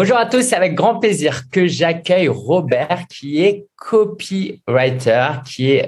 Bonjour 0.00 0.16
à 0.16 0.26
tous, 0.26 0.42
c'est 0.42 0.54
avec 0.54 0.76
grand 0.76 1.00
plaisir 1.00 1.50
que 1.50 1.66
j'accueille 1.66 2.28
Robert 2.28 3.08
qui 3.10 3.42
est 3.42 3.66
copywriter, 3.74 4.60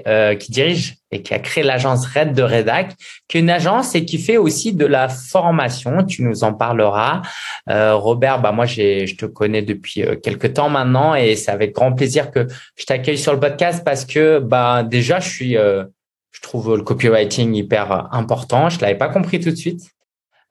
euh, 0.09 0.35
qui 0.35 0.51
dirige 0.51 0.97
et 1.13 1.23
qui 1.23 1.33
a 1.33 1.39
créé 1.39 1.63
l'agence 1.63 2.07
Red 2.07 2.33
de 2.33 2.43
Redac, 2.43 2.97
qui 3.29 3.37
est 3.37 3.41
une 3.41 3.51
agence 3.51 3.95
et 3.95 4.05
qui 4.05 4.19
fait 4.19 4.37
aussi 4.37 4.73
de 4.73 4.85
la 4.85 5.09
formation. 5.09 6.03
Tu 6.03 6.25
nous 6.25 6.43
en 6.43 6.55
parleras. 6.55 7.23
Euh, 7.69 7.95
Robert, 7.95 8.41
bah 8.41 8.51
moi 8.51 8.67
je 8.67 9.15
te 9.15 9.27
connais 9.27 9.63
depuis 9.63 10.03
euh, 10.03 10.17
quelques 10.17 10.55
temps 10.55 10.71
maintenant 10.71 11.15
et 11.15 11.37
c'est 11.37 11.53
avec 11.53 11.73
grand 11.73 11.93
plaisir 11.93 12.33
que 12.33 12.49
je 12.77 12.87
t'accueille 12.87 13.17
sur 13.17 13.33
le 13.33 13.39
podcast 13.39 13.85
parce 13.85 14.05
que 14.05 14.41
bah 14.41 14.83
déjà 14.83 15.21
je 15.21 15.29
suis 15.29 15.53
je 15.53 16.41
trouve 16.43 16.77
le 16.77 16.83
copywriting 16.83 17.55
hyper 17.55 18.13
important. 18.13 18.71
Je 18.71 18.81
l'avais 18.81 18.99
pas 18.99 19.09
compris 19.09 19.39
tout 19.39 19.51
de 19.51 19.55
suite. 19.55 19.83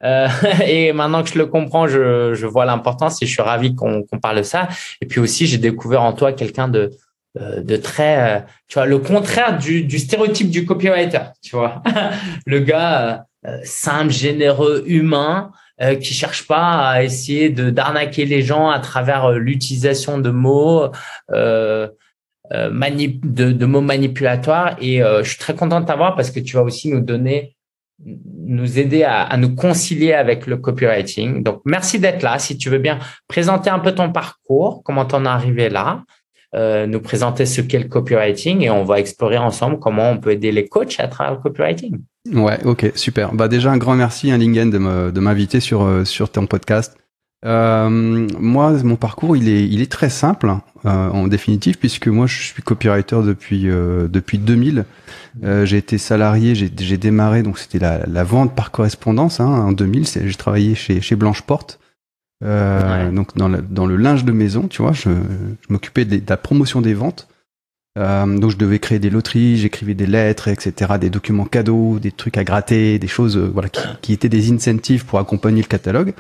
Euh, 0.04 0.28
et 0.66 0.94
maintenant 0.94 1.24
que 1.24 1.30
je 1.30 1.38
le 1.38 1.46
comprends, 1.46 1.88
je, 1.88 2.34
je 2.34 2.46
vois 2.46 2.66
l'importance 2.66 3.22
et 3.22 3.26
je 3.26 3.32
suis 3.32 3.42
ravi 3.42 3.76
qu'on 3.76 4.04
parle 4.22 4.38
de 4.38 4.44
ça. 4.44 4.68
Et 5.02 5.06
puis 5.06 5.20
aussi, 5.20 5.48
j'ai 5.48 5.58
découvert 5.58 6.04
en 6.04 6.14
toi 6.14 6.34
quelqu'un 6.34 6.68
de, 6.68 6.92
euh, 7.40 7.62
de 7.62 7.76
très, 7.76 8.38
euh, 8.38 8.40
tu 8.68 8.76
vois, 8.76 8.86
le 8.86 9.00
contraire 9.00 9.58
du, 9.58 9.84
du 9.84 10.00
stéréotype 10.00 10.50
du 10.50 10.66
copywriter, 10.66 11.32
tu 11.42 11.56
vois. 11.56 11.82
le 12.46 12.60
gars 12.60 13.26
simple, 13.64 14.12
généreux, 14.12 14.84
humain, 14.86 15.52
qui 16.02 16.14
cherche 16.14 16.46
pas 16.46 16.90
à 16.90 17.04
essayer 17.04 17.50
de 17.50 17.70
d'arnaquer 17.70 18.26
les 18.26 18.42
gens 18.42 18.70
à 18.70 18.80
travers 18.80 19.32
l'utilisation 19.32 20.18
de 20.18 20.30
mots. 20.30 20.92
Euh, 21.32 21.88
manip 22.72 23.32
de, 23.32 23.52
de, 23.52 23.66
mots 23.68 23.80
manipulatoires 23.80 24.76
et 24.82 25.02
je 25.02 25.24
suis 25.24 25.38
très 25.38 25.54
content 25.54 25.80
de 25.80 25.86
t'avoir 25.86 26.16
parce 26.16 26.32
que 26.32 26.40
tu 26.40 26.56
vas 26.56 26.64
aussi 26.64 26.90
nous 26.90 27.00
donner 27.00 27.56
nous 28.06 28.80
aider 28.80 29.04
à, 29.04 29.36
nous 29.38 29.56
concilier 29.56 30.14
avec 30.14 30.48
le 30.48 30.58
copywriting. 30.58 31.44
Donc, 31.44 31.62
merci 31.66 32.00
d'être 32.00 32.24
là. 32.24 32.40
Si 32.40 32.58
tu 32.58 32.70
veux 32.70 32.78
bien 32.78 33.00
présenter 33.28 33.70
un 33.70 33.80
peu 33.80 33.94
ton 33.94 34.12
parcours, 34.12 34.82
comment 34.84 35.06
t'en 35.06 35.26
es 35.26 35.28
arrivé 35.28 35.70
là, 35.70 36.04
euh, 36.56 36.88
nous 36.88 37.02
présenter 37.02 37.46
ce 37.46 37.62
qu'est 37.62 37.80
le 37.80 37.90
copywriting 37.90 38.62
et 38.62 38.70
on 38.70 38.84
va 38.84 39.00
explorer 39.00 39.38
ensemble 39.38 39.80
comment 39.80 40.10
on 40.10 40.18
peut 40.18 40.32
aider 40.32 40.52
les 40.52 40.68
coachs 40.68 41.00
à 41.00 41.08
travers 41.08 41.34
le 41.34 41.40
copywriting. 41.40 42.00
Ouais, 42.34 42.58
ok, 42.66 42.92
super. 42.96 43.34
Bah 43.34 43.48
déjà 43.48 43.72
un 43.72 43.78
grand 43.78 43.96
merci, 43.96 44.32
hein, 44.32 44.38
Lingen, 44.38 44.70
de 44.72 45.20
m'inviter 45.20 45.60
sur 45.60 45.84
euh, 45.84 46.06
sur 46.06 46.32
ton 46.32 46.48
podcast. 46.48 46.98
Euh, 47.46 47.90
moi, 47.90 48.72
mon 48.84 48.96
parcours, 48.96 49.38
il 49.38 49.48
est, 49.48 49.68
il 49.68 49.82
est 49.82 49.92
très 49.92 50.10
simple 50.10 50.54
euh, 50.86 51.10
en 51.10 51.28
définitive, 51.28 51.78
puisque 51.78 52.08
moi, 52.08 52.28
je 52.28 52.42
suis 52.42 52.62
copywriter 52.64 53.22
depuis 53.24 53.70
euh, 53.70 54.08
depuis 54.08 54.38
2000. 54.38 54.86
Euh, 55.44 55.66
j'ai 55.66 55.78
été 55.78 55.98
salarié, 55.98 56.56
j'ai 56.56 56.98
démarré, 56.98 57.44
donc 57.44 57.60
c'était 57.60 57.80
la, 57.80 58.06
la, 58.08 58.24
vente 58.24 58.56
par 58.56 58.72
correspondance 58.72 59.40
hein, 59.40 59.48
en 59.48 59.72
2000. 59.72 60.06
J'ai 60.08 60.36
travaillé 60.36 60.76
chez 60.76 61.00
chez 61.02 61.16
Blanche 61.16 61.42
Porte, 61.44 61.80
donc 62.42 63.36
dans 63.38 63.48
le, 63.48 63.62
dans 63.62 63.86
le 63.86 63.96
linge 63.96 64.26
de 64.26 64.32
maison, 64.32 64.68
tu 64.68 64.82
vois. 64.82 64.92
Je, 64.92 65.10
je 65.10 65.74
m'occupais 65.74 66.06
de, 66.06 66.18
de 66.18 66.30
la 66.30 66.38
promotion 66.38 66.82
des 66.82 66.94
ventes. 66.94 67.30
Euh, 67.98 68.38
donc 68.38 68.52
je 68.52 68.58
devais 68.58 68.78
créer 68.78 69.00
des 69.00 69.10
loteries, 69.10 69.58
j'écrivais 69.58 69.96
des 69.96 70.06
lettres, 70.06 70.48
etc., 70.48 70.94
des 71.02 71.10
documents 71.10 71.46
cadeaux, 71.46 71.98
des 72.00 72.12
trucs 72.12 72.38
à 72.38 72.44
gratter, 72.44 73.00
des 73.00 73.08
choses 73.08 73.36
euh, 73.36 73.50
voilà 73.52 73.68
qui, 73.68 73.82
qui, 74.02 74.14
étaient 74.14 74.30
des 74.30 74.52
incentives 74.52 75.06
pour 75.06 75.18
accompagner 75.18 75.64
le 75.64 75.68
catalogue. 75.68 76.14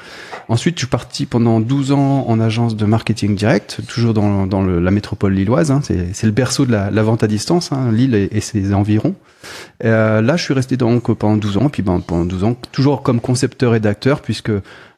Ensuite, 0.47 0.75
je 0.75 0.79
suis 0.79 0.89
parti 0.89 1.27
pendant 1.27 1.59
12 1.59 1.91
ans 1.91 2.25
en 2.27 2.39
agence 2.39 2.75
de 2.75 2.85
marketing 2.85 3.35
direct, 3.35 3.81
toujours 3.87 4.15
dans, 4.15 4.47
dans 4.47 4.63
le, 4.63 4.79
la 4.79 4.89
métropole 4.89 5.33
lilloise. 5.33 5.69
Hein, 5.69 5.81
c'est 5.83 6.25
le 6.25 6.31
berceau 6.31 6.65
de 6.65 6.71
la, 6.71 6.89
la, 6.89 7.03
vente 7.03 7.23
à 7.23 7.27
distance, 7.27 7.71
hein, 7.71 7.91
Lille 7.91 8.15
et, 8.15 8.41
ses 8.41 8.73
environs. 8.73 9.15
Euh, 9.85 10.21
là, 10.21 10.37
je 10.37 10.43
suis 10.43 10.55
resté 10.55 10.75
donc 10.75 11.13
pendant 11.13 11.37
12 11.37 11.57
ans, 11.57 11.69
puis 11.69 11.83
ben, 11.83 11.99
pendant 11.99 12.25
12 12.25 12.43
ans, 12.45 12.55
toujours 12.71 13.03
comme 13.03 13.21
concepteur-rédacteur, 13.21 14.21
puisque 14.21 14.51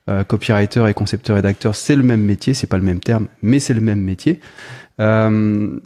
euh, 0.10 0.24
copywriter 0.24 0.88
et 0.88 0.94
concepteur-rédacteur, 0.94 1.76
c'est 1.76 1.96
le 1.96 2.04
même 2.04 2.22
métier, 2.22 2.54
c'est 2.54 2.68
pas 2.68 2.78
le 2.78 2.84
même 2.84 3.02
terme, 3.02 3.28
mais 3.42 3.60
c'est 3.60 3.74
le 3.74 3.82
même 3.82 4.02
métier. 4.02 4.40
Euh, 5.00 5.80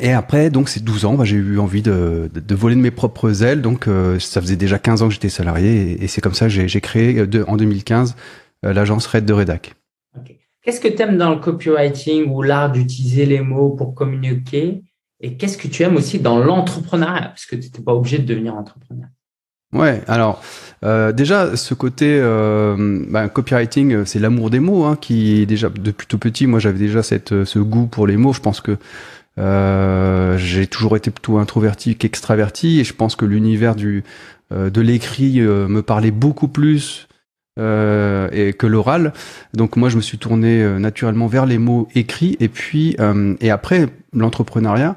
et 0.00 0.12
après, 0.12 0.50
donc, 0.50 0.68
ces 0.68 0.80
12 0.80 1.04
ans, 1.04 1.14
bah, 1.14 1.24
j'ai 1.24 1.36
eu 1.36 1.58
envie 1.58 1.82
de, 1.82 2.30
de, 2.32 2.40
de, 2.40 2.54
voler 2.54 2.74
de 2.74 2.80
mes 2.80 2.90
propres 2.90 3.42
ailes. 3.42 3.62
Donc, 3.62 3.88
euh, 3.88 4.18
ça 4.18 4.40
faisait 4.40 4.56
déjà 4.56 4.78
15 4.78 5.02
ans 5.02 5.08
que 5.08 5.14
j'étais 5.14 5.28
salarié. 5.28 5.92
Et, 5.92 6.04
et 6.04 6.08
c'est 6.08 6.20
comme 6.20 6.34
ça 6.34 6.46
que 6.46 6.66
j'ai 6.66 6.80
créé, 6.80 7.18
euh, 7.18 7.26
de, 7.26 7.44
en 7.46 7.56
2015, 7.56 8.16
euh, 8.64 8.72
l'agence 8.72 9.06
Red 9.06 9.24
de 9.24 9.32
Redac. 9.32 9.74
Okay. 10.20 10.38
Qu'est-ce 10.62 10.80
que 10.80 10.88
tu 10.88 11.02
aimes 11.02 11.18
dans 11.18 11.30
le 11.30 11.36
copywriting 11.36 12.30
ou 12.30 12.42
l'art 12.42 12.70
d'utiliser 12.70 13.26
les 13.26 13.40
mots 13.40 13.70
pour 13.70 13.94
communiquer? 13.94 14.82
Et 15.20 15.36
qu'est-ce 15.36 15.58
que 15.58 15.66
tu 15.66 15.82
aimes 15.82 15.96
aussi 15.96 16.20
dans 16.20 16.38
l'entrepreneuriat? 16.38 17.28
Parce 17.28 17.46
que 17.46 17.56
tu 17.56 17.62
n'étais 17.62 17.82
pas 17.82 17.94
obligé 17.94 18.18
de 18.18 18.24
devenir 18.24 18.54
entrepreneur. 18.54 19.08
Ouais, 19.74 20.00
alors 20.06 20.40
euh, 20.82 21.12
déjà 21.12 21.54
ce 21.56 21.74
côté 21.74 22.18
euh, 22.22 23.04
bah, 23.08 23.28
copywriting, 23.28 24.06
c'est 24.06 24.18
l'amour 24.18 24.48
des 24.48 24.60
mots 24.60 24.84
hein, 24.84 24.96
qui 24.98 25.44
déjà 25.44 25.68
depuis 25.68 26.06
tout 26.06 26.16
petit, 26.16 26.46
moi 26.46 26.58
j'avais 26.58 26.78
déjà 26.78 27.02
cette 27.02 27.44
ce 27.44 27.58
goût 27.58 27.86
pour 27.86 28.06
les 28.06 28.16
mots. 28.16 28.32
Je 28.32 28.40
pense 28.40 28.62
que 28.62 28.78
euh, 29.38 29.87
j'ai 30.38 30.66
toujours 30.66 30.96
été 30.96 31.10
plutôt 31.10 31.38
introverti 31.38 31.96
qu'extraverti 31.96 32.80
et 32.80 32.84
je 32.84 32.94
pense 32.94 33.16
que 33.16 33.24
l'univers 33.24 33.74
du 33.74 34.04
euh, 34.52 34.70
de 34.70 34.80
l'écrit 34.80 35.40
euh, 35.40 35.68
me 35.68 35.82
parlait 35.82 36.10
beaucoup 36.10 36.48
plus 36.48 37.08
euh, 37.58 38.52
que 38.52 38.66
l'oral. 38.66 39.12
Donc 39.52 39.76
moi 39.76 39.88
je 39.88 39.96
me 39.96 40.00
suis 40.00 40.18
tourné 40.18 40.62
euh, 40.62 40.78
naturellement 40.78 41.26
vers 41.26 41.44
les 41.44 41.58
mots 41.58 41.88
écrits 41.94 42.36
et 42.40 42.48
puis 42.48 42.96
et 43.40 43.50
après 43.50 43.88
l'entrepreneuriat. 44.12 44.96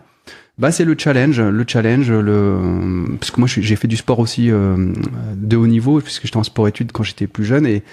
Bah 0.58 0.72
c'est 0.72 0.86
le 0.86 0.96
challenge, 0.98 1.42
le 1.42 1.66
challenge, 1.68 2.12
le 2.12 3.06
parce 3.20 3.32
que 3.32 3.40
moi 3.40 3.50
j'ai 3.50 3.76
fait 3.76 3.88
du 3.88 3.98
sport 3.98 4.20
aussi 4.20 4.50
de 4.50 5.58
haut 5.58 5.68
niveau 5.68 6.00
puisque 6.02 6.26
j'étais 6.26 6.38
en 6.38 6.44
sport 6.44 6.68
études 6.68 6.92
quand 6.92 7.04
j'étais 7.04 7.26
plus 7.26 7.46
jeune 7.46 7.66
et 7.66 7.84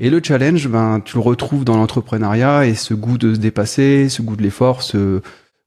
et 0.00 0.10
le 0.10 0.20
challenge, 0.22 0.68
ben 0.68 1.00
tu 1.04 1.16
le 1.16 1.22
retrouves 1.22 1.64
dans 1.64 1.76
l'entrepreneuriat 1.76 2.66
et 2.66 2.74
ce 2.74 2.94
goût 2.94 3.18
de 3.18 3.34
se 3.34 3.40
dépasser, 3.40 4.08
ce 4.08 4.22
goût 4.22 4.36
de 4.36 4.42
l'effort, 4.42 4.82
ce 4.82 5.22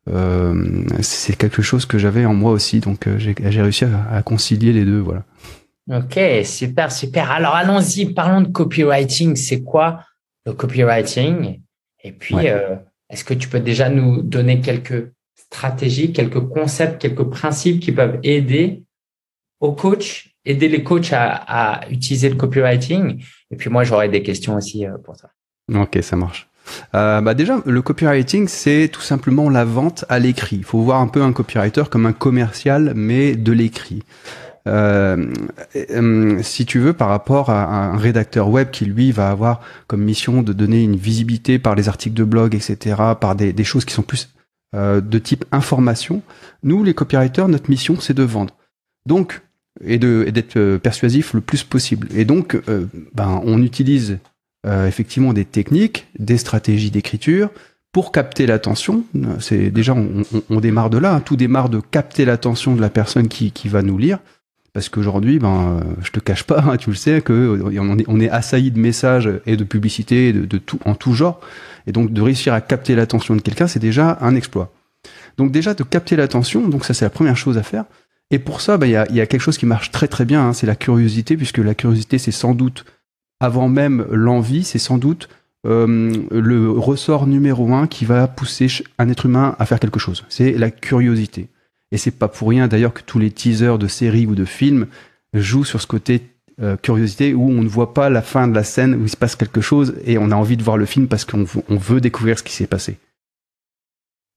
euh, 0.09 0.84
c'est 1.01 1.38
quelque 1.38 1.62
chose 1.62 1.85
que 1.85 1.97
j'avais 1.97 2.25
en 2.25 2.34
moi 2.34 2.51
aussi. 2.51 2.79
Donc 2.79 3.07
euh, 3.07 3.17
j'ai 3.19 3.62
réussi 3.62 3.85
à, 3.85 4.09
à, 4.12 4.23
concilier 4.23 4.73
les 4.73 4.85
deux. 4.85 5.00
Voilà. 5.00 5.23
Ok, 5.89 6.19
super, 6.45 6.91
super. 6.91 7.31
Alors 7.31 7.56
allons-y, 7.56 8.13
parlons 8.13 8.41
de 8.41 8.47
copywriting. 8.47 9.35
C'est 9.35 9.62
quoi 9.62 10.03
le 10.45 10.53
copywriting? 10.53 11.62
Et 12.03 12.12
puis, 12.12 12.35
ouais. 12.35 12.50
euh, 12.50 12.75
est-ce 13.09 13.23
que 13.23 13.34
tu 13.34 13.47
peux 13.47 13.59
déjà 13.59 13.89
nous 13.89 14.22
donner 14.22 14.62
quelques 14.62 15.12
stratégies, 15.35 16.13
quelques 16.13 16.39
concepts, 16.39 17.01
quelques 17.01 17.29
principes 17.29 17.79
qui 17.79 17.91
peuvent 17.91 18.19
aider 18.23 18.83
aux 19.59 19.73
coachs, 19.73 20.29
aider 20.45 20.68
les 20.68 20.83
coachs 20.83 21.13
à, 21.13 21.33
à 21.35 21.89
utiliser 21.89 22.29
le 22.29 22.35
copywriting? 22.35 23.23
Et 23.51 23.56
puis 23.56 23.69
moi, 23.69 23.83
j'aurais 23.83 24.09
des 24.09 24.23
questions 24.23 24.56
aussi 24.56 24.85
euh, 24.85 24.97
pour 24.97 25.16
toi. 25.18 25.29
Ok, 25.73 26.00
ça 26.01 26.16
marche. 26.16 26.50
Euh, 26.96 27.22
bah 27.22 27.34
déjà, 27.34 27.62
le 27.66 27.82
copywriting, 27.82 28.48
c'est 28.48 28.90
tout 28.92 29.02
simplement 29.02 29.50
la 29.50 29.66
vente 29.66 30.06
à 30.09 30.20
l'écrit. 30.20 30.58
Il 30.58 30.64
faut 30.64 30.82
voir 30.82 31.02
un 31.02 31.08
peu 31.08 31.22
un 31.22 31.34
copywriter 31.34 31.84
comme 31.90 32.06
un 32.06 32.14
commercial, 32.14 32.94
mais 32.96 33.36
de 33.36 33.52
l'écrit. 33.52 34.04
Euh, 34.68 35.34
euh, 35.76 36.40
si 36.44 36.66
tu 36.66 36.80
veux, 36.80 36.94
par 36.94 37.10
rapport 37.10 37.50
à 37.50 37.66
un 37.66 37.98
rédacteur 37.98 38.50
web 38.50 38.70
qui 38.70 38.86
lui 38.86 39.12
va 39.12 39.30
avoir 39.30 39.62
comme 39.88 40.04
mission 40.04 40.44
de 40.44 40.54
donner 40.54 40.84
une 40.84 40.96
visibilité 40.96 41.58
par 41.58 41.76
les 41.76 41.90
articles 41.90 42.16
de 42.16 42.24
blog, 42.24 42.54
etc., 42.54 42.96
par 43.20 43.36
des, 43.36 43.64
choses 43.64 43.86
qui 43.86 43.94
sont 43.94 44.04
plus 44.04 44.34
de 44.74 45.20
type 45.20 45.44
information, 45.52 46.22
nous, 46.64 46.84
les 46.84 46.94
copywriters, 46.94 47.50
notre 47.50 47.70
mission, 47.70 48.00
c'est 48.00 48.14
de 48.14 48.24
vendre. 48.24 48.56
Donc, 49.06 49.42
et 49.84 49.98
d'être 49.98 50.78
persuasif 50.78 51.34
le 51.34 51.42
plus 51.42 51.64
possible. 51.64 52.08
Et 52.16 52.24
donc, 52.24 52.58
ben, 53.14 53.42
on 53.44 53.62
utilise 53.64 54.20
euh, 54.68 54.88
effectivement 54.88 55.34
des 55.34 55.46
techniques, 55.46 56.08
des 56.20 56.38
stratégies 56.38 56.92
d'écriture 56.92 57.50
pour 57.92 58.12
capter 58.12 58.46
l'attention. 58.46 59.04
C'est 59.40 59.70
déjà 59.70 59.94
on, 59.94 60.24
on, 60.34 60.44
on, 60.50 60.60
démarre 60.62 60.90
de 60.90 60.98
là. 60.98 61.16
Hein. 61.16 61.20
Tout 61.20 61.36
démarre 61.36 61.70
de 61.70 61.80
capter 61.80 62.26
l'attention 62.26 62.76
de 62.76 62.82
la 62.82 62.90
personne 62.90 63.28
qui, 63.28 63.52
qui 63.52 63.68
va 63.68 63.82
nous 63.82 63.98
lire. 63.98 64.20
Parce 64.74 64.88
qu'aujourd'hui, 64.88 65.40
ben, 65.40 65.82
euh, 65.82 65.94
je 66.02 66.12
te 66.12 66.20
cache 66.20 66.44
pas, 66.44 66.64
hein, 66.66 66.78
tu 66.78 66.92
le 66.92 66.96
sais, 66.96 67.22
que 67.22 67.60
on 67.62 67.98
est, 67.98 68.06
on 68.08 68.20
est 68.22 68.30
assailli 68.30 68.72
de 68.72 68.80
messages 68.80 69.30
et 69.46 69.58
de 69.58 69.64
publicités 69.66 70.32
de, 70.32 70.46
de, 70.46 70.58
tout, 70.58 70.80
en 70.86 70.96
tout 70.96 71.14
genre. 71.14 71.42
Et 71.88 71.92
donc, 71.92 72.14
de 72.14 72.22
réussir 72.22 72.54
à 72.54 72.62
capter 72.62 72.96
l'attention 72.96 73.36
de 73.36 73.42
quelqu'un, 73.42 73.68
c'est 73.68 73.80
déjà 73.80 74.18
un 74.22 74.36
exploit. 74.36 74.72
Donc, 75.38 75.52
déjà, 75.52 75.74
de 75.74 75.84
capter 75.84 76.16
l'attention, 76.16 76.69
donc 76.69 76.86
ça, 76.86 76.94
c'est 76.94 77.04
la 77.04 77.10
première 77.10 77.36
chose 77.36 77.57
à 77.57 77.64
faire. 77.64 77.84
Et 78.30 78.40
pour 78.40 78.62
ça, 78.62 78.78
ben, 78.78 78.86
il 78.88 78.92
y, 78.92 78.96
a, 78.96 79.12
y 79.12 79.19
a 79.19 79.25
quelque 79.25 79.42
chose 79.42 79.57
qui 79.57 79.66
marche 79.66 79.92
très 79.92 80.07
très 80.07 80.24
bien, 80.24 80.48
hein, 80.48 80.54
c'est 80.54 80.68
la 80.68 80.75
curiosité, 80.75 81.36
puisque 81.36 81.57
la 81.57 81.75
curiosité, 81.75 82.18
c'est 82.18 82.31
sans 82.31 82.54
doute 82.54 82.86
avant 83.42 83.68
même 83.68 84.06
l'envie, 84.12 84.64
c'est 84.64 84.80
sans 84.80 84.98
doute 84.98 85.28
euh, 85.68 86.14
le 86.32 86.72
ressort 86.72 87.28
numéro 87.28 87.74
un 87.74 87.88
qui 87.88 88.06
va 88.06 88.28
pousser 88.28 88.68
un 88.98 89.10
être 89.10 89.26
humain 89.26 89.56
à 89.60 89.66
faire 89.66 89.80
quelque 89.80 90.00
chose. 90.00 90.24
C'est 90.30 90.54
la 90.54 90.72
curiosité. 90.72 91.48
Et 91.92 91.98
c'est 91.98 92.12
pas 92.12 92.28
pour 92.28 92.50
rien 92.50 92.68
d'ailleurs 92.68 92.94
que 92.94 93.02
tous 93.02 93.20
les 93.20 93.32
teasers 93.32 93.78
de 93.78 93.88
séries 93.88 94.26
ou 94.26 94.36
de 94.36 94.46
films 94.46 94.88
jouent 95.34 95.66
sur 95.66 95.82
ce 95.82 95.88
côté 95.88 96.22
euh, 96.62 96.78
curiosité 96.78 97.34
où 97.34 97.50
on 97.50 97.62
ne 97.62 97.68
voit 97.68 97.94
pas 97.94 98.10
la 98.10 98.22
fin 98.22 98.48
de 98.48 98.56
la 98.56 98.64
scène 98.64 98.96
où 98.96 99.04
il 99.04 99.10
se 99.10 99.18
passe 99.18 99.36
quelque 99.36 99.62
chose 99.62 99.96
et 100.06 100.18
on 100.18 100.32
a 100.32 100.36
envie 100.36 100.58
de 100.58 100.64
voir 100.64 100.78
le 100.78 100.86
film 100.86 101.08
parce 101.08 101.26
qu'on 101.26 101.46
veut 101.70 102.02
découvrir 102.02 102.40
ce 102.40 102.44
qui 102.44 102.54
s'est 102.54 102.68
passé. 102.68 102.98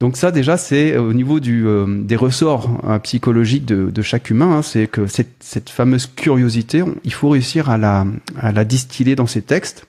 Donc 0.04 0.18
ça 0.18 0.30
déjà 0.30 0.58
c'est 0.58 0.98
au 0.98 1.14
niveau 1.14 1.40
du, 1.40 1.66
euh, 1.66 1.86
des 2.02 2.16
ressorts 2.16 2.78
hein, 2.82 2.98
psychologiques 2.98 3.64
de, 3.64 3.90
de, 3.90 4.02
chaque 4.02 4.28
humain, 4.28 4.58
hein, 4.58 4.60
c'est 4.60 4.86
que 4.86 5.06
cette, 5.06 5.42
cette, 5.42 5.70
fameuse 5.70 6.06
curiosité, 6.06 6.84
il 7.04 7.12
faut 7.14 7.30
réussir 7.30 7.70
à 7.70 7.78
la, 7.78 8.06
à 8.38 8.52
la 8.52 8.66
distiller 8.66 9.16
dans 9.16 9.26
ses 9.26 9.40
textes 9.40 9.86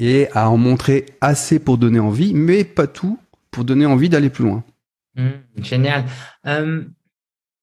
et 0.00 0.28
à 0.34 0.50
en 0.50 0.58
montrer 0.58 1.06
assez 1.22 1.58
pour 1.58 1.78
donner 1.78 1.98
envie, 1.98 2.34
mais 2.34 2.62
pas 2.62 2.86
tout 2.86 3.18
pour 3.50 3.64
donner 3.64 3.86
envie 3.86 4.10
d'aller 4.10 4.28
plus 4.28 4.44
loin. 4.44 4.62
Mmh, 5.14 5.62
génial. 5.62 6.04
Euh, 6.46 6.84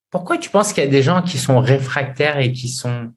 pourquoi 0.09 0.39
tu 0.39 0.49
penses 0.49 0.73
qu'il 0.73 0.83
y 0.83 0.87
a 0.87 0.89
des 0.89 1.03
gens 1.03 1.21
qui 1.21 1.37
sont 1.37 1.59
réfractaires 1.59 2.39
et 2.39 2.51
qui 2.51 2.67
sont 2.67 3.13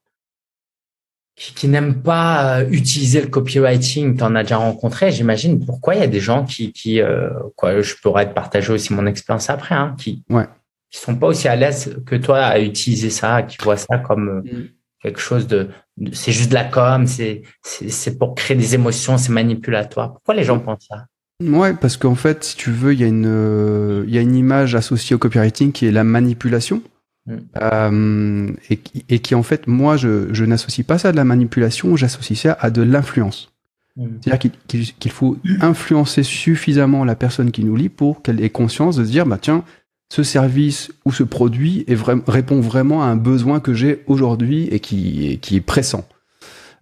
qui, 1.36 1.68
n'aiment 1.68 2.02
pas 2.02 2.60
euh, 2.60 2.68
utiliser 2.70 3.20
le 3.20 3.28
copywriting 3.28 4.16
Tu 4.16 4.22
en 4.22 4.34
as 4.34 4.42
déjà 4.42 4.56
rencontré, 4.56 5.12
j'imagine. 5.12 5.64
Pourquoi 5.64 5.94
il 5.94 6.00
y 6.00 6.04
a 6.04 6.08
des 6.08 6.20
gens 6.20 6.44
qui, 6.44 6.72
qui 6.72 7.00
euh, 7.00 7.28
quoi, 7.56 7.80
je 7.80 7.94
pourrais 8.02 8.28
te 8.28 8.34
partager 8.34 8.72
aussi 8.72 8.94
mon 8.94 9.06
expérience 9.06 9.50
après, 9.50 9.74
hein, 9.74 9.94
qui 9.98 10.24
ouais. 10.30 10.46
qui 10.90 10.98
sont 10.98 11.14
pas 11.14 11.26
aussi 11.26 11.46
à 11.46 11.56
l'aise 11.56 11.96
que 12.06 12.16
toi 12.16 12.40
à 12.40 12.58
utiliser 12.58 13.10
ça, 13.10 13.42
qui 13.42 13.58
voient 13.62 13.76
ça 13.76 13.98
comme 13.98 14.40
mmh. 14.40 14.68
quelque 15.02 15.20
chose 15.20 15.46
de, 15.46 15.68
c'est 16.12 16.32
juste 16.32 16.48
de 16.48 16.54
la 16.54 16.64
com, 16.64 17.06
c'est 17.06 17.42
c'est 17.62 18.18
pour 18.18 18.34
créer 18.34 18.56
des 18.56 18.74
émotions, 18.74 19.18
c'est 19.18 19.32
manipulatoire. 19.32 20.14
Pourquoi 20.14 20.34
les 20.34 20.44
gens 20.44 20.58
pensent 20.58 20.86
ça? 20.88 21.04
Ouais, 21.42 21.74
parce 21.74 21.98
qu'en 21.98 22.14
fait, 22.14 22.44
si 22.44 22.56
tu 22.56 22.70
veux, 22.70 22.94
il 22.94 23.00
y, 23.00 23.04
a 23.04 23.08
une, 23.08 23.26
euh, 23.26 24.04
il 24.06 24.14
y 24.14 24.16
a 24.16 24.22
une 24.22 24.34
image 24.34 24.74
associée 24.74 25.14
au 25.14 25.18
copywriting 25.18 25.70
qui 25.70 25.86
est 25.86 25.90
la 25.90 26.02
manipulation. 26.02 26.82
Mm. 27.26 27.34
Euh, 27.60 28.48
et, 28.70 28.80
et, 29.08 29.18
qui, 29.18 29.34
en 29.34 29.42
fait, 29.42 29.66
moi, 29.66 29.96
je, 29.96 30.32
je 30.32 30.44
n'associe 30.44 30.86
pas 30.86 30.98
ça 30.98 31.08
à 31.08 31.12
de 31.12 31.16
la 31.16 31.24
manipulation, 31.24 31.96
j'associe 31.96 32.38
ça 32.38 32.56
à 32.60 32.70
de 32.70 32.82
l'influence. 32.82 33.52
Mm. 33.96 34.06
C'est-à-dire 34.20 34.50
qu'il 34.98 35.10
faut 35.10 35.36
influencer 35.60 36.22
suffisamment 36.22 37.04
la 37.04 37.14
personne 37.14 37.50
qui 37.50 37.64
nous 37.64 37.76
lit 37.76 37.88
pour 37.88 38.22
qu'elle 38.22 38.42
ait 38.42 38.50
conscience 38.50 38.96
de 38.96 39.04
se 39.04 39.10
dire, 39.10 39.26
bah 39.26 39.38
tiens, 39.40 39.64
ce 40.08 40.22
service 40.22 40.92
ou 41.04 41.12
ce 41.12 41.24
produit 41.24 41.84
est 41.88 41.98
répond 42.28 42.60
vraiment 42.60 43.02
à 43.02 43.06
un 43.06 43.16
besoin 43.16 43.60
que 43.60 43.74
j'ai 43.74 44.04
aujourd'hui 44.06 44.68
et 44.70 44.80
qui, 44.80 45.38
qui 45.42 45.56
est 45.56 45.60
pressant. 45.60 46.06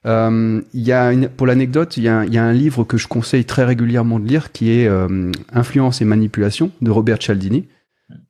Euh, 0.07 0.61
y 0.75 0.93
a 0.93 1.13
une, 1.13 1.29
pour 1.29 1.47
l'anecdote, 1.47 1.97
il 1.97 2.03
y, 2.03 2.09
a, 2.09 2.27
y, 2.27 2.37
a 2.37 2.45
un 2.45 2.53
livre 2.53 2.85
que 2.85 2.99
je 2.99 3.09
conseille 3.09 3.47
très 3.47 3.65
régulièrement 3.65 4.21
de 4.21 4.27
lire 4.27 4.53
qui 4.53 4.71
est 4.71 4.87
euh, 4.87 5.33
Influence 5.55 6.03
et 6.03 6.05
manipulation 6.05 6.71
de 6.83 6.91
Robert 6.91 7.19
Cialdini, 7.23 7.67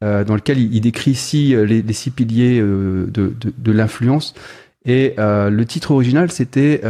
euh, 0.03 0.25
dans 0.25 0.35
lequel 0.37 0.59
il, 0.59 0.81
décrit 0.81 1.11
ici 1.11 1.55
euh, 1.55 1.65
les, 1.65 1.83
les, 1.83 1.93
six 1.93 2.11
piliers 2.11 2.61
euh, 2.61 3.07
de, 3.07 3.35
de, 3.41 3.53
de 3.57 3.73
l'influence. 3.73 4.35
Et 4.87 5.15
le 5.17 5.65
titre 5.65 5.93
original, 5.93 6.31
c'était 6.31 6.83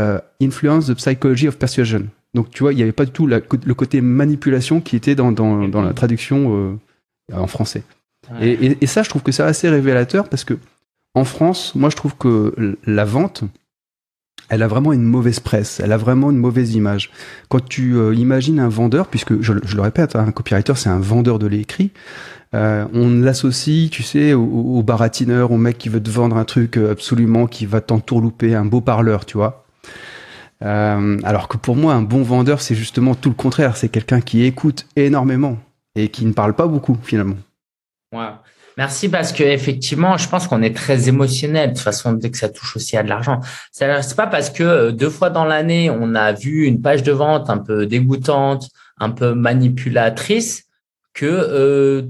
Influence 0.43 0.87
the 0.89 0.95
Psychology 0.95 1.47
of 1.47 1.59
Persuasion. 1.59 2.09
Donc 2.35 2.51
tu 2.51 2.65
vois, 2.65 2.73
il 2.73 2.77
n'y 2.77 2.83
avait 2.83 2.91
pas 2.91 3.05
du 3.05 3.13
tout 3.13 3.29
la, 3.29 3.39
le 3.39 3.75
côté 3.75 4.01
manipulation 4.01 4.81
qui 4.81 4.97
était 4.97 5.15
dans, 5.15 5.31
dans, 5.31 5.69
dans 5.69 5.81
la 5.81 5.93
traduction 5.93 6.77
en 7.33 7.47
français. 7.47 7.85
Et, 8.41 8.51
et, 8.51 8.79
et, 8.81 8.87
ça, 8.87 9.05
je 9.05 9.11
trouve 9.11 9.23
que 9.23 9.31
c'est 9.31 9.45
assez 9.45 9.69
révélateur 9.69 10.29
parce 10.29 10.43
que 10.43 10.59
en 11.15 11.25
France, 11.25 11.77
moi, 11.77 11.89
je 11.89 11.95
trouve 11.95 12.17
que 12.17 12.77
la 12.85 13.05
vente, 13.05 13.45
elle 14.49 14.63
a 14.63 14.69
vraiment 14.69 14.93
une 14.93 15.03
mauvaise 15.03 15.41
presse, 15.41 15.81
elle 15.81 15.93
a 15.93 15.97
vraiment 15.97 16.31
une 16.31 16.37
mauvaise 16.37 16.75
image. 16.75 17.11
Quand 17.49 17.65
tu 17.67 17.97
euh, 17.97 18.15
imagines 18.15 18.61
un 18.61 18.69
vendeur, 18.69 19.07
puisque 19.07 19.41
je, 19.41 19.53
le 19.53 19.81
répète, 19.81 20.17
hein, 20.17 20.27
un 20.29 20.33
copywriter 20.33 20.75
c'est 20.77 20.91
un 20.91 20.99
vendeur 20.99 21.39
de 21.39 21.47
l'écrit, 21.47 21.91
euh, 22.55 22.87
on 22.95 23.11
l'associe, 23.11 23.91
tu 23.91 24.03
sais, 24.03 24.33
au, 24.33 24.83
baratineur, 24.83 25.51
au 25.51 25.59
mec 25.59 25.77
qui 25.77 25.89
veut 25.89 26.03
te 26.03 26.11
vendre 26.11 26.37
un 26.37 26.45
truc 26.45 26.79
euh, 26.79 26.93
absolument, 26.93 27.47
qui 27.47 27.67
va 27.67 27.81
t'entourlouper, 27.81 28.55
un 28.55 28.65
beau 28.65 28.81
parleur, 28.81 29.27
tu 29.27 29.37
vois. 29.37 29.67
alors 30.61 31.49
que 31.49 31.59
pour 31.59 31.77
moi, 31.77 31.95
un 31.95 32.03
bon 32.03 32.23
vendeur, 32.23 32.63
c'est 32.63 32.75
justement 32.75 33.15
tout 33.15 33.29
le 33.29 33.35
contraire, 33.35 33.77
c'est 33.77 33.91
quelqu'un 33.91 34.21
qui 34.21 34.45
écoute 34.45 34.87
énormément 34.97 35.59
et 35.95 36.09
qui 36.09 36.25
ne 36.25 36.33
parle 36.33 36.55
pas 36.55 36.67
beaucoup 36.67 36.97
finalement. 37.03 37.37
Wow. 38.13 38.39
Merci 38.77 39.09
parce 39.09 39.33
que 39.33 39.45
effectivement, 39.45 40.17
je 40.17 40.29
pense 40.29 40.49
qu'on 40.49 40.63
est 40.63 40.75
très 40.75 41.09
émotionnel 41.09 41.71
de 41.71 41.75
toute 41.75 41.85
façon 41.85 42.13
dès 42.13 42.31
que 42.31 42.39
ça 42.39 42.49
touche 42.49 42.75
aussi 42.77 42.97
à 42.97 43.05
de 43.05 43.09
l'argent. 43.09 43.41
C'est 43.71 44.17
pas 44.17 44.27
parce 44.27 44.51
que 44.51 44.65
euh, 44.65 44.93
deux 44.93 45.11
fois 45.11 45.31
dans 45.31 45.45
l'année 45.45 45.91
on 45.91 46.15
a 46.15 46.33
vu 46.33 46.65
une 46.65 46.81
page 46.83 47.03
de 47.03 47.13
vente 47.13 47.51
un 47.51 47.59
peu 47.59 47.87
dégoûtante, 47.87 48.69
un 48.99 49.11
peu 49.11 49.35
manipulatrice 49.35 50.65
que 51.13 51.27
euh, 51.27 52.03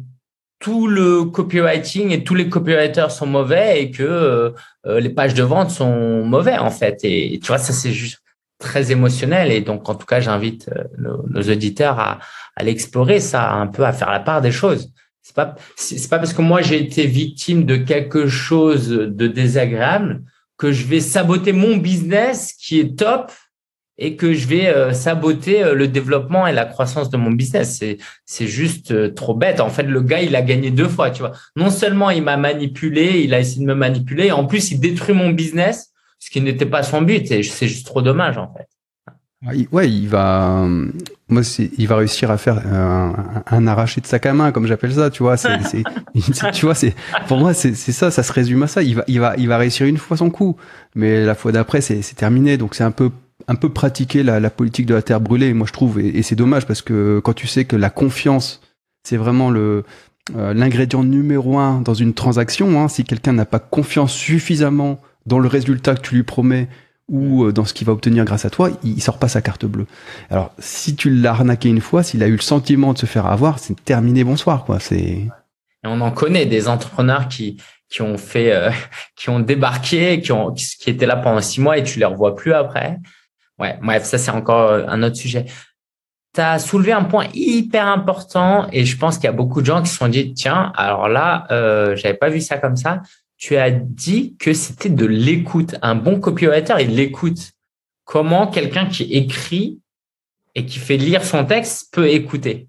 tout 0.64 0.87
le 0.87 1.25
copywriting 1.25 2.11
et 2.11 2.25
tous 2.25 2.34
les 2.34 2.49
copywriters 2.49 3.11
sont 3.11 3.26
mauvais 3.26 3.82
et 3.82 3.90
que 3.90 4.02
euh, 4.02 4.50
euh 4.87 4.99
les 4.99 5.11
pages 5.11 5.34
de 5.34 5.43
vente 5.43 5.70
sont 5.70 6.25
mauvais 6.25 6.56
en 6.56 6.70
fait. 6.70 7.00
Et, 7.02 7.38
tu 7.43 7.49
vois, 7.49 7.58
ça 7.58 7.75
c'est 7.75 7.93
juste 7.93 8.22
très 8.58 8.90
émotionnel 8.90 9.52
et 9.52 9.61
donc 9.61 9.87
en 9.90 9.94
tout 9.94 10.06
cas 10.06 10.20
j'invite 10.20 10.70
euh, 10.75 10.84
nos, 10.96 11.28
nos, 11.28 11.43
auditeurs 11.43 12.00
à, 12.00 12.19
à 12.56 12.64
l'explorer 12.64 13.20
ça, 13.20 13.52
un 13.52 13.66
peu 13.66 13.84
à 13.84 13.93
faire 13.93 14.11
la 14.11 14.20
part 14.20 14.40
des 14.40 14.52
choses. 14.52 14.90
C'est 15.20 15.37
pas 15.37 15.55
c'est 15.76 16.08
pas 16.08 16.19
parce 16.19 16.32
que 16.32 16.40
moi 16.40 16.62
j'ai 16.62 16.81
été 16.81 17.05
victime 17.05 17.66
de 17.66 17.76
quelque 17.76 18.26
chose 18.26 18.88
de 18.88 19.26
désagréable 19.26 20.22
que 20.56 20.72
je 20.72 20.87
vais 20.87 21.00
saboter 21.00 21.52
mon 21.52 21.76
business 21.76 22.55
qui 22.55 22.81
est 22.81 22.99
top 22.99 23.31
et 23.99 24.17
que 24.17 24.32
je 24.32 24.46
vais 24.46 24.67
euh, 24.67 24.93
saboter 24.93 25.62
euh, 25.62 25.75
le 25.75 25.88
développement 25.88 26.46
et 26.46 26.52
la 26.52 26.64
croissance 26.64 27.11
de 27.11 27.17
mon 27.17 27.31
business. 27.31 27.79
C'est 27.79 27.99
c'est 28.25 28.46
juste 28.46 28.91
euh, 28.91 29.12
trop 29.12 29.35
bête. 29.35 29.61
En 29.61 29.70
fait, 29.70 29.85
le 29.85 30.00
gars, 30.02 30.23
il 30.23 30.35
a 30.37 30.43
gagné 30.43 30.70
deux 30.70 30.88
fois, 30.88 31.11
tu 31.11 31.20
vois. 31.20 31.32
Non 31.56 31.70
seulement 31.70 32.11
il 32.11 32.23
m'a 32.23 32.37
manipulé, 32.37 33.23
il 33.25 33.35
a 33.35 33.41
essayé 33.41 33.61
de 33.61 33.67
me 33.67 33.75
manipuler, 33.75 34.32
en 34.32 34.46
plus 34.46 34.70
il 34.73 34.81
détruit 34.81 35.14
mon 35.14 35.31
business, 35.31 35.93
ce 36.19 36.31
qui 36.31 36.41
n'était 36.41 36.67
pas 36.67 36.82
son 36.82 37.02
but 37.02 37.31
et 37.31 37.43
c'est 37.43 37.69
juste 37.69 37.87
trop 37.87 38.02
dommage 38.02 38.38
en 38.38 38.52
fait. 38.52 38.69
Ouais, 39.73 39.91
il 39.91 40.08
va, 40.08 40.67
moi, 41.29 41.43
il 41.79 41.87
va 41.87 41.97
réussir 41.97 42.31
à 42.31 42.38
faire 42.38 42.67
un, 42.67 43.44
un, 43.47 43.67
arraché 43.67 44.00
de 44.00 44.06
sac 44.06 44.25
à 44.25 44.32
main, 44.32 44.52
comme 44.52 44.67
j'appelle 44.67 44.94
ça, 44.94 45.11
tu 45.11 45.23
vois. 45.23 45.37
C'est, 45.37 45.82
tu 46.52 46.64
vois, 46.64 46.75
c'est, 46.75 46.94
pour 47.29 47.37
moi, 47.37 47.52
c'est, 47.52 47.75
ça, 47.75 48.11
ça 48.11 48.23
se 48.23 48.32
résume 48.32 48.62
à 48.62 48.67
ça. 48.69 48.82
Il 48.82 48.97
va, 48.97 49.05
il 49.06 49.20
va, 49.20 49.35
il 49.37 49.49
va 49.49 49.58
réussir 49.58 49.87
une 49.87 49.99
fois 49.99 50.17
son 50.17 50.31
coup, 50.31 50.56
mais 50.94 51.26
la 51.26 51.35
fois 51.35 51.52
d'après, 51.52 51.82
c'est, 51.82 52.00
terminé. 52.17 52.56
Donc, 52.56 52.75
c'est 52.75 52.85
un 52.85 52.90
peu, 52.90 53.11
un 53.48 53.54
peu 53.54 53.69
pratiquer 53.69 54.22
la, 54.22 54.40
la, 54.40 54.50
politique 54.50 54.86
de 54.86 54.94
la 54.94 55.02
terre 55.02 55.20
brûlée, 55.20 55.52
moi, 55.54 55.66
je 55.66 55.72
trouve. 55.72 56.00
Et, 56.00 56.22
c'est 56.22 56.36
dommage 56.36 56.66
parce 56.66 56.82
que 56.82 57.20
quand 57.22 57.32
tu 57.32 57.46
sais 57.46 57.64
que 57.64 57.76
la 57.76 57.90
confiance, 57.90 58.60
c'est 59.02 59.16
vraiment 59.16 59.50
le, 59.50 59.84
euh, 60.36 60.54
l'ingrédient 60.54 61.04
numéro 61.04 61.58
un 61.58 61.81
dans 61.81 61.94
une 61.94 62.14
transaction. 62.14 62.81
Hein, 62.81 62.88
si 62.88 63.04
quelqu'un 63.04 63.32
n'a 63.32 63.44
pas 63.44 63.58
confiance 63.58 64.12
suffisamment 64.12 65.00
dans 65.26 65.38
le 65.38 65.48
résultat 65.48 65.94
que 65.94 66.00
tu 66.00 66.14
lui 66.14 66.22
promets 66.22 66.69
ou 67.08 67.44
euh, 67.44 67.52
dans 67.52 67.64
ce 67.64 67.75
qu'il 67.75 67.86
va 67.86 67.92
obtenir 67.92 68.25
grâce 68.25 68.44
à 68.44 68.50
toi, 68.50 68.70
il 68.82 69.02
sort 69.02 69.19
pas 69.19 69.28
sa 69.28 69.42
carte 69.42 69.66
bleue. 69.66 69.87
Alors, 70.30 70.52
si 70.58 70.96
tu 70.96 71.10
l'as 71.10 71.32
arnaqué 71.32 71.69
une 71.69 71.80
fois, 71.80 72.02
s'il 72.02 72.22
a 72.22 72.28
eu 72.28 72.37
le 72.37 72.40
sentiment 72.40 72.92
de 72.92 72.98
se 72.98 73.06
faire 73.06 73.26
avoir, 73.26 73.58
c'est 73.58 73.82
terminé, 73.84 74.25
bonsoir, 74.25 74.64
quoi. 74.64 74.80
C'est. 74.80 74.96
Et 74.96 75.30
on 75.87 76.00
en 76.00 76.10
connaît 76.10 76.46
des 76.46 76.69
entrepreneurs 76.69 77.28
qui 77.28 77.60
qui 77.90 78.02
ont 78.02 78.16
fait, 78.16 78.52
euh, 78.52 78.70
qui 79.16 79.28
ont 79.28 79.40
débarqué, 79.40 80.20
qui 80.20 80.32
ont 80.32 80.52
qui 80.52 80.90
étaient 80.90 81.06
là 81.06 81.16
pendant 81.16 81.40
six 81.40 81.60
mois 81.60 81.78
et 81.78 81.82
tu 81.82 81.98
les 81.98 82.04
revois 82.06 82.34
plus 82.34 82.52
après. 82.52 82.98
Ouais, 83.58 83.78
bref, 83.82 84.04
ça 84.04 84.18
c'est 84.18 84.30
encore 84.30 84.70
euh, 84.70 84.84
un 84.88 85.02
autre 85.02 85.16
sujet. 85.16 85.46
Tu 86.34 86.40
as 86.40 86.58
soulevé 86.58 86.92
un 86.92 87.04
point 87.04 87.26
hyper 87.32 87.86
important 87.86 88.66
et 88.73 88.84
je 88.84 88.96
pense 88.96 89.16
qu'il 89.16 89.25
y 89.25 89.28
a 89.28 89.32
beaucoup 89.32 89.61
de 89.61 89.66
gens 89.66 89.82
qui 89.82 89.88
se 89.88 89.96
sont 89.96 90.08
dit 90.08 90.34
tiens, 90.34 90.73
alors 90.76 91.08
là, 91.08 91.46
euh, 91.50 91.94
j'avais 91.94 92.16
pas 92.16 92.28
vu 92.28 92.40
ça 92.40 92.58
comme 92.58 92.76
ça 92.76 93.02
tu 93.44 93.56
as 93.56 93.70
dit 93.70 94.37
que 94.38 94.54
c'était 94.54 94.88
de 94.88 95.04
l'écoute. 95.04 95.76
Un 95.82 95.94
bon 95.94 96.18
copywriter, 96.18 96.76
il 96.80 96.94
l'écoute. 96.94 97.52
Comment 98.04 98.46
quelqu'un 98.46 98.87
qui 98.87 99.02
écrit 99.04 99.80
et 100.54 100.64
qui 100.64 100.78
fait 100.78 100.96
lire 100.96 101.23
son 101.25 101.44
texte 101.44 101.92
peut 101.92 102.08
écouter? 102.08 102.68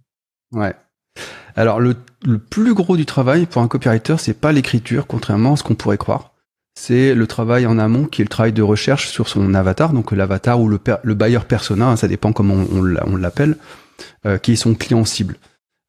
Ouais. 0.52 0.74
Alors 1.56 1.80
le, 1.80 1.96
plus 2.38 2.74
gros 2.74 2.98
du 2.98 3.06
travail 3.06 3.46
pour 3.46 3.62
un 3.62 3.70
copywriter, 3.70 4.16
c'est 4.18 4.34
pas 4.34 4.52
l'écriture, 4.52 5.08
contrairement 5.08 5.54
à 5.54 5.56
ce 5.56 5.64
qu'on 5.64 5.76
pourrait 5.76 5.98
croire. 5.98 6.34
C'est 6.78 7.16
le 7.16 7.26
travail 7.26 7.66
en 7.66 7.80
amont 7.80 8.06
qui 8.06 8.22
est 8.22 8.26
le 8.26 8.30
travail 8.30 8.52
de 8.52 8.62
recherche 8.62 9.10
sur 9.10 9.30
son 9.30 9.54
avatar, 9.54 9.94
donc 9.94 10.12
l'avatar 10.12 10.60
ou 10.62 10.68
le, 10.68 10.80
le 11.04 11.14
buyer 11.14 11.40
persona, 11.48 11.88
hein, 11.88 11.96
ça 11.96 12.08
dépend 12.08 12.34
comment 12.34 12.66
on, 12.72 13.16
l'appelle, 13.16 13.58
euh, 14.26 14.38
qui 14.38 14.54
est 14.54 14.58
son 14.58 14.76
client 14.76 15.06
cible. 15.06 15.38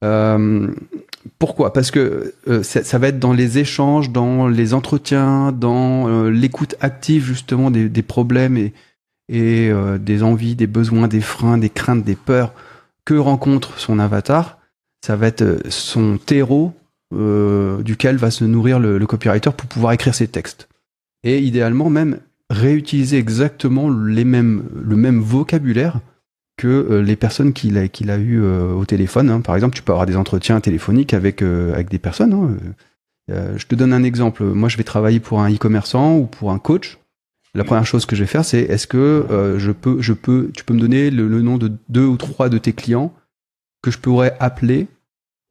Euh, 0.04 0.68
pourquoi? 1.40 1.72
Parce 1.72 1.90
que 1.90 2.34
euh, 2.46 2.62
ça, 2.62 2.98
va 2.98 3.08
être 3.08 3.18
dans 3.18 3.32
les 3.32 3.58
échanges, 3.58 4.10
dans 4.10 4.46
les 4.46 4.74
entretiens, 4.74 5.50
dans 5.50 6.28
l'écoute 6.28 6.76
active 6.80 7.24
justement 7.24 7.72
des, 7.72 8.02
problèmes 8.02 8.56
et, 9.28 9.72
des 9.98 10.22
envies, 10.22 10.54
des 10.54 10.68
besoins, 10.68 11.08
des 11.08 11.20
freins, 11.20 11.58
des 11.58 11.70
craintes, 11.70 12.04
des 12.04 12.14
peurs 12.14 12.52
que 13.04 13.14
rencontre 13.14 13.80
son 13.80 13.98
avatar. 13.98 14.58
Ça 15.04 15.16
va 15.16 15.26
être 15.26 15.62
son 15.68 16.16
terreau 16.16 16.74
duquel 17.12 18.16
va 18.16 18.30
se 18.30 18.44
nourrir 18.44 18.78
le, 18.78 19.04
copywriter 19.04 19.50
pour 19.50 19.66
pouvoir 19.66 19.92
écrire 19.92 20.14
ses 20.14 20.28
textes. 20.28 20.68
Et 21.26 21.40
idéalement 21.40 21.90
même 21.90 22.20
réutiliser 22.50 23.18
exactement 23.18 23.88
le 23.88 24.24
même 24.24 25.20
vocabulaire 25.20 26.00
que 26.56 26.68
euh, 26.68 27.02
les 27.02 27.16
personnes 27.16 27.52
qu'il 27.52 27.78
a, 27.78 28.16
eues 28.16 28.42
euh, 28.42 28.72
au 28.72 28.84
téléphone. 28.84 29.30
Hein. 29.30 29.40
Par 29.40 29.54
exemple, 29.54 29.76
tu 29.76 29.82
peux 29.82 29.92
avoir 29.92 30.06
des 30.06 30.16
entretiens 30.16 30.60
téléphoniques 30.60 31.14
avec, 31.14 31.42
euh, 31.42 31.82
des 31.82 31.98
personnes. 31.98 32.32
Hein. 32.32 32.56
je 33.56 33.66
te 33.66 33.74
donne 33.74 33.92
un 33.92 34.02
exemple. 34.02 34.44
Moi, 34.44 34.68
je 34.68 34.76
vais 34.76 34.84
travailler 34.84 35.20
pour 35.20 35.40
un 35.40 35.52
e-commerçant 35.52 36.16
ou 36.16 36.26
pour 36.26 36.52
un 36.52 36.58
coach. 36.58 36.98
La 37.54 37.64
première 37.64 37.86
chose 37.86 38.06
que 38.06 38.14
je 38.14 38.22
vais 38.22 38.28
faire, 38.28 38.44
c'est 38.44 38.60
est-ce 38.60 38.86
que 38.86 39.56
tu 39.58 40.64
peux 40.64 40.74
me 40.74 40.80
donner 40.80 41.10
le, 41.10 41.42
nom 41.42 41.58
de 41.58 41.72
deux 41.88 42.04
ou 42.04 42.16
trois 42.16 42.48
de 42.48 42.58
tes 42.58 42.72
clients 42.72 43.12
que 43.82 43.90
je 43.90 43.98
pourrais 43.98 44.36
appeler 44.40 44.86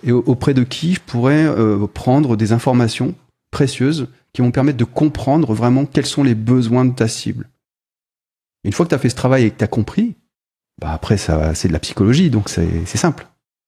et 0.04 0.12
auprès 0.12 0.54
de 0.54 0.64
qui 0.64 0.94
je 0.94 1.02
pourrais 1.02 1.48
prendre 1.94 2.38
des 2.38 2.52
informations 2.54 3.16
précieuses 3.50 4.08
qui 4.36 4.42
vont 4.42 4.52
permettre 4.52 4.78
de 4.78 4.84
comprendre 4.84 5.54
vraiment 5.54 5.86
quels 5.86 6.06
sont 6.06 6.22
les 6.22 6.36
besoins 6.36 6.84
de 6.84 6.94
ta 6.94 7.08
cible. 7.08 7.50
Une 8.66 8.74
fois 8.74 8.86
que 8.86 8.90
tu 8.90 8.96
as 8.96 9.00
fait 9.00 9.10
ce 9.10 9.16
travail 9.16 9.46
et 9.46 9.52
que 9.52 9.58
tu 9.58 9.64
as 9.64 9.68
compris, 9.68 10.18
bah 10.82 10.92
après, 10.92 11.16
ça, 11.16 11.56
c'est 11.56 11.70
de 11.70 11.74
la 11.74 11.80
psychologie, 11.80 12.30
donc 12.30 12.50
c'est 12.50 12.86
simple. 12.86 13.26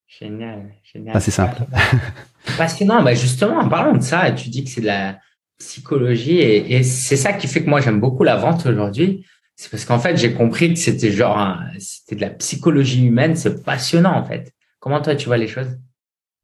Génial, 0.08 0.70
génial. 0.84 1.16
Ah, 1.16 1.22
c'est 1.22 1.32
simple. 1.32 1.64
Passionnant. 2.58 3.02
Bah 3.02 3.14
justement, 3.14 3.60
en 3.60 3.70
parlant 3.70 3.96
de 3.96 4.04
ça, 4.04 4.30
tu 4.32 4.50
dis 4.50 4.66
que 4.66 4.70
c'est 4.70 4.82
de 4.82 4.88
la 4.88 5.20
psychologie 5.58 6.40
et, 6.40 6.84
c'est 6.84 7.16
ça 7.16 7.32
qui 7.32 7.48
fait 7.48 7.64
que 7.64 7.70
moi 7.70 7.80
j'aime 7.80 8.02
beaucoup 8.02 8.24
la 8.24 8.36
vente 8.36 8.66
aujourd'hui. 8.66 9.26
C'est 9.56 9.72
parce 9.72 9.86
qu'en 9.86 10.00
fait, 10.00 10.18
j'ai 10.18 10.34
compris 10.34 10.74
que 10.74 10.80
c'était 10.80 11.12
genre, 11.12 11.58
c'était 11.80 12.16
de 12.16 12.22
la 12.22 12.30
psychologie 12.32 13.06
humaine. 13.06 13.38
C'est 13.38 13.64
passionnant 13.64 14.18
en 14.18 14.26
fait. 14.26 14.52
Comment 14.80 15.02
toi 15.02 15.16
tu 15.16 15.28
vois 15.28 15.38
les 15.38 15.48
choses? 15.48 15.80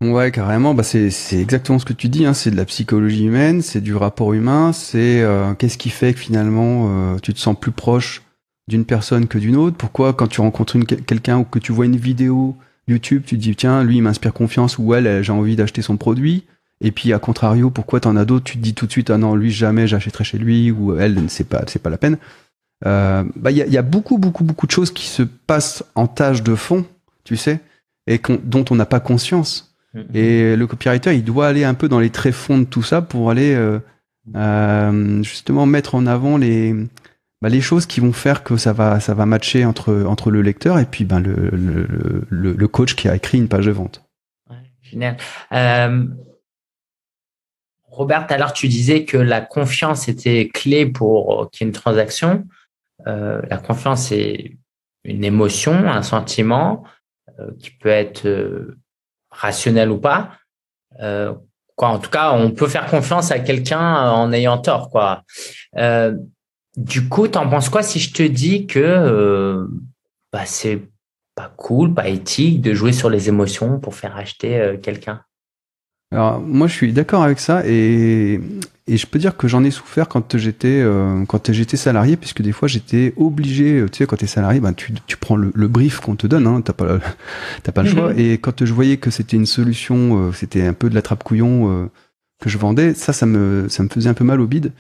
Ouais, 0.04 0.32
carrément. 0.32 0.74
Bah 0.74 0.84
c'est 0.84 1.10
exactement 1.40 1.80
ce 1.80 1.86
que 1.86 1.94
tu 1.94 2.10
dis. 2.10 2.26
Hein. 2.26 2.34
C'est 2.34 2.52
de 2.52 2.58
la 2.58 2.66
psychologie 2.66 3.26
humaine, 3.26 3.62
c'est 3.62 3.80
du 3.80 3.96
rapport 3.96 4.34
humain. 4.34 4.74
C'est 4.74 5.22
euh, 5.22 5.54
qu'est-ce 5.54 5.78
qui 5.78 5.90
fait 5.90 6.14
que 6.14 6.20
finalement 6.20 6.90
euh, 6.90 7.20
tu 7.20 7.34
te 7.34 7.40
sens 7.40 7.58
plus 7.58 7.72
proche 7.72 8.22
d'une 8.68 8.86
personne 8.86 9.28
que 9.28 9.38
d'une 9.38 9.56
autre? 9.56 9.78
Pourquoi 9.78 10.14
quand 10.14 10.28
tu 10.28 10.42
rencontres 10.42 10.78
quelqu'un 10.80 11.38
ou 11.40 11.44
que 11.46 11.60
tu 11.60 11.72
vois 11.72 11.86
une 11.86 11.96
vidéo 11.96 12.58
YouTube, 12.88 13.24
tu 13.26 13.38
te 13.38 13.42
dis 13.42 13.56
tiens, 13.56 13.84
lui 13.84 13.98
il 13.98 14.02
m'inspire 14.02 14.34
confiance 14.34 14.78
ou 14.78 14.94
elle, 14.94 15.24
j'ai 15.24 15.32
envie 15.32 15.56
d'acheter 15.56 15.82
son 15.82 15.96
produit? 15.96 16.44
Et 16.82 16.92
puis 16.92 17.14
à 17.14 17.20
contrario, 17.20 17.70
pourquoi 17.70 18.02
t'en 18.02 18.18
as 18.18 18.26
d'autres? 18.26 18.44
Tu 18.44 18.58
te 18.58 18.64
dis 18.64 18.74
tout 18.74 18.88
de 18.88 18.92
suite 18.92 19.10
ah 19.10 19.18
non, 19.18 19.36
lui 19.36 19.52
jamais 19.52 19.88
j'achèterai 19.88 20.26
chez 20.26 20.38
lui 20.38 20.70
ou 20.72 20.98
elle, 20.98 21.18
c'est 21.30 21.48
pas 21.48 21.64
c'est 21.68 21.82
pas 21.82 21.90
la 21.90 21.98
peine. 21.98 22.18
Euh, 22.86 23.24
bah 23.38 23.52
il 23.52 23.58
y 23.58 23.62
a, 23.62 23.68
y 23.68 23.78
a, 23.78 23.82
beaucoup 23.82 24.18
beaucoup 24.18 24.44
beaucoup 24.44 24.68
de 24.68 24.72
choses 24.72 24.92
qui 24.92 25.08
se 25.08 25.24
passent 25.24 25.86
en 25.96 26.08
tâche 26.08 26.44
de 26.44 26.56
fond, 26.56 26.86
tu 27.24 27.38
sais, 27.38 27.62
et 28.08 28.20
dont 28.44 28.66
on 28.70 28.76
n'a 28.76 28.86
pas 28.86 29.00
conscience. 29.00 29.73
Mm-hmm. 29.94 30.16
Et 30.16 30.56
le 30.56 30.68
copywriter, 30.68 31.16
il 31.16 31.24
doit 31.24 31.48
aller 31.48 31.64
un 31.64 31.74
peu 31.74 31.88
dans 31.88 32.00
les 32.00 32.10
tréfonds 32.10 32.60
de 32.60 32.66
tout 32.66 32.84
ça 32.84 33.02
pour 33.02 33.30
aller 33.30 33.54
euh, 33.54 33.80
euh, 34.36 35.24
justement 35.24 35.66
mettre 35.66 35.96
en 35.96 36.06
avant 36.06 36.38
les 36.38 36.76
bah, 37.42 37.50
les 37.50 37.62
choses 37.62 37.86
qui 37.86 38.00
vont 38.00 38.14
faire 38.14 38.44
que 38.44 38.56
ça 38.56 38.72
va, 38.72 39.02
ça 39.02 39.14
va 39.14 39.26
matcher 39.26 39.66
entre, 39.66 40.06
entre 40.08 40.32
le 40.32 40.42
lecteur 40.42 40.80
et 40.80 40.86
puis 40.86 41.04
ben, 41.04 41.20
le, 41.20 41.50
le, 42.30 42.54
le, 42.54 42.68
coach 42.70 42.96
qui 42.96 43.10
a 43.10 43.16
écrit 43.18 43.38
une 43.38 43.50
page 43.50 43.66
de 43.66 43.72
vente. 43.72 44.02
génial. 44.82 45.18
Euh, 45.52 46.08
Robert, 47.84 48.26
alors 48.30 48.54
tu 48.54 48.70
disais 48.70 49.04
que 49.04 49.18
la 49.18 49.42
confiance 49.42 50.08
était 50.08 50.50
clé 50.54 50.86
pour 50.86 51.50
qu'il 51.52 51.66
y 51.66 51.68
ait 51.68 51.70
une 51.70 51.74
transaction. 51.74 52.48
Euh, 53.08 53.42
la 53.50 53.58
confiance 53.58 54.12
est 54.12 54.58
une 55.04 55.24
émotion, 55.24 55.74
un 55.74 56.02
sentiment 56.02 56.86
euh, 57.40 57.52
qui 57.60 57.72
peut 57.72 57.90
être 57.90 58.26
euh, 58.26 58.78
rationnel 59.34 59.92
ou 59.92 59.98
pas. 59.98 60.32
Euh, 61.02 61.34
quoi, 61.76 61.90
en 61.90 62.00
tout 62.00 62.10
cas, 62.10 62.32
on 62.32 62.52
peut 62.52 62.68
faire 62.68 62.86
confiance 62.86 63.32
à 63.32 63.40
quelqu'un 63.40 64.12
en 64.12 64.32
ayant 64.32 64.58
tort. 64.58 64.90
Quoi. 64.90 65.24
Du 66.76 67.08
coup, 67.08 67.28
t'en 67.28 67.48
penses 67.48 67.70
quoi 67.70 67.84
si 67.84 68.00
je 68.00 68.14
te 68.14 68.24
dis 68.24 68.66
que 68.66 68.80
euh, 68.80 69.68
bah, 70.32 70.46
c'est 70.46 70.82
pas 71.36 71.54
cool, 71.56 71.94
pas 71.94 72.10
éthique 72.10 72.62
de 72.62 72.74
jouer 72.74 72.94
sur 72.94 73.12
les 73.12 73.30
émotions 73.30 73.80
pour 73.80 73.94
faire 73.94 74.18
acheter 74.18 74.60
euh, 74.60 74.78
quelqu'un? 74.78 75.22
Alors 76.14 76.40
moi, 76.40 76.68
je 76.68 76.74
suis 76.74 76.94
d'accord 76.94 77.24
avec 77.24 77.40
ça 77.40 77.64
et, 77.66 78.40
et 78.88 78.98
je 78.98 79.08
peux 79.08 79.20
dire 79.20 79.36
que 79.36 79.48
j'en 79.48 79.64
ai 79.64 79.72
souffert 79.72 80.08
quand 80.08 80.38
j'étais 80.38 80.80
euh, 80.82 81.26
quand 81.26 81.52
j'étais 81.52 81.78
salarié, 81.78 82.16
puisque 82.16 82.42
des 82.42 82.52
fois 82.52 82.68
j'étais 82.68 83.14
obligé. 83.18 83.84
Tu 83.92 84.00
sais, 84.00 84.06
quand 84.06 84.18
t'es 84.18 84.28
salarié, 84.28 84.60
ben 84.60 84.74
tu, 84.74 84.94
tu 85.08 85.18
prends 85.18 85.36
le, 85.36 85.52
le 85.54 85.68
brief 85.68 86.00
qu'on 86.00 86.16
te 86.16 86.28
donne, 86.28 86.48
hein, 86.48 86.62
t'as 86.62 86.74
pas 86.74 87.00
t'as 87.64 87.72
pas 87.72 87.84
le 87.84 87.90
choix. 87.90 88.14
Mhm. 88.14 88.20
Et 88.20 88.38
quand 88.38 88.64
je 88.64 88.74
voyais 88.74 88.98
que 88.98 89.10
c'était 89.10 89.38
une 89.38 89.46
solution, 89.46 90.32
c'était 90.34 90.66
un 90.66 90.74
peu 90.74 90.90
de 90.90 90.96
la 90.96 91.02
trappe 91.02 91.24
couillon 91.24 91.90
que 92.40 92.50
je 92.50 92.58
vendais, 92.58 92.94
ça, 92.94 93.14
ça 93.14 93.26
me 93.26 93.68
ça 93.70 93.84
me 93.84 93.90
faisait 93.90 94.10
un 94.10 94.14
peu 94.14 94.24
mal 94.24 94.40
au 94.40 94.48
bide. 94.48 94.72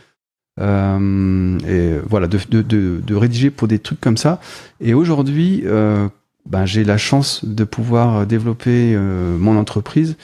Euh, 0.59 1.57
et 1.67 1.99
voilà, 2.07 2.27
de, 2.27 2.39
de, 2.49 2.61
de, 2.61 3.01
de, 3.05 3.15
rédiger 3.15 3.49
pour 3.49 3.67
des 3.67 3.79
trucs 3.79 3.99
comme 3.99 4.17
ça. 4.17 4.39
Et 4.79 4.93
aujourd'hui, 4.93 5.63
euh, 5.65 6.07
ben, 6.47 6.65
j'ai 6.65 6.83
la 6.83 6.97
chance 6.97 7.43
de 7.45 7.63
pouvoir 7.63 8.27
développer 8.27 8.93
euh, 8.95 9.37
mon 9.37 9.57
entreprise. 9.57 10.15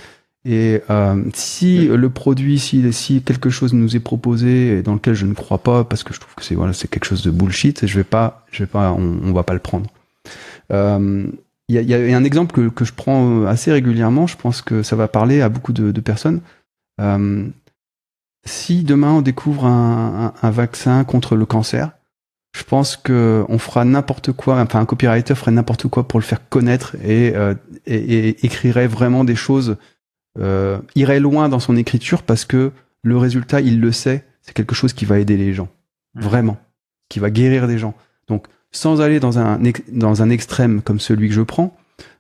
Et 0.46 0.82
euh, 0.90 1.24
si 1.34 1.88
le 1.88 2.10
produit, 2.10 2.60
si, 2.60 2.94
si 2.94 3.22
quelque 3.22 3.50
chose 3.50 3.74
nous 3.74 3.96
est 3.96 4.00
proposé 4.00 4.78
et 4.78 4.82
dans 4.82 4.94
lequel 4.94 5.14
je 5.14 5.26
ne 5.26 5.34
crois 5.34 5.58
pas, 5.58 5.84
parce 5.84 6.04
que 6.04 6.14
je 6.14 6.20
trouve 6.20 6.34
que 6.36 6.44
c'est 6.44 6.56
voilà, 6.56 6.74
c'est 6.74 6.88
quelque 6.88 7.06
chose 7.06 7.24
de 7.24 7.32
bullshit, 7.32 7.86
je 7.86 7.96
vais 7.98 8.06
pas, 8.06 8.46
je 8.52 8.64
vais 8.64 8.68
pas, 8.68 8.94
on, 8.94 9.20
on 9.24 9.34
va 9.34 9.44
pas 9.44 9.54
le 9.54 9.60
prendre. 9.60 9.90
Euh, 10.72 11.28
il 11.68 11.76
y, 11.76 11.78
a, 11.78 11.82
y, 11.82 12.14
a, 12.14 12.18
un 12.18 12.24
exemple 12.24 12.54
que, 12.54 12.70
que, 12.70 12.84
je 12.84 12.94
prends 12.94 13.46
assez 13.46 13.72
régulièrement. 13.72 14.26
Je 14.26 14.38
pense 14.38 14.62
que 14.64 14.82
ça 14.82 14.96
va 14.96 15.08
parler 15.08 15.42
à 15.42 15.50
beaucoup 15.50 15.74
de, 15.74 15.92
de 15.92 16.02
personnes. 16.02 16.42
Euh, 17.00 17.48
si 18.46 18.84
demain 18.84 19.12
on 19.14 19.22
découvre 19.22 19.66
un, 19.66 20.34
vaccin 20.44 21.04
contre 21.04 21.36
le 21.36 21.46
cancer, 21.46 21.92
je 22.56 22.64
pense 22.64 22.98
que 22.98 23.46
on 23.48 23.60
fera 23.60 23.86
n'importe 23.86 24.32
quoi, 24.32 24.60
enfin 24.60 24.80
un 24.80 24.86
copywriter 24.86 25.36
ferait 25.36 25.52
n'importe 25.52 25.88
quoi 25.88 26.08
pour 26.08 26.20
le 26.20 26.26
faire 26.26 26.48
connaître 26.50 26.96
et, 27.04 27.34
euh, 27.36 27.54
écrirait 27.86 28.88
vraiment 28.88 29.24
des 29.24 29.36
choses, 29.36 29.78
euh, 30.40 30.80
irait 30.96 31.20
loin 31.20 31.50
dans 31.50 31.60
son 31.60 31.76
écriture 31.76 32.24
parce 32.24 32.46
que 32.46 32.72
le 33.04 33.18
résultat, 33.18 33.62
il 33.62 33.80
le 33.80 33.92
sait, 33.92 34.26
c'est 34.42 34.54
quelque 34.54 34.76
chose 34.76 34.94
qui 34.94 35.06
va 35.06 35.20
aider 35.20 35.38
les 35.38 35.54
gens, 35.54 35.70
mmh. 36.16 36.22
vraiment, 36.22 36.58
qui 37.10 37.20
va 37.20 37.30
guérir 37.30 37.68
des 37.68 37.78
gens. 37.78 37.94
Donc 38.28 38.48
sans 38.72 39.02
aller 39.02 39.20
dans 39.20 39.40
un, 39.40 39.60
dans 39.92 40.22
un 40.22 40.30
extrême 40.30 40.82
comme 40.82 41.00
celui 41.00 41.28
que 41.28 41.34
je 41.34 41.42
prends, 41.42 41.76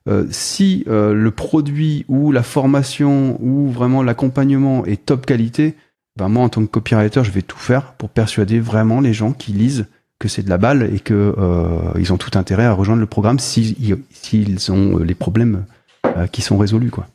euh, 0.07 0.25
si 0.31 0.83
le 0.87 1.29
produit 1.29 2.05
ou 2.07 2.31
la 2.31 2.43
formation 2.43 3.37
ou 3.41 3.69
vraiment 3.69 4.01
l'accompagnement 4.01 4.85
est 4.85 5.05
top 5.05 5.25
qualité, 5.25 5.75
ben 6.17 6.27
moi 6.27 6.43
en 6.43 6.49
tant 6.49 6.61
que 6.61 6.67
copywriter, 6.67 7.23
je 7.23 7.31
vais 7.31 7.41
tout 7.41 7.57
faire 7.57 7.93
pour 7.93 8.09
persuader 8.09 8.59
vraiment 8.59 8.99
les 8.99 9.13
gens 9.13 9.31
qui 9.31 9.51
lisent 9.51 9.85
que 10.19 10.27
c'est 10.27 10.43
de 10.43 10.49
la 10.49 10.57
balle 10.57 10.89
et 10.93 10.99
que 10.99 11.33
euh, 11.37 11.91
ils 11.97 12.11
ont 12.11 12.17
tout 12.17 12.37
intérêt 12.37 12.65
à 12.65 12.73
rejoindre 12.73 12.99
le 12.99 13.07
programme 13.07 13.39
s'ils 13.39 13.75
si, 14.11 14.69
ont 14.69 14.99
euh, 14.99 15.03
les 15.03 15.15
problèmes 15.15 15.65
euh, 16.05 16.27
qui 16.27 16.41
sont 16.41 16.57
résolus 16.57 16.91
quoi. 16.91 17.07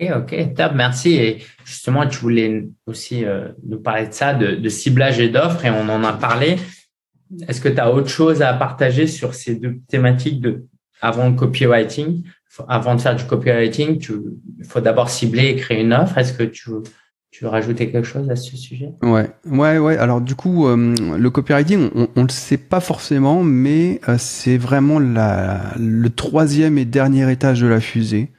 Ok, 0.00 0.10
ok, 0.16 0.54
top, 0.54 0.72
merci. 0.74 1.14
Et 1.14 1.38
justement, 1.64 2.06
tu 2.06 2.18
voulais 2.18 2.68
aussi 2.86 3.24
nous 3.66 3.78
parler 3.78 4.08
de 4.08 4.12
ça, 4.12 4.34
de, 4.34 4.56
de 4.56 4.68
ciblage 4.68 5.20
et 5.20 5.28
d'offres, 5.28 5.64
et 5.64 5.70
on 5.70 5.88
en 5.88 6.02
a 6.04 6.12
parlé. 6.12 6.56
Est-ce 7.48 7.60
que 7.60 7.68
tu 7.68 7.78
as 7.78 7.92
autre 7.92 8.08
chose 8.08 8.42
à 8.42 8.52
partager 8.54 9.06
sur 9.06 9.34
ces 9.34 9.54
deux 9.56 9.78
thématiques 9.88 10.40
de 10.40 10.66
avant 11.00 11.28
le 11.28 11.34
copywriting? 11.34 12.22
Avant 12.68 12.94
de 12.94 13.00
faire 13.00 13.16
du 13.16 13.24
copywriting, 13.24 13.98
il 14.58 14.64
faut 14.64 14.80
d'abord 14.80 15.10
cibler 15.10 15.48
et 15.48 15.56
créer 15.56 15.80
une 15.82 15.92
offre. 15.92 16.18
Est-ce 16.18 16.32
que 16.32 16.44
tu 16.44 16.70
tu 17.32 17.42
veux 17.42 17.50
rajouter 17.50 17.90
quelque 17.90 18.06
chose 18.06 18.30
à 18.30 18.36
ce 18.36 18.56
sujet? 18.56 18.90
Ouais, 19.02 19.28
ouais, 19.44 19.78
ouais. 19.78 19.96
Alors 19.96 20.20
du 20.20 20.36
coup, 20.36 20.68
euh, 20.68 20.94
le 21.18 21.30
copywriting, 21.30 21.90
on, 21.96 22.06
on 22.14 22.22
le 22.22 22.28
sait 22.28 22.58
pas 22.58 22.78
forcément, 22.78 23.42
mais 23.42 24.00
euh, 24.08 24.14
c'est 24.18 24.56
vraiment 24.56 25.00
la, 25.00 25.74
le 25.76 26.10
troisième 26.10 26.78
et 26.78 26.84
dernier 26.84 27.28
étage 27.32 27.60
de 27.60 27.66
la 27.66 27.80
fusée 27.80 28.30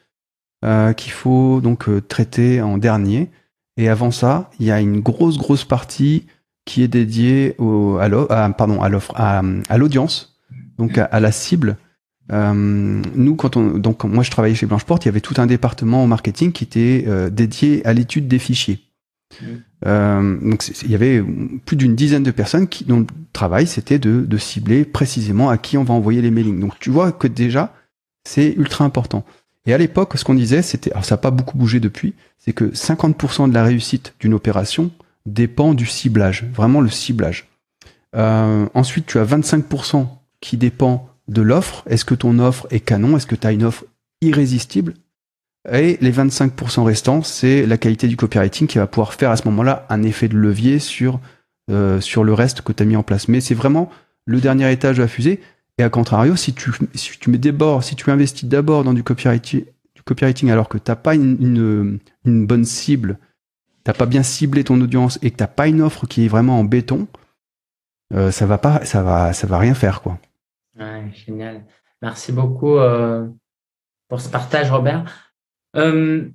euh, 0.64 0.94
qu'il 0.94 1.12
faut 1.12 1.62
donc 1.62 1.88
traiter 2.08 2.62
en 2.62 2.78
dernier. 2.78 3.30
Et 3.78 3.90
avant 3.90 4.12
ça, 4.12 4.50
il 4.60 4.66
y 4.66 4.72
a 4.72 4.80
une 4.80 5.02
grosse, 5.02 5.38
grosse 5.38 5.66
partie 5.66 6.26
qui 6.66 6.82
est 6.82 6.88
dédiée 6.88 7.56
au, 7.58 7.98
à, 7.98 8.06
à, 8.06 8.50
pardon, 8.52 8.82
à 8.82 8.90
l'offre, 8.90 9.14
à, 9.16 9.42
à 9.70 9.78
l'audience, 9.78 10.40
donc 10.78 10.98
à, 10.98 11.20
la 11.20 11.32
cible. 11.32 11.78
nous, 12.32 13.36
quand 13.36 13.58
on, 13.58 13.78
donc 13.78 14.04
moi 14.06 14.24
je 14.24 14.32
travaillais 14.32 14.56
chez 14.56 14.66
Blanche 14.66 14.86
Porte, 14.86 15.06
il 15.06 15.10
y 15.10 15.10
avait 15.10 15.22
tout 15.22 15.36
un 15.38 15.46
département 15.46 16.04
au 16.04 16.08
marketing 16.08 16.52
qui 16.54 16.64
était 16.64 17.06
dédié 17.30 17.86
à 17.86 17.94
l'étude 17.94 18.28
des 18.28 18.40
fichiers. 18.40 18.86
Euh, 19.86 20.38
donc 20.40 20.68
il 20.84 20.92
y 20.92 20.96
avait 20.96 21.24
plus 21.66 21.76
d'une 21.76 21.96
dizaine 21.96 22.24
de 22.24 22.32
personnes 22.32 22.68
qui, 22.68 22.86
dont 22.86 23.00
le 23.02 23.06
travail 23.34 23.68
c'était 23.68 24.00
de, 24.00 24.22
de, 24.22 24.38
cibler 24.38 24.84
précisément 24.86 25.50
à 25.50 25.58
qui 25.58 25.78
on 25.78 25.84
va 25.84 25.94
envoyer 25.94 26.22
les 26.22 26.32
mailings. 26.32 26.60
Donc 26.60 26.80
tu 26.80 26.90
vois 26.90 27.12
que 27.12 27.28
déjà 27.28 27.74
c'est 28.24 28.54
ultra 28.54 28.86
important. 28.86 29.24
Et 29.66 29.74
à 29.74 29.78
l'époque, 29.78 30.18
ce 30.18 30.24
qu'on 30.24 30.36
disait, 30.36 30.62
c'était, 30.62 30.92
alors 30.92 31.06
ça 31.06 31.16
n'a 31.16 31.22
pas 31.22 31.32
beaucoup 31.32 31.58
bougé 31.58 31.80
depuis, 31.80 32.14
c'est 32.38 32.54
que 32.54 32.66
50% 32.66 33.50
de 33.50 33.54
la 33.54 33.64
réussite 33.64 34.14
d'une 34.20 34.34
opération 34.34 34.92
dépend 35.26 35.74
du 35.74 35.86
ciblage, 35.86 36.46
vraiment 36.54 36.82
le 36.82 36.90
ciblage. 36.90 37.48
Euh, 38.16 38.68
ensuite, 38.74 39.08
tu 39.08 39.20
as 39.20 39.26
25% 39.26 40.08
qui 40.40 40.58
dépend 40.58 41.10
de 41.28 41.42
l'offre. 41.42 41.84
Est-ce 41.88 42.06
que 42.06 42.16
ton 42.16 42.40
offre 42.40 42.68
est 42.70 42.80
canon? 42.80 43.18
Est-ce 43.18 43.28
que 43.28 43.36
tu 43.36 43.48
as 43.48 43.52
une 43.52 43.64
offre 43.64 43.86
irrésistible? 44.22 44.94
Et 45.72 45.98
les 46.00 46.12
25% 46.12 46.84
restants, 46.84 47.24
c'est 47.24 47.66
la 47.66 47.78
qualité 47.78 48.08
du 48.08 48.16
copywriting 48.16 48.68
qui 48.68 48.78
va 48.78 48.86
pouvoir 48.86 49.14
faire 49.14 49.32
à 49.32 49.38
ce 49.38 49.46
moment-là 49.46 49.88
un 49.90 50.04
effet 50.04 50.28
de 50.28 50.38
levier 50.38 50.78
sur, 50.78 51.20
euh, 51.72 52.00
sur 52.00 52.24
le 52.24 52.34
reste 52.34 52.62
que 52.62 52.72
tu 52.72 52.84
as 52.84 52.86
mis 52.86 52.96
en 52.96 53.04
place. 53.04 53.28
Mais 53.28 53.42
c'est 53.42 53.56
vraiment 53.56 53.90
le 54.26 54.40
dernier 54.40 54.72
étage 54.72 54.98
de 54.98 55.02
la 55.02 55.08
fusée. 55.08 55.42
Et 55.78 55.84
à 55.84 55.90
contrario, 55.90 56.36
si 56.36 56.54
tu, 56.54 56.72
si 56.94 57.20
tu 57.20 57.30
mets 57.30 57.40
si 57.82 57.96
tu 57.96 58.10
investis 58.10 58.48
d'abord 58.48 58.84
dans 58.84 58.94
du 58.94 59.04
copywriting, 59.04 59.66
du 59.94 60.04
copywriting 60.04 60.50
alors 60.50 60.70
que 60.70 60.78
t'as 60.78 60.96
pas 60.96 61.16
une, 61.16 62.00
une, 62.26 62.48
bonne 62.48 62.64
cible, 62.64 63.20
t'as 63.84 63.94
pas 63.94 64.06
bien 64.06 64.24
ciblé 64.24 64.64
ton 64.64 64.80
audience 64.80 65.20
et 65.22 65.32
que 65.32 65.36
t'as 65.36 65.48
pas 65.48 65.68
une 65.68 65.82
offre 65.82 66.08
qui 66.08 66.26
est 66.26 66.30
vraiment 66.30 66.60
en 66.60 66.64
béton, 66.64 67.08
euh, 68.14 68.32
ça 68.32 68.46
va 68.46 68.58
pas, 68.58 68.86
ça 68.86 69.04
va, 69.04 69.34
ça 69.34 69.48
va 69.48 69.58
rien 69.58 69.74
faire 69.74 70.02
quoi. 70.02 70.18
Ouais, 70.80 71.12
génial. 71.14 71.66
Merci 72.02 72.32
beaucoup 72.32 72.78
euh, 72.78 73.28
pour 74.08 74.22
ce 74.22 74.30
partage, 74.30 74.72
Robert. 74.72 75.34
Euh, 75.76 76.30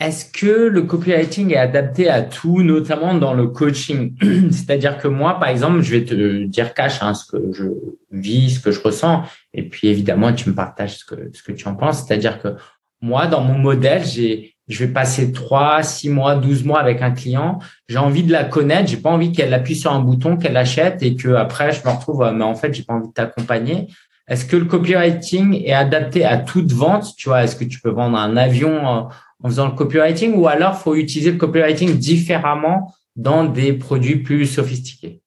est-ce 0.00 0.30
que 0.30 0.68
le 0.68 0.82
copywriting 0.82 1.52
est 1.52 1.56
adapté 1.56 2.08
à 2.08 2.22
tout, 2.22 2.62
notamment 2.62 3.14
dans 3.14 3.34
le 3.34 3.48
coaching? 3.48 4.14
C'est-à-dire 4.52 4.98
que 4.98 5.08
moi, 5.08 5.40
par 5.40 5.48
exemple, 5.48 5.80
je 5.82 5.90
vais 5.90 6.04
te 6.04 6.44
dire 6.44 6.72
cash 6.72 7.02
hein, 7.02 7.14
ce 7.14 7.26
que 7.26 7.52
je 7.52 7.64
vis, 8.12 8.56
ce 8.56 8.60
que 8.60 8.70
je 8.70 8.80
ressens, 8.80 9.24
et 9.52 9.68
puis 9.68 9.88
évidemment, 9.88 10.32
tu 10.32 10.50
me 10.50 10.54
partages 10.54 10.98
ce 10.98 11.04
que, 11.04 11.30
ce 11.32 11.42
que 11.42 11.50
tu 11.50 11.66
en 11.66 11.74
penses. 11.74 12.06
C'est-à-dire 12.06 12.40
que 12.40 12.54
moi, 13.00 13.26
dans 13.26 13.40
mon 13.40 13.58
modèle, 13.58 14.04
j'ai, 14.04 14.54
je 14.68 14.84
vais 14.84 14.92
passer 14.92 15.32
trois, 15.32 15.82
six 15.82 16.10
mois, 16.10 16.36
12 16.36 16.64
mois 16.64 16.78
avec 16.78 17.02
un 17.02 17.10
client. 17.10 17.58
J'ai 17.88 17.98
envie 17.98 18.22
de 18.22 18.30
la 18.30 18.44
connaître. 18.44 18.88
J'ai 18.88 18.98
pas 18.98 19.10
envie 19.10 19.32
qu'elle 19.32 19.52
appuie 19.52 19.76
sur 19.76 19.92
un 19.92 20.00
bouton, 20.00 20.36
qu'elle 20.36 20.56
achète 20.56 21.02
et 21.02 21.16
que 21.16 21.30
après 21.34 21.72
je 21.72 21.84
me 21.84 21.92
retrouve, 21.92 22.24
mais 22.34 22.44
en 22.44 22.54
fait, 22.54 22.72
j'ai 22.72 22.84
pas 22.84 22.94
envie 22.94 23.08
de 23.08 23.12
t'accompagner. 23.12 23.88
Est-ce 24.28 24.44
que 24.44 24.56
le 24.56 24.66
copywriting 24.66 25.62
est 25.64 25.72
adapté 25.72 26.24
à 26.24 26.36
toute 26.36 26.70
vente? 26.70 27.16
Tu 27.16 27.30
vois, 27.30 27.44
est-ce 27.44 27.56
que 27.56 27.64
tu 27.64 27.80
peux 27.80 27.90
vendre 27.90 28.18
un 28.18 28.36
avion 28.36 29.08
en 29.42 29.48
faisant 29.48 29.66
le 29.66 29.74
copywriting 29.74 30.34
ou 30.34 30.48
alors 30.48 30.78
faut 30.78 30.94
utiliser 30.94 31.32
le 31.32 31.38
copywriting 31.38 31.96
différemment 31.96 32.94
dans 33.16 33.44
des 33.44 33.72
produits 33.72 34.16
plus 34.16 34.46
sophistiqués? 34.46 35.22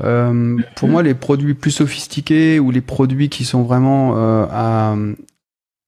Euh, 0.00 0.58
pour 0.76 0.88
moi, 0.88 1.02
les 1.02 1.14
produits 1.14 1.54
plus 1.54 1.72
sophistiqués 1.72 2.60
ou 2.60 2.70
les 2.70 2.80
produits 2.80 3.28
qui 3.28 3.44
sont 3.44 3.62
vraiment 3.62 4.16
euh, 4.16 4.46
à, 4.50 4.96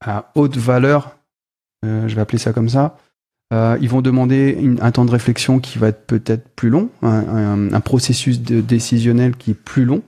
à, 0.04 0.32
haute 0.34 0.56
valeur, 0.56 1.16
euh, 1.84 2.08
je 2.08 2.14
vais 2.14 2.20
appeler 2.20 2.38
ça 2.38 2.52
comme 2.52 2.68
ça, 2.68 2.96
euh, 3.52 3.76
ils 3.80 3.88
vont 3.88 4.00
demander 4.00 4.56
une, 4.58 4.80
un 4.80 4.92
temps 4.92 5.04
de 5.04 5.10
réflexion 5.10 5.58
qui 5.58 5.78
va 5.78 5.88
être 5.88 6.06
peut-être 6.06 6.48
plus 6.50 6.70
long, 6.70 6.88
un, 7.02 7.72
un, 7.72 7.80
processus 7.80 8.40
de 8.40 8.60
décisionnel 8.60 9.36
qui 9.36 9.52
est 9.52 9.54
plus 9.54 9.84
long. 9.84 10.02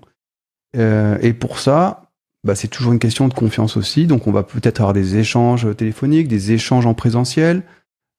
Euh, 0.77 1.19
et 1.21 1.33
pour 1.33 1.59
ça, 1.59 2.02
bah, 2.45 2.55
c'est 2.55 2.69
toujours 2.69 2.93
une 2.93 2.99
question 2.99 3.29
de 3.29 3.35
confiance 3.35 3.77
aussi. 3.77 4.07
Donc, 4.07 4.27
on 4.27 4.33
va 4.33 4.43
peut-être 4.43 4.81
avoir 4.81 4.93
des 4.93 5.17
échanges 5.17 5.75
téléphoniques, 5.77 6.29
des 6.29 6.53
échanges 6.53 6.87
en 6.87 6.95
présentiel, 6.95 7.63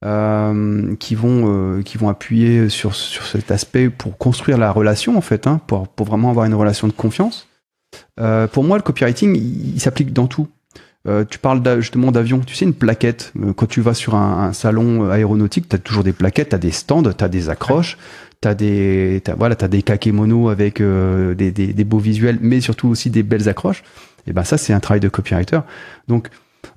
euh, 0.05 0.95
qui 0.97 1.15
vont 1.15 1.45
euh, 1.47 1.81
qui 1.81 1.97
vont 1.97 2.09
appuyer 2.09 2.67
sur 2.67 2.93
sur 2.93 3.25
cet 3.25 3.51
aspect 3.51 3.89
pour 3.89 4.17
construire 4.17 4.57
la 4.57 4.69
relation 4.71 5.17
en 5.17 5.21
fait, 5.21 5.47
hein, 5.47 5.61
pour 5.65 5.87
pour 5.87 6.05
vraiment 6.05 6.29
avoir 6.29 6.45
une 6.45 6.55
relation 6.55 6.87
de 6.87 6.93
confiance. 6.93 7.47
Euh, 8.19 8.47
pour 8.47 8.63
moi, 8.63 8.77
le 8.77 8.83
copywriting, 8.83 9.35
il, 9.35 9.79
s'applique 9.79 10.13
dans 10.13 10.27
tout. 10.27 10.47
Euh, 11.07 11.25
tu 11.29 11.37
parles 11.37 11.61
justement 11.81 12.11
d'avion. 12.11 12.39
Tu 12.39 12.55
sais, 12.55 12.65
une 12.65 12.73
plaquette, 12.73 13.33
euh, 13.41 13.53
quand 13.53 13.65
tu 13.65 13.81
vas 13.81 13.93
sur 13.93 14.15
un, 14.15 14.53
salon 14.53 15.09
aéronautique, 15.09 15.69
tu 15.69 15.75
as 15.75 15.79
toujours 15.79 16.03
des 16.03 16.13
plaquettes, 16.13 16.49
tu 16.49 16.55
as 16.55 16.59
des 16.59 16.71
stands, 16.71 17.03
tu 17.03 17.23
as 17.23 17.29
des 17.29 17.49
accroches, 17.49 17.97
t'as 18.43 18.53
des 18.53 19.21
as, 19.27 19.35
voilà 19.35 19.55
t'as 19.55 19.69
des 19.69 19.81
kakémonos 19.81 20.49
avec 20.49 20.81
euh, 20.81 21.33
des, 21.33 21.51
des, 21.51 21.83
beaux 21.85 21.99
visuels 21.99 22.39
mais 22.41 22.59
surtout 22.59 22.89
aussi 22.89 23.09
des 23.09 23.23
belles 23.23 23.47
accroches 23.47 23.83
et 24.27 24.33
ben 24.33 24.43
ça 24.43 24.57
c'est 24.57 24.73
un 24.73 24.79
travail 24.79 24.99
de 24.99 25.09
copywriter 25.09 25.59
donc 26.07 26.29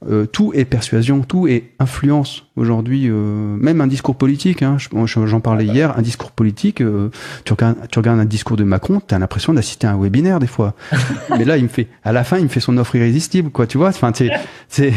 euh, 0.09 0.27
tout 0.27 0.53
est 0.55 0.65
persuasion 0.65 1.21
tout 1.21 1.47
est 1.47 1.71
influence 1.79 2.47
aujourd'hui 2.57 3.09
euh, 3.09 3.15
même 3.15 3.81
un 3.81 3.87
discours 3.87 4.17
politique 4.17 4.63
hein, 4.63 4.77
j'en 4.79 5.41
parlais 5.41 5.65
hier 5.65 5.97
un 5.97 6.03
discours 6.03 6.33
politique 6.33 6.81
euh, 6.81 7.11
tu 7.45 7.53
regardes 7.53 7.89
tu 7.91 7.99
regardes 7.99 8.19
un 8.19 8.25
discours 8.25 8.57
de 8.57 8.65
Macron 8.65 9.01
t'as 9.01 9.19
l'impression 9.19 9.53
d'assister 9.53 9.87
à 9.87 9.93
un 9.93 10.01
webinaire 10.01 10.41
des 10.41 10.47
fois 10.49 10.75
mais 11.31 11.45
là 11.45 11.57
il 11.57 11.65
me 11.65 11.69
fait 11.69 11.89
à 12.05 12.13
la 12.13 12.25
fin 12.25 12.39
il 12.39 12.45
me 12.45 12.49
fait 12.49 12.61
son 12.61 12.77
offre 12.79 12.97
irrésistible 12.97 13.51
quoi 13.51 13.67
tu 13.67 13.79
vois 13.79 13.89
enfin 13.89 14.13
c'est 14.69 14.93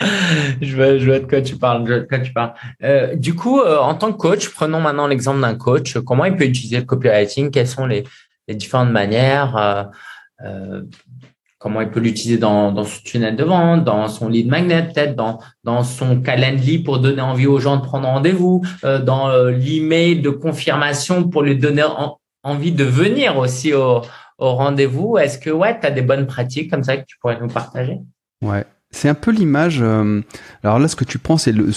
je 0.60 0.76
vois, 0.76 0.98
je 0.98 1.06
vois 1.06 1.18
de 1.18 1.26
quoi 1.26 1.40
tu 1.40 1.56
parles. 1.56 1.84
De 1.84 2.06
quoi 2.08 2.18
tu 2.18 2.32
parles. 2.32 2.52
Euh, 2.82 3.14
du 3.14 3.34
coup, 3.34 3.60
euh, 3.60 3.78
en 3.78 3.94
tant 3.94 4.12
que 4.12 4.18
coach, 4.18 4.48
prenons 4.50 4.80
maintenant 4.80 5.06
l'exemple 5.06 5.40
d'un 5.40 5.54
coach. 5.54 5.98
Comment 5.98 6.24
il 6.24 6.36
peut 6.36 6.44
utiliser 6.44 6.78
le 6.78 6.84
copywriting? 6.84 7.50
Quelles 7.50 7.66
sont 7.66 7.86
les, 7.86 8.04
les 8.48 8.54
différentes 8.54 8.90
manières 8.90 9.56
euh, 9.56 9.84
euh 10.44 10.82
Comment 11.60 11.80
il 11.80 11.90
peut 11.90 11.98
l'utiliser 11.98 12.38
dans, 12.38 12.84
son 12.84 13.02
tunnel 13.02 13.34
de 13.34 13.42
vente, 13.42 13.82
dans 13.82 14.06
son 14.06 14.28
lead 14.28 14.46
magnet, 14.46 14.84
peut-être 14.84 15.16
dans, 15.16 15.82
son 15.82 16.20
calendrier 16.20 16.78
pour 16.78 17.00
donner 17.00 17.20
envie 17.20 17.48
aux 17.48 17.58
gens 17.58 17.78
de 17.78 17.82
prendre 17.82 18.06
rendez-vous, 18.06 18.64
euh, 18.84 19.00
dans 19.00 19.28
l'email 19.48 20.20
de 20.20 20.30
confirmation 20.30 21.28
pour 21.28 21.42
lui 21.42 21.56
donner 21.56 21.82
en, 21.82 22.20
envie 22.44 22.70
de 22.70 22.84
venir 22.84 23.38
aussi 23.38 23.74
au, 23.74 24.02
au 24.38 24.54
rendez-vous. 24.54 25.18
Est-ce 25.18 25.38
que 25.38 25.50
ouais, 25.50 25.78
tu 25.80 25.86
as 25.86 25.90
des 25.90 26.02
bonnes 26.02 26.28
pratiques 26.28 26.70
comme 26.70 26.84
ça 26.84 26.96
que 26.96 27.04
tu 27.06 27.18
pourrais 27.18 27.40
nous 27.40 27.48
partager? 27.48 27.98
Ouais, 28.42 28.64
c'est 28.90 29.08
un 29.08 29.14
peu 29.14 29.30
l'image. 29.30 29.80
Euh, 29.82 30.22
alors 30.62 30.78
là, 30.78 30.88
ce 30.88 30.96
que 30.96 31.04
tu 31.04 31.18
prends, 31.18 31.36
c'est 31.36 31.52
le, 31.52 31.72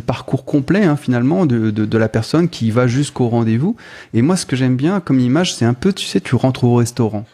parcours 0.00 0.44
complet 0.44 0.84
hein, 0.84 0.96
finalement 0.96 1.46
de, 1.46 1.70
de, 1.70 1.84
de, 1.84 1.98
la 1.98 2.08
personne 2.08 2.48
qui 2.48 2.70
va 2.70 2.86
jusqu'au 2.86 3.28
rendez-vous. 3.28 3.76
Et 4.12 4.22
moi, 4.22 4.36
ce 4.36 4.46
que 4.46 4.56
j'aime 4.56 4.76
bien 4.76 5.00
comme 5.00 5.20
image, 5.20 5.54
c'est 5.54 5.64
un 5.64 5.74
peu, 5.74 5.92
tu 5.92 6.06
sais, 6.06 6.20
tu 6.20 6.34
rentres 6.34 6.64
au 6.64 6.76
restaurant. 6.76 7.26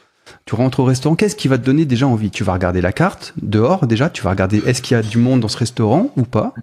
Tu 0.45 0.55
rentres 0.55 0.81
au 0.81 0.85
restaurant, 0.85 1.17
qu'est-ce 1.17 1.37
qui 1.37 1.49
va 1.49 1.59
te 1.59 1.65
donner 1.65 1.85
déjà 1.85 2.07
envie? 2.07 2.31
Tu 2.31 2.45
vas 2.45 2.53
regarder 2.53 2.81
la 2.81 2.93
carte 2.93 3.35
dehors 3.41 3.87
déjà. 3.87 4.11
Tu 4.11 4.23
vas 4.23 4.31
regarder 4.31 4.63
est-ce 4.67 4.83
qu'il 4.83 4.97
y 4.97 5.01
a 5.01 5.03
du 5.03 5.19
monde 5.19 5.41
dans 5.41 5.49
ce 5.49 5.59
restaurant 5.59 6.13
ou 6.17 6.23
pas? 6.23 6.55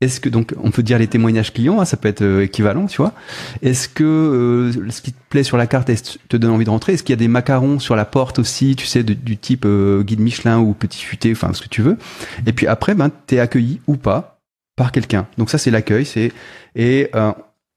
Est-ce 0.00 0.20
que 0.20 0.28
donc 0.28 0.54
on 0.62 0.70
peut 0.70 0.84
dire 0.84 0.96
les 0.98 1.08
témoignages 1.08 1.52
clients, 1.52 1.80
hein, 1.80 1.84
ça 1.84 1.96
peut 1.96 2.06
être 2.06 2.22
euh, 2.22 2.44
équivalent, 2.44 2.86
tu 2.86 2.98
vois. 2.98 3.14
Est-ce 3.62 3.88
que 3.88 4.04
euh, 4.04 4.90
ce 4.90 5.02
qui 5.02 5.12
te 5.12 5.18
plaît 5.28 5.42
sur 5.42 5.56
la 5.56 5.66
carte 5.66 5.90
est, 5.90 6.20
te 6.28 6.36
donne 6.36 6.52
envie 6.52 6.64
de 6.64 6.70
rentrer? 6.70 6.92
Est-ce 6.92 7.02
qu'il 7.02 7.12
y 7.12 7.14
a 7.14 7.16
des 7.18 7.26
macarons 7.26 7.80
sur 7.80 7.96
la 7.96 8.04
porte 8.04 8.38
aussi, 8.38 8.76
tu 8.76 8.86
sais, 8.86 9.02
du 9.02 9.36
type 9.36 9.64
euh, 9.64 10.04
guide 10.04 10.20
Michelin 10.20 10.60
ou 10.60 10.72
petit 10.72 11.02
futé, 11.02 11.32
enfin 11.32 11.52
ce 11.52 11.62
que 11.62 11.68
tu 11.68 11.82
veux? 11.82 11.98
Et 12.46 12.52
puis 12.52 12.68
après, 12.68 12.94
ben 12.94 13.10
t'es 13.26 13.40
accueilli 13.40 13.80
ou 13.88 13.96
pas 13.96 14.38
par 14.76 14.92
quelqu'un. 14.92 15.26
Donc 15.36 15.50
ça 15.50 15.58
c'est 15.58 15.72
l'accueil, 15.72 16.06
c'est 16.06 16.30
et 16.76 17.10
euh, 17.16 17.32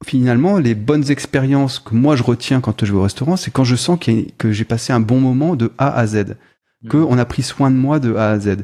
finalement 0.06 0.60
les 0.60 0.76
bonnes 0.76 1.10
expériences 1.10 1.80
que 1.80 1.96
moi 1.96 2.16
je 2.16 2.22
retiens 2.22 2.62
quand 2.62 2.86
je 2.86 2.92
vais 2.92 3.00
au 3.00 3.04
restaurant, 3.04 3.36
c'est 3.36 3.50
quand 3.50 3.64
je 3.64 3.76
sens 3.76 3.98
que 4.38 4.52
j'ai 4.52 4.66
passé 4.66 4.94
un 4.94 5.00
bon 5.00 5.20
moment 5.20 5.56
de 5.56 5.72
A 5.80 5.98
à 5.98 6.06
Z 6.06 6.36
que 6.90 6.98
on 6.98 7.18
a 7.18 7.26
pris 7.26 7.44
soin 7.44 7.70
de 7.70 7.76
moi 7.76 8.00
de 8.00 8.16
A 8.16 8.32
à 8.32 8.40
Z. 8.40 8.58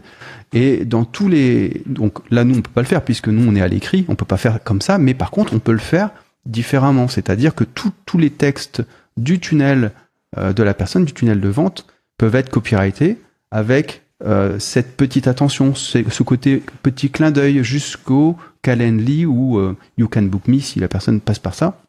Et 0.53 0.85
dans 0.85 1.05
tous 1.05 1.27
les 1.27 1.83
donc 1.85 2.19
là 2.31 2.43
nous 2.43 2.57
on 2.57 2.61
peut 2.61 2.71
pas 2.73 2.81
le 2.81 2.87
faire 2.87 3.03
puisque 3.03 3.27
nous 3.27 3.47
on 3.49 3.55
est 3.55 3.61
à 3.61 3.67
l'écrit, 3.67 4.05
on 4.07 4.15
peut 4.15 4.25
pas 4.25 4.37
faire 4.37 4.63
comme 4.63 4.81
ça, 4.81 4.97
mais 4.97 5.13
par 5.13 5.31
contre 5.31 5.53
on 5.53 5.59
peut 5.59 5.71
le 5.71 5.77
faire 5.77 6.11
différemment, 6.45 7.07
c'est-à-dire 7.07 7.53
que 7.53 7.63
tous 7.63 8.17
les 8.17 8.29
textes 8.29 8.83
du 9.17 9.39
tunnel 9.39 9.91
euh, 10.37 10.53
de 10.53 10.63
la 10.63 10.73
personne, 10.73 11.05
du 11.05 11.13
tunnel 11.13 11.41
de 11.41 11.49
vente, 11.49 11.85
peuvent 12.17 12.35
être 12.35 12.49
copyrightés 12.49 13.17
avec 13.51 14.03
euh, 14.23 14.57
cette 14.57 14.97
petite 14.97 15.27
attention, 15.27 15.75
ce 15.75 16.23
côté 16.23 16.63
petit 16.81 17.09
clin 17.11 17.29
d'œil 17.29 17.63
jusqu'au 17.63 18.35
Calendly 18.63 19.25
ou 19.25 19.59
euh, 19.59 19.77
You 19.97 20.07
Can 20.07 20.23
Book 20.23 20.47
Me 20.47 20.59
si 20.59 20.79
la 20.79 20.87
personne 20.87 21.21
passe 21.21 21.39
par 21.39 21.53
ça. 21.53 21.79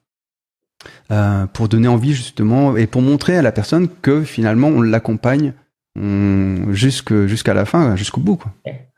Euh, 1.10 1.46
pour 1.46 1.68
donner 1.68 1.88
envie 1.88 2.14
justement 2.14 2.76
et 2.76 2.86
pour 2.86 3.02
montrer 3.02 3.36
à 3.36 3.42
la 3.42 3.50
personne 3.50 3.88
que 4.02 4.22
finalement 4.22 4.68
on 4.68 4.80
l'accompagne 4.80 5.54
jusqu'à 6.70 7.26
jusqu'à 7.26 7.54
la 7.54 7.64
fin, 7.64 7.96
jusqu'au 7.96 8.20
bout. 8.20 8.36
Quoi. 8.36 8.52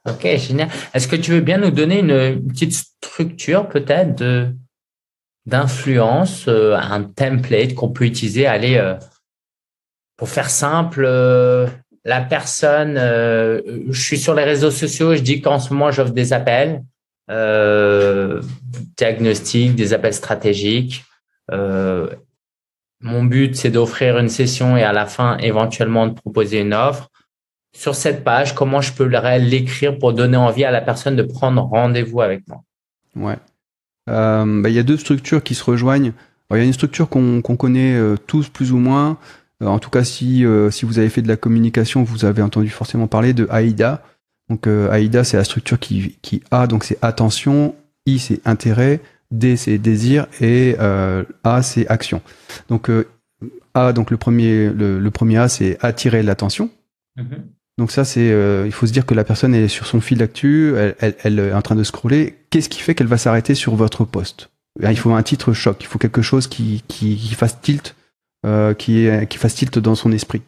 Ok, 0.09 0.27
génial. 0.37 0.69
Est-ce 0.95 1.09
que 1.09 1.17
tu 1.17 1.31
veux 1.33 1.41
bien 1.41 1.59
nous 1.59 1.71
donner 1.71 2.01
une, 2.01 2.49
petite 2.49 2.73
structure 2.73 3.69
peut-être 3.69 4.23
d'influence, 5.47 6.47
euh, 6.49 6.77
un 6.77 7.03
template 7.03 7.75
qu'on 7.75 7.91
peut 7.91 8.05
utiliser 8.05 8.47
Allez, 8.47 8.77
euh, 8.77 8.95
pour 10.17 10.29
faire 10.29 10.51
simple, 10.51 11.05
euh, 11.07 11.67
la 12.05 12.21
personne, 12.21 12.97
euh, 12.99 13.61
je 13.91 14.01
suis 14.01 14.19
sur 14.19 14.35
les 14.35 14.45
réseaux 14.45 14.71
sociaux, 14.71 15.15
je 15.15 15.21
dis 15.21 15.41
qu'en 15.41 15.59
ce 15.59 15.73
moment 15.73 15.91
j'offre 15.91 16.13
des 16.13 16.33
appels, 16.33 16.83
diagnostics, 18.97 19.75
des 19.77 19.93
appels 19.93 20.15
stratégiques. 20.15 21.05
Mon 23.03 23.25
but, 23.25 23.57
c'est 23.57 23.71
d'offrir 23.71 24.19
une 24.19 24.29
session 24.29 24.77
et 24.77 24.83
à 24.83 24.93
la 24.93 25.07
fin, 25.07 25.39
éventuellement, 25.39 26.07
de 26.07 26.13
proposer 26.13 26.61
une 26.61 26.75
offre. 26.75 27.11
Sur 27.75 27.95
cette 27.95 28.25
page, 28.25 28.55
comment 28.55 28.81
je 28.81 28.93
peux 28.93 29.05
l'écrire 29.05 29.99
pour 29.99 30.13
donner 30.13 30.37
envie 30.37 30.65
à 30.65 30.71
la 30.71 30.81
personne 30.81 31.17
de 31.17 31.23
prendre 31.23 31.63
rendez-vous 31.63 32.21
avec 32.21 32.47
moi? 32.49 32.63
Ouais. 33.17 33.39
Euh, 34.09 34.63
bah, 34.63 34.69
il 34.69 34.75
y 34.75 34.79
a 34.79 34.83
deux 34.83 34.97
structures 34.97 35.43
qui 35.43 35.55
se 35.55 35.65
rejoignent. 35.65 36.13
il 36.51 36.57
y 36.57 36.61
a 36.61 36.65
une 36.65 36.73
structure 36.73 37.09
qu'on 37.09 37.41
qu 37.43 37.57
connaît 37.57 37.95
euh, 37.95 38.17
tous 38.27 38.49
plus 38.49 38.73
ou 38.73 38.79
moins. 38.79 39.19
Euh, 39.63 39.67
en 39.67 39.79
tout 39.79 39.91
cas, 39.91 40.05
si, 40.05 40.45
vous 40.45 40.99
avez 40.99 41.09
fait 41.09 41.23
de 41.23 41.29
la 41.29 41.37
communication, 41.37 42.03
vous 42.03 42.25
avez 42.25 42.43
entendu 42.43 42.69
forcément 42.69 43.07
parler 43.07 43.33
de 43.33 43.49
AIDA. 43.51 44.03
Donc 44.49 44.67
AIDA, 44.67 45.23
c'est 45.23 45.37
la 45.37 45.45
structure 45.45 45.79
qui, 45.79 46.19
qui 46.23 46.43
A, 46.51 46.67
donc 46.67 46.83
c'est 46.83 46.99
attention, 47.03 47.77
I, 48.05 48.19
c'est 48.19 48.41
intérêt, 48.45 49.01
D 49.31 49.57
c'est 49.57 49.79
désir 49.79 50.27
et 50.41 50.77
euh, 50.81 51.25
A 51.45 51.63
c'est 51.63 51.87
action. 51.89 52.21
Donc 52.69 52.91
euh, 52.91 53.07
A 53.75 53.93
donc 53.93 54.11
le 54.11 54.17
premier 54.17 54.71
le, 54.71 54.99
le 54.99 55.11
premier 55.11 55.39
A 55.39 55.49
c'est 55.49 55.79
attirer 55.81 56.23
l'attention. 56.23 56.71
Mm 57.17 57.23
-hmm. 57.23 57.43
Donc 57.79 57.91
ça 57.93 58.05
c'est 58.05 58.31
euh, 58.31 58.65
il 58.67 58.73
faut 58.73 58.87
se 58.87 58.93
dire 58.93 59.07
que 59.07 59.15
la 59.15 59.25
personne 59.25 59.55
est 59.55 59.69
sur 59.69 59.87
son 59.87 60.01
fil 60.01 60.19
d'actu, 60.19 60.75
elle, 60.77 60.95
elle, 61.01 61.15
elle, 61.25 61.39
est 61.39 61.53
en 61.53 61.63
train 61.63 61.77
de 61.77 61.85
scroller. 61.85 62.37
Qu'est-ce 62.51 62.69
qui 62.69 62.81
fait 62.81 62.95
qu'elle 62.95 63.07
va 63.07 63.19
s'arrêter 63.19 63.55
sur 63.55 63.75
votre 63.77 64.05
poste? 64.05 64.51
Il 64.83 64.99
faut 64.99 65.13
un 65.13 65.23
titre 65.23 65.53
choc, 65.53 65.77
il 65.81 65.87
faut 65.87 65.99
quelque 65.99 66.23
chose 66.23 66.47
qui 66.47 66.83
qui, 66.89 67.17
qui 67.17 67.35
fasse 67.35 67.61
tilt, 67.61 67.95
euh, 68.47 68.75
qui 68.75 69.09
qui 69.31 69.39
fasse 69.39 69.55
tilt 69.55 69.79
dans 69.79 69.97
son 70.03 70.13
esprit. 70.13 70.43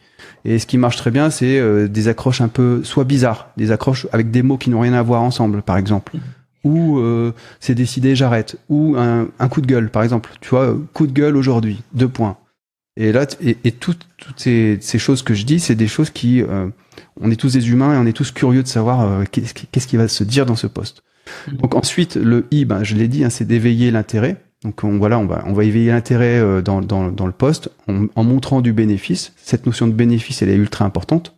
Et 0.44 0.58
ce 0.58 0.66
qui 0.66 0.78
marche 0.78 0.96
très 0.96 1.10
bien, 1.10 1.30
c'est 1.30 1.58
euh, 1.58 1.88
des 1.88 2.08
accroches 2.08 2.40
un 2.40 2.48
peu 2.48 2.82
soit 2.84 3.04
bizarres, 3.04 3.50
des 3.56 3.70
accroches 3.70 4.06
avec 4.12 4.30
des 4.30 4.42
mots 4.42 4.58
qui 4.58 4.70
n'ont 4.70 4.80
rien 4.80 4.94
à 4.94 5.02
voir 5.02 5.22
ensemble, 5.22 5.62
par 5.62 5.76
exemple. 5.76 6.16
Mm 6.16 6.20
-hmm 6.20 6.41
ou 6.64 6.98
euh, 6.98 7.32
c'est 7.60 7.74
décidé, 7.74 8.14
j'arrête, 8.14 8.56
ou 8.68 8.96
un, 8.96 9.28
un, 9.38 9.48
coup 9.48 9.60
de 9.60 9.66
gueule, 9.66 9.90
par 9.90 10.02
exemple. 10.02 10.30
Tu 10.40 10.50
vois, 10.50 10.76
coup 10.92 11.06
de 11.06 11.12
gueule 11.12 11.36
aujourd'hui, 11.36 11.82
deux 11.92 12.08
points. 12.08 12.36
Et 12.96 13.10
là, 13.12 13.26
et, 13.40 13.56
et 13.64 13.72
toutes, 13.72 14.06
toutes 14.18 14.38
ces, 14.38 14.78
ces, 14.80 14.98
choses 14.98 15.22
que 15.22 15.34
je 15.34 15.44
dis, 15.44 15.60
c'est 15.60 15.74
des 15.74 15.88
choses 15.88 16.10
qui, 16.10 16.42
euh, 16.42 16.68
On 17.20 17.30
est 17.30 17.36
tous 17.36 17.54
des 17.54 17.70
humains 17.70 17.94
et 17.94 17.98
on 17.98 18.06
est 18.06 18.12
tous 18.12 18.32
curieux 18.32 18.62
de 18.62 18.68
savoir 18.68 19.24
qu'est-ce 19.30 19.86
qui 19.86 19.96
va 19.96 20.08
se 20.08 20.24
dire 20.24 20.44
dans 20.46 20.56
ce 20.56 20.66
poste. 20.66 21.02
Mm. 21.50 21.56
Donc 21.56 21.74
ensuite, 21.74 22.16
le 22.16 22.46
I, 22.50 22.64
ben, 22.64 22.84
je 22.84 22.94
l'ai 22.94 23.08
dit, 23.08 23.24
hein, 23.24 23.30
c'est 23.30 23.46
d'éveiller 23.46 23.90
l'intérêt. 23.90 24.36
Donc 24.64 24.84
on, 24.84 24.98
voilà, 24.98 25.18
on 25.18 25.26
va, 25.26 25.42
on 25.46 25.52
va 25.52 25.64
éveiller 25.64 25.90
l'intérêt 25.90 26.38
euh, 26.38 26.62
dans, 26.62 26.80
dans, 26.80 27.10
dans, 27.10 27.26
le 27.26 27.32
poste 27.32 27.70
en, 27.88 28.24
montrant 28.24 28.60
du 28.60 28.72
bénéfice. 28.72 29.32
Cette 29.36 29.66
notion 29.66 29.86
de 29.86 29.92
bénéfice, 29.92 30.42
elle 30.42 30.50
est 30.50 30.56
ultra 30.56 30.84
importante. 30.84 31.36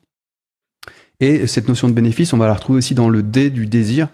Et 1.21 1.47
cette 1.47 1.69
notion 1.69 1.89
de 1.89 1.95
bénéfice, 1.95 2.33
on 2.33 2.39
va 2.39 2.47
la 2.47 2.55
retrouver 2.55 2.79
aussi 2.79 2.95
dans 2.95 3.09
le 3.09 3.23
D 3.23 3.49
du 3.49 3.67
désir, 3.67 4.09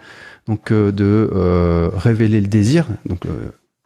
donc 0.50 0.72
euh, 0.72 0.90
de 0.90 1.30
euh, 1.32 1.90
révéler 1.94 2.40
le 2.40 2.48
désir, 2.48 2.86
donc 3.06 3.22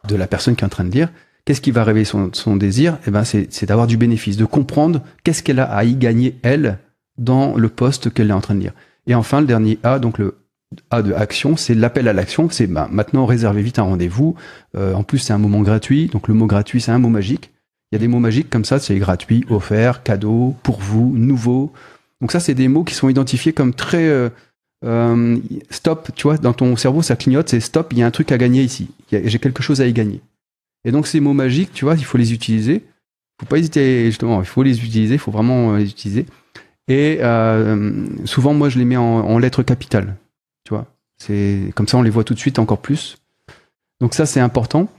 de 0.07 0.15
la 0.15 0.27
personne 0.27 0.55
qui 0.55 0.63
est 0.63 0.65
en 0.65 0.69
train 0.69 0.83
de 0.83 0.91
lire. 0.91 1.09
Qu'est-ce 1.45 1.61
qui 1.61 1.69
va 1.69 1.83
révéler 1.83 2.05
son, 2.05 2.55
désir? 2.57 2.97
Eh 3.05 3.11
ben, 3.11 3.23
c'est 3.23 3.65
d'avoir 3.65 3.85
du 3.85 3.97
bénéfice, 3.97 4.35
de 4.35 4.45
comprendre 4.45 5.01
qu'est-ce 5.23 5.43
qu'elle 5.43 5.59
a 5.59 5.71
à 5.71 5.83
y 5.83 5.95
gagner 5.95 6.39
elle 6.41 6.79
dans 7.19 7.55
le 7.55 7.69
poste 7.69 8.11
qu'elle 8.11 8.31
est 8.31 8.33
en 8.33 8.41
train 8.41 8.55
de 8.55 8.61
lire. 8.61 8.73
Et 9.05 9.13
enfin, 9.13 9.41
le 9.41 9.45
dernier 9.45 9.77
A, 9.83 9.99
donc 9.99 10.17
le 10.17 10.39
a 10.89 11.03
de 11.03 11.13
action, 11.13 11.55
c'est 11.55 11.75
l'appel 11.75 12.07
à 12.07 12.13
l'action. 12.13 12.49
C'est 12.49 12.65
bah, 12.65 12.87
maintenant 12.91 13.27
réservez 13.27 13.61
vite 13.61 13.77
un 13.77 13.83
rendez-vous. 13.83 14.35
Euh, 14.75 14.93
en 14.93 15.03
plus, 15.03 15.19
c'est 15.19 15.33
un 15.33 15.37
moment 15.37 15.61
gratuit. 15.61 16.07
Donc 16.07 16.27
le 16.27 16.33
mot 16.33 16.47
gratuit, 16.47 16.81
c'est 16.81 16.91
un 16.91 16.97
mot 16.97 17.09
magique. 17.09 17.51
Il 17.91 17.95
y 17.95 17.97
a 17.97 17.99
des 17.99 18.07
mots 18.07 18.19
magiques 18.19 18.49
comme 18.49 18.65
ça, 18.65 18.79
c'est 18.79 18.97
gratuit, 18.97 19.45
offert, 19.49 20.01
cadeau, 20.01 20.55
pour 20.63 20.79
vous, 20.79 21.13
nouveau. 21.15 21.71
Donc 22.21 22.31
ça, 22.31 22.39
c'est 22.39 22.55
des 22.55 22.67
mots 22.67 22.83
qui 22.83 22.95
sont 22.95 23.07
identifiés 23.07 23.53
comme 23.53 23.73
très 23.73 24.07
euh, 24.07 24.29
euh, 24.85 25.37
stop. 25.69 26.11
Tu 26.15 26.23
vois, 26.23 26.37
dans 26.37 26.53
ton 26.53 26.75
cerveau, 26.75 27.01
ça 27.01 27.15
clignote. 27.15 27.49
C'est 27.49 27.59
stop. 27.59 27.91
Il 27.91 27.99
y 27.99 28.03
a 28.03 28.05
un 28.05 28.11
truc 28.11 28.31
à 28.31 28.37
gagner 28.37 28.63
ici. 28.63 28.89
J'ai 29.11 29.39
quelque 29.39 29.63
chose 29.63 29.81
à 29.81 29.87
y 29.87 29.93
gagner. 29.93 30.21
Et 30.83 30.91
donc 30.91 31.07
ces 31.07 31.19
mots 31.19 31.33
magiques, 31.33 31.73
tu 31.73 31.85
vois, 31.85 31.95
il 31.95 32.05
faut 32.05 32.17
les 32.17 32.33
utiliser. 32.33 32.75
Il 32.75 33.41
faut 33.41 33.45
pas 33.47 33.57
hésiter 33.57 34.05
justement. 34.05 34.41
Il 34.41 34.47
faut 34.47 34.63
les 34.63 34.83
utiliser. 34.83 35.15
Il 35.15 35.19
faut 35.19 35.31
vraiment 35.31 35.75
les 35.75 35.89
utiliser. 35.89 36.25
Et 36.87 37.19
souvent, 38.25 38.53
moi, 38.53 38.69
je 38.69 38.77
les 38.77 38.85
mets 38.85 38.97
en, 38.97 39.03
en 39.03 39.39
lettres 39.39 39.63
capitales. 39.63 40.15
Tu 40.65 40.73
vois, 40.73 40.87
c'est 41.17 41.71
comme 41.75 41.87
ça 41.87 41.97
on 41.97 42.01
les 42.01 42.09
voit 42.09 42.23
tout 42.23 42.33
de 42.33 42.39
suite 42.39 42.59
encore 42.59 42.81
plus. 42.81 43.17
Donc 44.01 44.13
ça 44.13 44.25
c'est 44.25 44.39
important. 44.39 44.89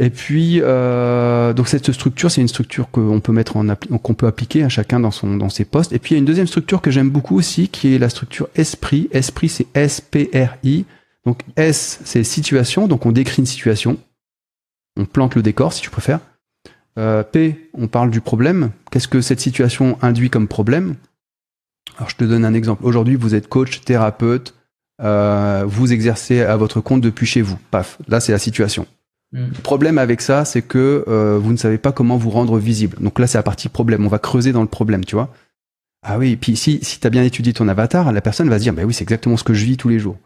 Et 0.00 0.10
puis 0.10 0.60
euh, 0.62 1.52
donc 1.52 1.66
cette 1.66 1.90
structure 1.90 2.30
c'est 2.30 2.40
une 2.40 2.48
structure 2.48 2.88
qu'on 2.90 3.18
peut 3.18 3.32
mettre 3.32 3.56
en 3.56 3.66
qu'on 3.98 4.14
peut 4.14 4.28
appliquer 4.28 4.62
à 4.62 4.68
chacun 4.68 5.00
dans 5.00 5.10
son 5.10 5.36
dans 5.36 5.48
ses 5.48 5.64
postes. 5.64 5.92
Et 5.92 5.98
puis 5.98 6.12
il 6.12 6.14
y 6.14 6.18
a 6.18 6.20
une 6.20 6.24
deuxième 6.24 6.46
structure 6.46 6.80
que 6.80 6.92
j'aime 6.92 7.10
beaucoup 7.10 7.36
aussi 7.36 7.68
qui 7.68 7.94
est 7.94 7.98
la 7.98 8.08
structure 8.08 8.48
esprit. 8.54 9.08
Esprit 9.10 9.48
c'est 9.48 9.66
S 9.74 10.00
P 10.00 10.30
R 10.32 10.56
I. 10.62 10.84
Donc 11.26 11.42
S 11.56 12.00
c'est 12.04 12.22
situation 12.22 12.86
donc 12.86 13.06
on 13.06 13.12
décrit 13.12 13.42
une 13.42 13.46
situation. 13.46 13.98
On 14.96 15.04
plante 15.04 15.34
le 15.34 15.42
décor 15.42 15.72
si 15.72 15.82
tu 15.82 15.90
préfères. 15.90 16.20
Euh, 16.96 17.24
P 17.24 17.68
on 17.74 17.88
parle 17.88 18.10
du 18.10 18.20
problème. 18.20 18.70
Qu'est-ce 18.92 19.08
que 19.08 19.20
cette 19.20 19.40
situation 19.40 19.98
induit 20.00 20.30
comme 20.30 20.46
problème? 20.46 20.94
Alors 21.96 22.08
je 22.08 22.16
te 22.16 22.24
donne 22.24 22.44
un 22.44 22.54
exemple. 22.54 22.84
Aujourd'hui, 22.84 23.16
vous 23.16 23.34
êtes 23.34 23.48
coach, 23.48 23.80
thérapeute, 23.80 24.54
euh, 25.02 25.64
vous 25.66 25.92
exercez 25.92 26.42
à 26.42 26.56
votre 26.56 26.80
compte 26.80 27.00
depuis 27.00 27.26
chez 27.26 27.42
vous. 27.42 27.58
Paf, 27.72 27.98
là 28.06 28.20
c'est 28.20 28.30
la 28.30 28.38
situation. 28.38 28.86
Mm. 29.32 29.46
Le 29.56 29.62
problème 29.62 29.98
avec 29.98 30.20
ça, 30.20 30.44
c'est 30.44 30.62
que 30.62 31.04
euh, 31.08 31.38
vous 31.38 31.52
ne 31.52 31.56
savez 31.56 31.78
pas 31.78 31.92
comment 31.92 32.16
vous 32.16 32.30
rendre 32.30 32.58
visible. 32.58 32.96
Donc 33.00 33.18
là, 33.18 33.26
c'est 33.26 33.38
la 33.38 33.42
partie 33.42 33.68
problème. 33.68 34.04
On 34.04 34.08
va 34.08 34.18
creuser 34.18 34.52
dans 34.52 34.62
le 34.62 34.68
problème, 34.68 35.04
tu 35.04 35.14
vois. 35.14 35.32
Ah 36.02 36.18
oui, 36.18 36.32
et 36.32 36.36
puis 36.36 36.56
si, 36.56 36.78
si 36.82 37.00
tu 37.00 37.06
as 37.06 37.10
bien 37.10 37.24
étudié 37.24 37.52
ton 37.52 37.68
avatar, 37.68 38.12
la 38.12 38.20
personne 38.20 38.48
va 38.48 38.58
se 38.58 38.62
dire, 38.62 38.72
bah 38.72 38.84
oui, 38.84 38.94
c'est 38.94 39.02
exactement 39.02 39.36
ce 39.36 39.44
que 39.44 39.54
je 39.54 39.64
vis 39.64 39.76
tous 39.76 39.88
les 39.88 39.98
jours. 39.98 40.16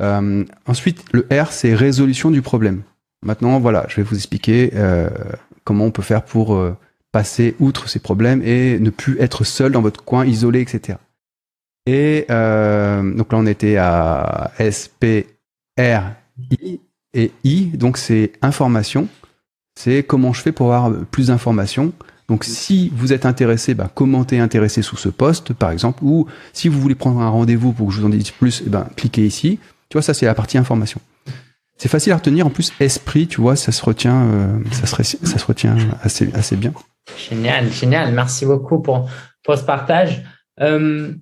Euh, 0.00 0.44
ensuite, 0.66 1.04
le 1.12 1.26
R, 1.30 1.52
c'est 1.52 1.74
résolution 1.74 2.30
du 2.30 2.42
problème. 2.42 2.82
Maintenant, 3.24 3.60
voilà, 3.60 3.84
je 3.88 3.96
vais 3.96 4.02
vous 4.02 4.16
expliquer 4.16 4.72
euh, 4.74 5.10
comment 5.64 5.84
on 5.84 5.90
peut 5.90 6.02
faire 6.02 6.24
pour 6.24 6.54
euh, 6.54 6.76
passer 7.12 7.54
outre 7.60 7.88
ces 7.88 8.00
problèmes 8.00 8.42
et 8.42 8.80
ne 8.80 8.90
plus 8.90 9.20
être 9.20 9.44
seul 9.44 9.72
dans 9.72 9.82
votre 9.82 10.02
coin, 10.02 10.24
isolé, 10.24 10.60
etc. 10.60 10.98
Et 11.86 12.26
donc 12.28 13.32
là, 13.32 13.38
on 13.38 13.46
était 13.46 13.76
à 13.76 14.52
S, 14.58 14.88
P, 14.98 15.26
R, 15.78 16.14
I 16.50 16.80
et 17.14 17.32
I. 17.44 17.66
Donc 17.74 17.98
c'est 17.98 18.32
information. 18.42 19.08
C'est 19.74 20.02
comment 20.02 20.32
je 20.32 20.42
fais 20.42 20.52
pour 20.52 20.72
avoir 20.72 21.04
plus 21.06 21.28
d'informations. 21.28 21.92
Donc 22.28 22.44
si 22.44 22.90
vous 22.94 23.12
êtes 23.12 23.26
intéressé, 23.26 23.74
bah, 23.74 23.90
commentez 23.94 24.38
intéressé 24.38 24.82
sous 24.82 24.96
ce 24.96 25.08
poste, 25.08 25.52
par 25.52 25.70
exemple. 25.70 26.02
Ou 26.04 26.26
si 26.52 26.68
vous 26.68 26.80
voulez 26.80 26.94
prendre 26.94 27.20
un 27.20 27.28
rendez-vous 27.28 27.72
pour 27.72 27.88
que 27.88 27.92
je 27.92 28.00
vous 28.00 28.06
en 28.06 28.10
dise 28.10 28.30
plus, 28.30 28.62
eh 28.66 28.70
ben, 28.70 28.86
cliquez 28.96 29.26
ici. 29.26 29.58
Tu 29.88 29.96
vois, 29.96 30.02
ça 30.02 30.14
c'est 30.14 30.26
la 30.26 30.34
partie 30.34 30.58
information. 30.58 31.00
C'est 31.76 31.88
facile 31.88 32.12
à 32.12 32.16
retenir. 32.16 32.46
En 32.46 32.50
plus, 32.50 32.72
esprit, 32.80 33.26
tu 33.26 33.40
vois, 33.40 33.56
ça 33.56 33.72
se 33.72 33.84
retient, 33.84 34.22
euh, 34.22 34.58
ça, 34.70 34.86
se, 34.86 35.16
ça 35.26 35.38
se 35.38 35.44
retient 35.44 35.76
assez, 36.02 36.30
assez 36.32 36.56
bien. 36.56 36.72
Génial, 37.28 37.72
génial. 37.72 38.14
Merci 38.14 38.46
beaucoup 38.46 38.80
pour, 38.80 39.10
pour 39.42 39.58
ce 39.58 39.64
partage. 39.64 40.22
Euh, 40.60 41.12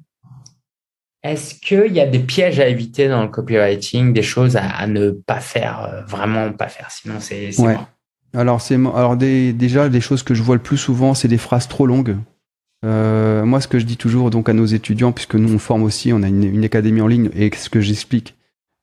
est-ce 1.23 1.55
qu'il 1.55 1.93
y 1.93 2.01
a 2.01 2.07
des 2.07 2.19
pièges 2.19 2.61
à 2.61 2.69
éviter 2.69 3.09
dans 3.09 3.23
le 3.23 3.29
copywriting, 3.29 4.13
des 4.13 4.23
choses 4.23 4.57
à, 4.57 4.87
ne 4.87 5.11
pas 5.11 5.41
faire, 5.41 5.85
euh, 5.85 6.03
vraiment 6.03 6.51
pas 6.53 6.69
faire, 6.69 6.91
sinon 6.91 7.17
c'est 7.21 7.59
ouais. 7.61 7.77
Alors 8.33 8.61
c'est 8.61 8.77
alors 8.77 9.17
déjà 9.17 9.89
des 9.89 10.01
choses 10.01 10.23
que 10.23 10.35
je 10.35 10.43
vois 10.43 10.55
le 10.55 10.63
plus 10.63 10.79
souvent, 10.79 11.15
c'est 11.15 11.29
des 11.29 11.39
phrases 11.39 11.69
trop 11.69 11.87
longues. 11.87 12.17
Euh, 12.87 13.45
moi, 13.45 13.61
ce 13.61 13.69
que 13.69 13.79
je 13.79 13.85
dis 13.85 13.99
toujours 13.99 14.31
donc 14.31 14.49
à 14.49 14.55
nos 14.55 14.65
étudiants, 14.65 15.13
puisque 15.13 15.35
nous 15.35 15.53
on 15.53 15.59
forme 15.59 15.83
aussi, 15.83 16.13
on 16.13 16.23
a 16.23 16.29
une, 16.29 16.65
académie 16.65 17.03
en 17.03 17.07
ligne, 17.07 17.29
et 17.35 17.55
ce 17.55 17.69
que 17.69 17.81
j'explique, 17.81 18.37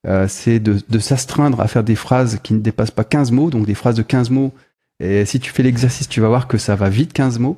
euh, 0.05 0.27
c'est 0.27 0.59
de, 0.59 0.77
de 0.87 0.99
s'astreindre 0.99 1.59
à 1.61 1.67
faire 1.67 1.83
des 1.83 1.95
phrases 1.95 2.39
qui 2.43 2.53
ne 2.53 2.59
dépassent 2.59 2.91
pas 2.91 3.03
15 3.03 3.31
mots, 3.31 3.49
donc 3.49 3.65
des 3.65 3.73
phrases 3.73 3.95
de 3.95 4.03
15 4.03 4.29
mots. 4.29 4.53
Et 4.99 5.25
si 5.25 5.39
tu 5.39 5.51
fais 5.51 5.63
l'exercice, 5.63 6.07
tu 6.07 6.21
vas 6.21 6.27
voir 6.27 6.47
que 6.47 6.57
ça 6.57 6.75
va 6.75 6.89
vite 6.89 7.13
15 7.13 7.39
mots. 7.39 7.57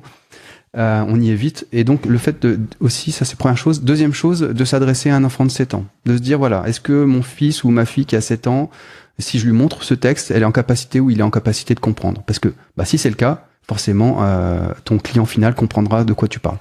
Euh, 0.76 1.04
on 1.08 1.20
y 1.20 1.30
évite. 1.30 1.66
Et 1.72 1.84
donc, 1.84 2.06
le 2.06 2.18
fait 2.18 2.42
de, 2.42 2.58
aussi, 2.80 3.12
ça 3.12 3.24
c'est 3.24 3.36
première 3.36 3.58
chose. 3.58 3.82
Deuxième 3.82 4.14
chose, 4.14 4.40
de 4.40 4.64
s'adresser 4.64 5.10
à 5.10 5.16
un 5.16 5.24
enfant 5.24 5.44
de 5.44 5.50
7 5.50 5.74
ans. 5.74 5.84
De 6.06 6.16
se 6.16 6.22
dire, 6.22 6.38
voilà, 6.38 6.62
est-ce 6.66 6.80
que 6.80 7.04
mon 7.04 7.22
fils 7.22 7.64
ou 7.64 7.70
ma 7.70 7.84
fille 7.84 8.06
qui 8.06 8.16
a 8.16 8.20
7 8.20 8.46
ans, 8.46 8.70
si 9.18 9.38
je 9.38 9.46
lui 9.46 9.52
montre 9.52 9.82
ce 9.82 9.94
texte, 9.94 10.30
elle 10.30 10.42
est 10.42 10.46
en 10.46 10.52
capacité 10.52 11.00
ou 11.00 11.10
il 11.10 11.20
est 11.20 11.24
en 11.24 11.30
capacité 11.30 11.74
de 11.74 11.80
comprendre? 11.80 12.22
Parce 12.26 12.38
que, 12.38 12.52
bah, 12.76 12.84
si 12.84 12.98
c'est 12.98 13.08
le 13.08 13.16
cas, 13.16 13.46
forcément, 13.66 14.18
euh, 14.20 14.68
ton 14.84 14.98
client 14.98 15.26
final 15.26 15.54
comprendra 15.54 16.04
de 16.04 16.12
quoi 16.12 16.28
tu 16.28 16.38
parles. 16.38 16.58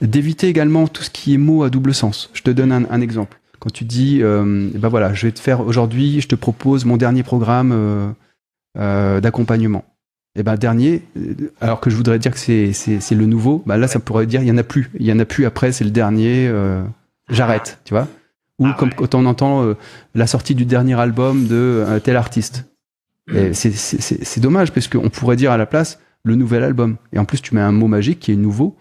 D'éviter 0.00 0.48
également 0.48 0.86
tout 0.86 1.02
ce 1.02 1.10
qui 1.10 1.34
est 1.34 1.38
mots 1.38 1.64
à 1.64 1.70
double 1.70 1.94
sens. 1.94 2.30
Je 2.34 2.42
te 2.42 2.50
donne 2.50 2.72
un, 2.72 3.00
exemple. 3.00 3.40
Quand 3.58 3.72
tu 3.72 3.84
dis, 3.84 4.20
euh, 4.22 4.68
bah 4.74 4.88
voilà, 4.88 5.14
je 5.14 5.26
vais 5.26 5.32
te 5.32 5.38
faire 5.40 5.60
aujourd'hui, 5.60 6.20
je 6.20 6.28
te 6.28 6.34
propose 6.34 6.84
mon 6.84 6.96
dernier 6.96 7.22
programme 7.22 8.14
d'accompagnement 8.74 9.84
et 10.34 10.40
eh 10.40 10.42
ben 10.44 10.56
dernier, 10.56 11.02
euh, 11.18 11.52
alors 11.60 11.78
que 11.78 11.90
je 11.90 11.96
voudrais 11.96 12.18
dire 12.18 12.32
que 12.32 12.38
c'est 12.38 12.72
c'est 12.72 13.14
le 13.14 13.26
nouveau, 13.26 13.62
bah 13.66 13.76
là 13.76 13.86
ça 13.86 14.00
pourrait 14.00 14.24
dire 14.24 14.40
il 14.40 14.48
y 14.48 14.50
en 14.50 14.56
a 14.56 14.62
plus, 14.62 14.90
il 14.98 15.04
y 15.04 15.12
en 15.12 15.18
a 15.18 15.26
plus 15.26 15.44
après 15.44 15.72
c'est 15.72 15.84
le 15.84 15.90
dernier, 15.90 16.48
euh, 16.48 16.82
j'arrête, 17.28 17.80
tu 17.84 17.92
vois. 17.92 18.08
Ou 18.58 18.68
ah 18.68 18.76
comme 18.78 18.94
quand 18.94 19.14
on 19.14 19.26
entend 19.26 19.62
euh, 19.62 19.74
la 20.14 20.26
sortie 20.26 20.54
du 20.54 20.64
dernier 20.64 20.98
album 20.98 21.46
de 21.48 21.84
tel 22.02 22.16
artiste. 22.16 22.64
Mm. 23.28 23.52
C'est 23.52 24.40
dommage 24.40 24.72
parce 24.72 24.88
qu'on 24.88 25.10
pourrait 25.10 25.36
dire 25.36 25.52
à 25.52 25.58
la 25.58 25.66
place 25.66 26.00
le 26.24 26.34
nouvel 26.34 26.62
album. 26.62 26.96
Et 27.12 27.18
en 27.18 27.26
plus 27.26 27.42
tu 27.42 27.54
mets 27.54 27.60
un 27.60 27.72
mot 27.72 27.86
magique 27.86 28.20
qui 28.20 28.32
est 28.32 28.36
nouveau. 28.36 28.78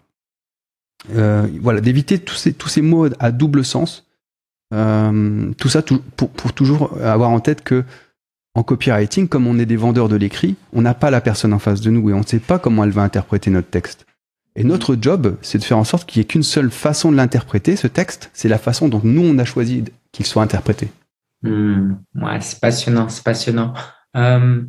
voilà, 1.10 1.82
d'éviter 1.82 2.18
tous 2.18 2.36
ces 2.36 2.54
tous 2.54 2.70
ces 2.70 2.82
mots 2.82 3.08
à 3.20 3.32
double 3.32 3.66
sens. 3.66 4.08
tout 4.72 5.70
ça 5.70 5.82
pour, 6.16 6.30
pour 6.30 6.54
toujours 6.54 6.98
avoir 7.04 7.30
en 7.30 7.42
tête 7.42 7.62
que 7.62 7.84
en 8.54 8.64
copywriting, 8.64 9.28
comme 9.28 9.48
on 9.48 9.60
est 9.60 9.66
des 9.66 9.78
vendeurs 9.78 10.10
de 10.10 10.16
l'écrit, 10.16 10.56
on 10.74 10.82
n'a 10.82 10.94
pas 10.94 11.10
la 11.10 11.22
personne 11.22 11.54
en 11.54 11.60
face 11.60 11.82
de 11.82 11.90
nous 11.90 12.10
et 12.10 12.14
on 12.14 12.20
ne 12.20 12.26
sait 12.26 12.40
pas 12.40 12.60
comment 12.60 12.84
elle 12.84 12.92
va 12.92 13.04
interpréter 13.04 13.50
notre 13.50 13.70
texte. 13.70 14.06
Et 14.56 14.64
notre 14.66 14.98
job, 15.00 15.38
c'est 15.42 15.58
de 15.58 15.64
faire 15.64 15.78
en 15.78 15.86
sorte 15.86 16.10
qu'il 16.10 16.20
n'y 16.20 16.26
ait 16.26 16.28
qu'une 16.28 16.44
seule 16.44 16.72
façon 16.72 17.12
de 17.12 17.18
l'interpréter, 17.18 17.78
ce 17.78 17.88
texte, 17.88 18.30
c'est 18.34 18.50
la 18.50 18.58
façon 18.58 18.90
dont 18.90 19.00
nous, 19.04 19.24
on 19.24 19.38
a 19.38 19.46
choisi 19.46 19.86
qu'il 20.12 20.26
soit 20.26 20.44
interprété. 20.44 20.90
Hmm. 21.44 21.96
ouais, 22.16 22.42
c'est 22.42 22.60
passionnant, 22.60 23.08
c'est 23.08 23.24
passionnant. 23.24 23.74
Euh, 24.18 24.62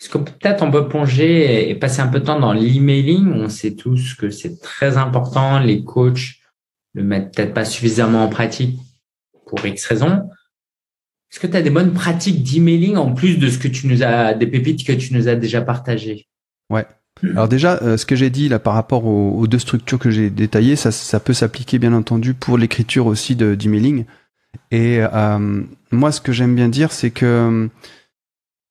Est-ce 0.00 0.08
que 0.08 0.18
peut-être 0.18 0.62
on 0.62 0.70
peut 0.70 0.88
plonger 0.88 1.68
et 1.68 1.74
passer 1.74 2.00
un 2.00 2.08
peu 2.08 2.20
de 2.20 2.24
temps 2.24 2.40
dans 2.40 2.54
l'emailing? 2.54 3.30
On 3.34 3.50
sait 3.50 3.74
tous 3.74 4.14
que 4.14 4.30
c'est 4.30 4.60
très 4.60 4.96
important, 4.96 5.58
les 5.58 5.84
coachs 5.84 6.36
le 6.94 7.04
mettent 7.04 7.34
peut-être 7.34 7.52
pas 7.52 7.66
suffisamment 7.66 8.24
en 8.24 8.28
pratique 8.28 8.78
pour 9.46 9.64
X 9.64 9.84
raisons. 9.84 10.30
Est-ce 11.36 11.46
que 11.46 11.52
tu 11.52 11.58
as 11.58 11.62
des 11.62 11.68
bonnes 11.68 11.92
pratiques 11.92 12.42
d'emailing 12.42 12.96
en 12.96 13.12
plus 13.12 13.36
de 13.36 13.50
ce 13.50 13.58
que 13.58 13.68
tu 13.68 13.88
nous 13.88 14.02
as, 14.02 14.32
des 14.32 14.46
pépites 14.46 14.86
que 14.86 14.92
tu 14.94 15.12
nous 15.12 15.28
as 15.28 15.34
déjà 15.34 15.60
partagées? 15.60 16.28
Ouais. 16.70 16.86
Alors 17.22 17.46
déjà, 17.46 17.76
euh, 17.82 17.98
ce 17.98 18.06
que 18.06 18.16
j'ai 18.16 18.30
dit 18.30 18.48
là 18.48 18.58
par 18.58 18.72
rapport 18.72 19.04
aux, 19.04 19.46
deux 19.46 19.58
structures 19.58 19.98
que 19.98 20.10
j'ai 20.10 20.30
détaillées, 20.30 20.76
ça, 20.76 20.90
ça 20.90 21.20
peut 21.20 21.34
s'appliquer 21.34 21.78
bien 21.78 21.92
entendu 21.92 22.32
pour 22.32 22.56
l'écriture 22.56 23.04
aussi 23.04 23.36
d'emailing. 23.36 24.06
Et 24.70 25.00
euh, 25.00 25.62
moi, 25.90 26.10
ce 26.10 26.22
que 26.22 26.32
j'aime 26.32 26.54
bien 26.54 26.70
dire, 26.70 26.90
c'est 26.90 27.10
que 27.10 27.68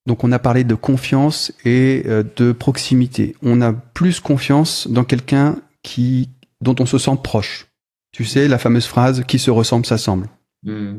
donc 0.08 0.24
on 0.24 0.32
a 0.32 0.40
parlé 0.40 0.64
de 0.64 0.74
confiance 0.74 1.52
et 1.64 2.02
euh, 2.06 2.24
de 2.34 2.50
proximité. 2.50 3.36
On 3.42 3.62
a 3.62 3.72
plus 3.72 4.18
confiance 4.18 4.88
dans 4.88 5.04
quelqu'un 5.04 5.54
qui 5.84 6.30
dont 6.60 6.74
on 6.80 6.86
se 6.86 6.98
sent 6.98 7.16
proche. 7.22 7.68
Tu 8.10 8.24
sais, 8.24 8.48
la 8.48 8.58
fameuse 8.58 8.86
phrase 8.86 9.22
qui 9.24 9.38
se 9.38 9.52
ressemble 9.52 9.86
s'assemble. 9.86 10.26
Hmm. 10.64 10.96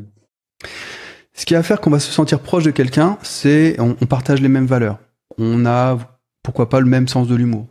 Ce 1.38 1.46
qui 1.46 1.54
va 1.54 1.62
faire 1.62 1.80
qu'on 1.80 1.90
va 1.90 2.00
se 2.00 2.10
sentir 2.10 2.40
proche 2.40 2.64
de 2.64 2.72
quelqu'un, 2.72 3.16
c'est 3.22 3.78
on, 3.78 3.94
partage 3.94 4.40
les 4.40 4.48
mêmes 4.48 4.66
valeurs. 4.66 4.98
On 5.38 5.66
a 5.66 5.96
pourquoi 6.42 6.68
pas 6.68 6.80
le 6.80 6.86
même 6.86 7.06
sens 7.06 7.28
de 7.28 7.36
l'humour. 7.36 7.68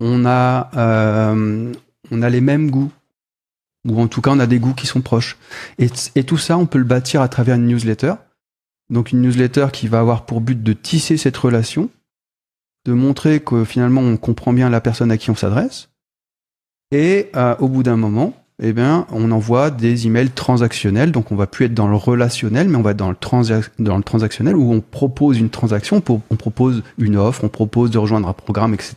On 0.00 0.26
a 0.26 0.70
euh, 0.76 1.72
on 2.10 2.20
a 2.20 2.28
les 2.28 2.42
mêmes 2.42 2.70
goûts. 2.70 2.92
ou 3.88 3.98
en 3.98 4.06
tout 4.06 4.20
cas 4.20 4.32
on 4.32 4.38
a 4.38 4.46
des 4.46 4.58
goûts 4.58 4.74
qui 4.74 4.86
sont 4.86 5.00
proches. 5.00 5.38
Et, 5.78 6.24
tout 6.24 6.36
ça, 6.36 6.58
on 6.58 6.66
peut 6.66 6.76
le 6.76 6.84
bâtir 6.84 7.22
à 7.22 7.28
travers 7.28 7.56
une 7.56 7.68
newsletter. 7.68 8.16
Donc 8.90 9.12
une 9.12 9.22
newsletter 9.22 9.68
qui 9.72 9.88
va 9.88 10.00
avoir 10.00 10.26
pour 10.26 10.42
but 10.42 10.62
de 10.62 10.74
tisser 10.74 11.16
cette 11.16 11.38
relation, 11.38 11.88
de 12.84 12.92
montrer 12.92 13.40
que 13.40 13.64
finalement 13.64 14.02
on 14.02 14.18
comprend 14.18 14.52
bien 14.52 14.68
la 14.68 14.82
personne 14.82 15.10
à 15.10 15.16
qui 15.16 15.30
on 15.30 15.34
s'adresse. 15.34 15.88
Et 16.90 17.30
euh, 17.34 17.56
au 17.60 17.68
bout 17.68 17.82
d'un 17.82 17.96
moment, 17.96 18.34
eh 18.62 18.72
bien, 18.72 19.06
on 19.10 19.32
envoie 19.32 19.70
des 19.70 20.06
emails 20.06 20.30
transactionnels. 20.30 21.10
Donc, 21.10 21.32
on 21.32 21.36
va 21.36 21.46
plus 21.46 21.66
être 21.66 21.74
dans 21.74 21.88
le 21.88 21.96
relationnel, 21.96 22.68
mais 22.68 22.76
on 22.76 22.82
va 22.82 22.92
être 22.92 22.96
dans 22.96 23.10
le, 23.10 23.16
dans 23.80 23.96
le 23.96 24.02
transactionnel 24.02 24.56
où 24.56 24.72
on 24.72 24.80
propose 24.80 25.38
une 25.38 25.50
transaction, 25.50 26.00
on 26.08 26.36
propose 26.36 26.82
une 26.98 27.16
offre, 27.16 27.42
on 27.42 27.48
propose 27.48 27.90
de 27.90 27.98
rejoindre 27.98 28.28
un 28.28 28.32
programme, 28.32 28.72
etc. 28.72 28.94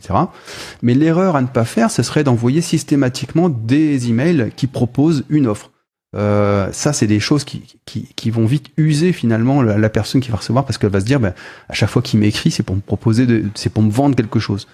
Mais 0.82 0.94
l'erreur 0.94 1.34
à 1.34 1.42
ne 1.42 1.48
pas 1.48 1.64
faire, 1.64 1.90
ce 1.90 2.04
serait 2.04 2.22
d'envoyer 2.22 2.60
systématiquement 2.60 3.48
des 3.48 4.08
emails 4.08 4.52
qui 4.54 4.68
proposent 4.68 5.24
une 5.28 5.48
offre. 5.48 5.70
Euh, 6.16 6.68
ça, 6.72 6.92
c'est 6.92 7.06
des 7.06 7.20
choses 7.20 7.44
qui, 7.44 7.62
qui, 7.84 8.30
vont 8.30 8.46
vite 8.46 8.70
user 8.76 9.12
finalement 9.12 9.60
la, 9.60 9.88
personne 9.90 10.20
qui 10.20 10.30
va 10.30 10.38
recevoir 10.38 10.64
parce 10.64 10.78
qu'elle 10.78 10.90
va 10.90 11.00
se 11.00 11.04
dire, 11.04 11.20
ben, 11.20 11.34
à 11.68 11.74
chaque 11.74 11.90
fois 11.90 12.00
qu'il 12.00 12.20
m'écrit, 12.20 12.50
c'est 12.50 12.62
pour 12.62 12.76
me 12.76 12.80
proposer, 12.80 13.26
c'est 13.54 13.70
pour 13.70 13.82
me 13.82 13.90
vendre 13.90 14.14
quelque 14.14 14.38
chose. 14.38 14.68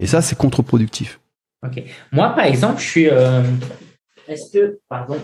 Et 0.00 0.06
ça, 0.06 0.22
c'est 0.22 0.36
contre-productif. 0.36 1.20
Moi, 2.10 2.30
par 2.30 2.46
exemple, 2.46 2.80
je 2.80 2.86
suis. 2.86 3.08
Euh, 3.08 3.42
est-ce 4.28 4.52
que, 4.52 4.78
pardon, 4.88 5.18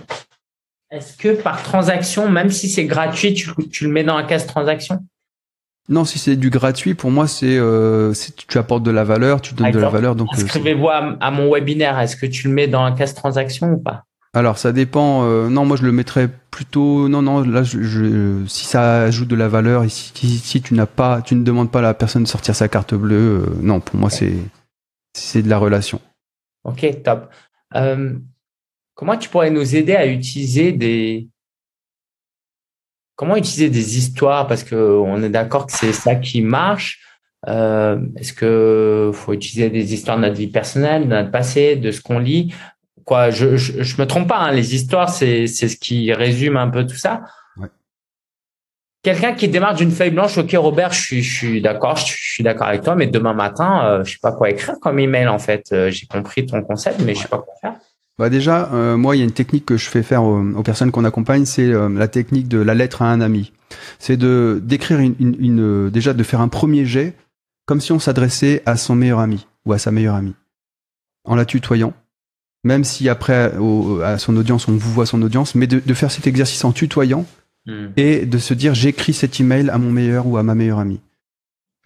est-ce 0.91 1.17
que 1.17 1.41
par 1.41 1.63
transaction, 1.63 2.29
même 2.31 2.51
si 2.51 2.69
c'est 2.69 2.85
gratuit, 2.85 3.35
tu, 3.35 3.51
tu, 3.71 3.85
le 3.85 3.91
mets 3.91 4.05
dans 4.05 4.17
un 4.17 4.25
casse 4.25 4.47
transaction? 4.47 5.05
Non, 5.89 6.05
si 6.05 6.19
c'est 6.19 6.37
du 6.37 6.51
gratuit, 6.51 6.95
pour 6.95 7.11
moi, 7.11 7.27
c'est 7.27 7.57
euh, 7.57 8.13
tu 8.47 8.59
apportes 8.59 8.83
de 8.83 8.91
la 8.91 9.05
valeur, 9.05 9.41
tu 9.41 9.55
donnes 9.55 9.71
de 9.71 9.79
la 9.79 9.89
valeur. 9.89 10.15
Donc, 10.15 10.29
euh, 10.33 10.43
inscrivez-vous 10.43 10.89
à, 10.89 11.17
à, 11.21 11.31
mon 11.31 11.53
webinaire. 11.53 11.99
Est-ce 11.99 12.17
que 12.17 12.27
tu 12.27 12.49
le 12.49 12.55
mets 12.55 12.69
dans 12.69 12.83
un 12.83 12.93
casse 12.93 13.15
transaction 13.15 13.73
ou 13.73 13.79
pas? 13.79 14.05
Alors 14.35 14.59
ça 14.59 14.73
dépend. 14.73 15.25
Euh, 15.25 15.49
non, 15.49 15.65
moi 15.65 15.77
je 15.77 15.85
le 15.85 15.93
mettrais 15.93 16.29
plutôt. 16.51 17.09
Non, 17.09 17.23
non. 17.23 17.41
Là, 17.41 17.63
je, 17.63 18.45
si 18.47 18.67
ça 18.67 19.03
ajoute 19.03 19.29
de 19.29 19.37
la 19.37 19.49
valeur, 19.49 19.85
et 19.85 19.89
si, 19.89 20.13
si 20.15 20.61
tu 20.61 20.75
n'as 20.75 20.87
pas, 20.87 21.23
tu 21.23 21.35
ne 21.35 21.43
demandes 21.43 21.71
pas 21.71 21.79
à 21.79 21.83
la 21.83 21.95
personne 21.95 22.25
de 22.25 22.29
sortir 22.29 22.55
sa 22.55 22.69
carte 22.69 22.95
bleue. 22.95 23.43
Euh, 23.43 23.47
non, 23.63 23.81
pour 23.81 23.99
moi 23.99 24.11
c'est 24.11 24.35
c'est 25.15 25.43
de 25.43 25.49
la 25.49 25.59
relation. 25.59 26.01
Ok, 26.65 26.87
top. 27.03 27.31
Euh, 28.99 29.05
comment 29.05 29.17
tu 29.17 29.29
pourrais 29.29 29.51
nous 29.51 29.77
aider 29.77 29.95
à 29.95 30.07
utiliser 30.07 30.73
des 30.73 31.29
comment 33.17 33.37
utiliser 33.37 33.71
des 33.71 33.99
histoires? 33.99 34.47
Parce 34.47 34.65
que 34.65 34.75
on 34.75 35.23
est 35.23 35.31
d'accord 35.31 35.67
que 35.67 35.73
c'est 35.73 35.93
ça 35.93 36.15
qui 36.15 36.43
marche. 36.43 37.05
Est-ce 37.47 38.33
que 38.33 39.11
faut 39.15 39.33
utiliser 39.33 39.71
des 39.71 39.95
histoires 39.95 40.17
de 40.17 40.23
notre 40.23 40.37
vie 40.37 40.49
personnelle, 40.49 41.05
de 41.05 41.09
notre 41.09 41.31
passé, 41.31 41.77
de 41.77 41.91
ce 41.91 42.01
qu'on 42.01 42.19
lit? 42.19 42.53
Quoi. 43.05 43.31
Je, 43.31 43.57
je, 43.57 44.01
me 44.01 44.07
trompe 44.07 44.29
pas. 44.29 44.39
Hein, 44.39 44.53
les 44.53 44.75
histoires, 44.75 45.09
c'est 45.09 45.47
c'est 45.47 45.69
ce 45.69 45.77
qui 45.77 46.13
résume 46.13 46.57
un 46.57 46.69
peu 46.69 46.85
tout 46.85 46.97
ça. 46.97 47.23
Quelqu'un 49.03 49.33
qui 49.33 49.49
démarre 49.49 49.75
d'une 49.75 49.93
feuille 49.93 50.11
blanche, 50.11 50.37
ok 50.39 50.51
Robert, 50.59 50.93
je 50.93 51.01
suis, 51.01 51.23
je 51.23 51.37
suis 51.37 51.63
d'accord, 51.63 51.97
je, 51.97 52.05
suis 52.05 52.43
d'accord 52.43 52.67
avec 52.67 52.83
toi, 52.83 52.97
mais 52.97 53.07
demain 53.07 53.33
matin, 53.33 53.87
euh, 53.87 54.05
je 54.05 54.13
sais 54.13 54.19
pas 54.21 54.33
quoi 54.33 54.51
écrire 54.51 54.75
comme 54.81 54.99
email 54.99 55.29
en 55.29 55.39
fait. 55.39 55.67
Euh, 55.73 55.89
j'ai 55.91 56.07
compris 56.07 56.45
ton 56.45 56.63
concept, 56.63 57.01
mais 57.05 57.15
je 57.15 57.23
sais 57.23 57.29
pas 57.29 57.39
quoi 57.39 57.55
faire. 57.61 57.77
Bah 58.19 58.31
déjà, 58.31 58.73
euh, 58.73 58.97
moi, 58.97 59.15
il 59.15 59.21
y 59.21 59.23
a 59.23 59.25
une 59.25 59.33
technique 59.33 59.65
que 59.65 59.77
je 59.77 59.89
fais 59.89 60.03
faire 60.03 60.25
aux, 60.25 60.63
personnes 60.63 60.91
qu'on 60.91 61.05
accompagne, 61.05 61.45
c'est 61.45 61.71
la 61.71 62.09
technique 62.09 62.49
de 62.49 62.59
la 62.59 62.75
lettre 62.75 63.03
à 63.03 63.13
un 63.13 63.21
ami. 63.21 63.53
C'est 63.99 64.17
de 64.17 64.61
d'écrire 64.63 64.99
une, 64.99 65.15
une, 65.21 65.37
une, 65.39 65.91
déjà 65.91 66.15
de 66.15 66.23
faire 66.23 66.41
un 66.41 66.49
premier 66.49 66.85
jet, 66.85 67.15
comme 67.67 67.81
si 67.81 67.93
on 67.93 67.99
s'adressait 67.99 68.63
à 68.67 68.77
son 68.77 68.97
meilleur 68.97 69.21
ami 69.21 69.47
ou 69.67 69.73
à 69.73 69.79
sa 69.79 69.93
meilleure 69.93 70.17
amie, 70.17 70.35
en 71.25 71.37
la 71.37 71.45
tutoyant 71.45 71.93
même 72.65 72.85
si 72.85 73.09
après 73.09 73.53
à 74.05 74.19
son 74.19 74.37
audience 74.37 74.69
on 74.69 74.73
vous 74.73 74.93
voit 74.93 75.07
son 75.07 75.23
audience, 75.23 75.55
mais 75.55 75.67
de, 75.67 75.95
faire 75.95 76.11
cet 76.11 76.27
exercice 76.27 76.65
en 76.65 76.73
tutoyant 76.73 77.27
hmm. 77.67 77.89
et 77.97 78.27
de 78.27 78.39
se 78.39 78.55
dire 78.55 78.75
j'écris 78.75 79.13
cet 79.13 79.41
email 79.41 79.71
à 79.71 79.79
mon 79.79 79.91
meilleur 79.91 80.27
ou 80.27 80.37
à 80.37 80.43
ma 80.43 80.55
meilleure 80.55 80.79
amie. 80.79 81.01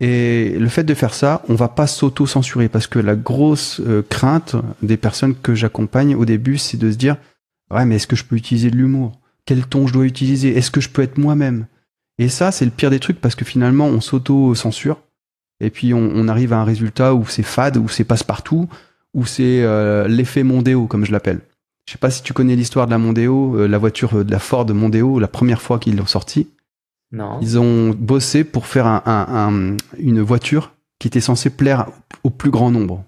Et 0.00 0.56
le 0.58 0.68
fait 0.68 0.84
de 0.84 0.94
faire 0.94 1.14
ça, 1.14 1.42
on 1.48 1.54
va 1.54 1.68
pas 1.68 1.86
s'auto-censurer 1.86 2.68
parce 2.68 2.86
que 2.86 2.98
la 2.98 3.14
grosse 3.14 3.80
euh, 3.80 4.02
crainte 4.08 4.56
des 4.82 4.96
personnes 4.96 5.34
que 5.34 5.54
j'accompagne 5.54 6.16
au 6.16 6.24
début, 6.24 6.58
c'est 6.58 6.76
de 6.76 6.90
se 6.90 6.96
dire 6.96 7.16
ouais 7.70 7.84
mais 7.84 7.96
est-ce 7.96 8.06
que 8.06 8.16
je 8.16 8.24
peux 8.24 8.36
utiliser 8.36 8.70
de 8.70 8.76
l'humour? 8.76 9.20
Quel 9.44 9.66
ton 9.66 9.86
je 9.86 9.92
dois 9.92 10.04
utiliser? 10.04 10.56
Est-ce 10.56 10.70
que 10.70 10.80
je 10.80 10.88
peux 10.88 11.02
être 11.02 11.18
moi-même? 11.18 11.66
Et 12.18 12.28
ça 12.28 12.50
c'est 12.50 12.64
le 12.64 12.70
pire 12.70 12.90
des 12.90 13.00
trucs 13.00 13.20
parce 13.20 13.34
que 13.34 13.44
finalement 13.44 13.86
on 13.86 14.00
s'auto-censure 14.00 14.98
et 15.62 15.70
puis 15.70 15.94
on, 15.94 16.26
arrive 16.26 16.52
à 16.52 16.58
un 16.58 16.64
résultat 16.64 17.14
où 17.14 17.24
c'est 17.26 17.44
fade, 17.44 17.76
où 17.76 17.88
c'est 17.88 18.02
passe-partout, 18.02 18.68
où 19.14 19.24
c'est 19.24 19.62
euh, 19.62 20.08
l'effet 20.08 20.42
Mondeo, 20.42 20.88
comme 20.88 21.04
je 21.04 21.12
l'appelle. 21.12 21.38
Je 21.86 21.92
sais 21.92 21.98
pas 21.98 22.10
si 22.10 22.24
tu 22.24 22.32
connais 22.32 22.56
l'histoire 22.56 22.86
de 22.86 22.90
la 22.90 22.98
Mondeo, 22.98 23.56
euh, 23.56 23.68
la 23.68 23.78
voiture 23.78 24.24
de 24.24 24.30
la 24.30 24.40
Ford 24.40 24.66
Mondeo, 24.66 25.20
la 25.20 25.28
première 25.28 25.62
fois 25.62 25.78
qu'ils 25.78 25.96
l'ont 25.96 26.06
sortie. 26.06 26.48
Non. 27.12 27.38
Ils 27.42 27.58
ont 27.58 27.90
bossé 27.90 28.42
pour 28.42 28.66
faire 28.66 28.86
un, 28.86 29.76
une 29.98 30.20
voiture 30.20 30.72
qui 30.98 31.08
était 31.08 31.20
censée 31.20 31.50
plaire 31.50 31.86
au 32.24 32.30
plus 32.30 32.50
grand 32.50 32.70
nombre. 32.70 33.04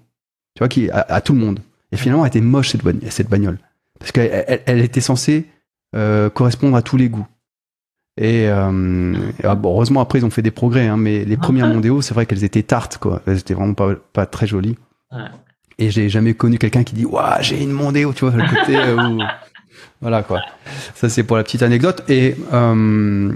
Tu 0.55 0.59
vois, 0.59 0.67
qui, 0.69 0.89
à, 0.91 1.21
tout 1.21 1.33
le 1.33 1.39
monde. 1.39 1.59
Et 1.91 1.97
finalement, 1.97 2.23
elle 2.23 2.29
était 2.29 2.41
moche, 2.41 2.69
cette, 2.69 2.81
cette 3.11 3.29
bagnole. 3.29 3.57
Parce 3.99 4.11
qu'elle 4.11 4.61
elle, 4.65 4.79
était 4.79 5.01
censée 5.01 5.45
euh, 5.95 6.29
correspondre 6.29 6.75
à 6.77 6.81
tous 6.81 6.97
les 6.97 7.09
goûts. 7.09 7.27
Et 8.17 8.47
euh, 8.47 9.13
ah, 9.43 9.55
bon, 9.55 9.71
heureusement, 9.73 10.01
après, 10.01 10.19
ils 10.19 10.25
ont 10.25 10.29
fait 10.29 10.41
des 10.41 10.51
progrès. 10.51 10.87
Hein, 10.87 10.97
mais 10.97 11.25
les 11.25 11.37
premières 11.37 11.67
Mondeo, 11.73 12.01
c'est 12.01 12.13
vrai 12.13 12.25
qu'elles 12.25 12.43
étaient 12.43 12.63
tartes. 12.63 12.97
Quoi. 12.97 13.21
Elles 13.25 13.39
étaient 13.39 13.53
vraiment 13.53 13.73
pas, 13.73 13.95
pas 14.13 14.25
très 14.25 14.47
jolies. 14.47 14.77
Ouais. 15.11 15.19
Et 15.77 15.91
j'ai 15.91 16.09
jamais 16.09 16.33
connu 16.33 16.57
quelqu'un 16.57 16.83
qui 16.83 16.95
dit 16.95 17.05
waouh 17.05 17.41
j'ai 17.41 17.61
une 17.61 17.71
Mondeo, 17.71 18.13
tu 18.13 18.25
vois 18.25 18.33
le 18.35 18.47
côté 18.47 18.77
euh, 18.77 19.19
voilà 20.01 20.23
quoi. 20.23 20.41
Ça 20.93 21.09
c'est 21.09 21.23
pour 21.23 21.37
la 21.37 21.43
petite 21.43 21.63
anecdote. 21.63 22.03
Et 22.09 22.35
euh, 22.53 23.31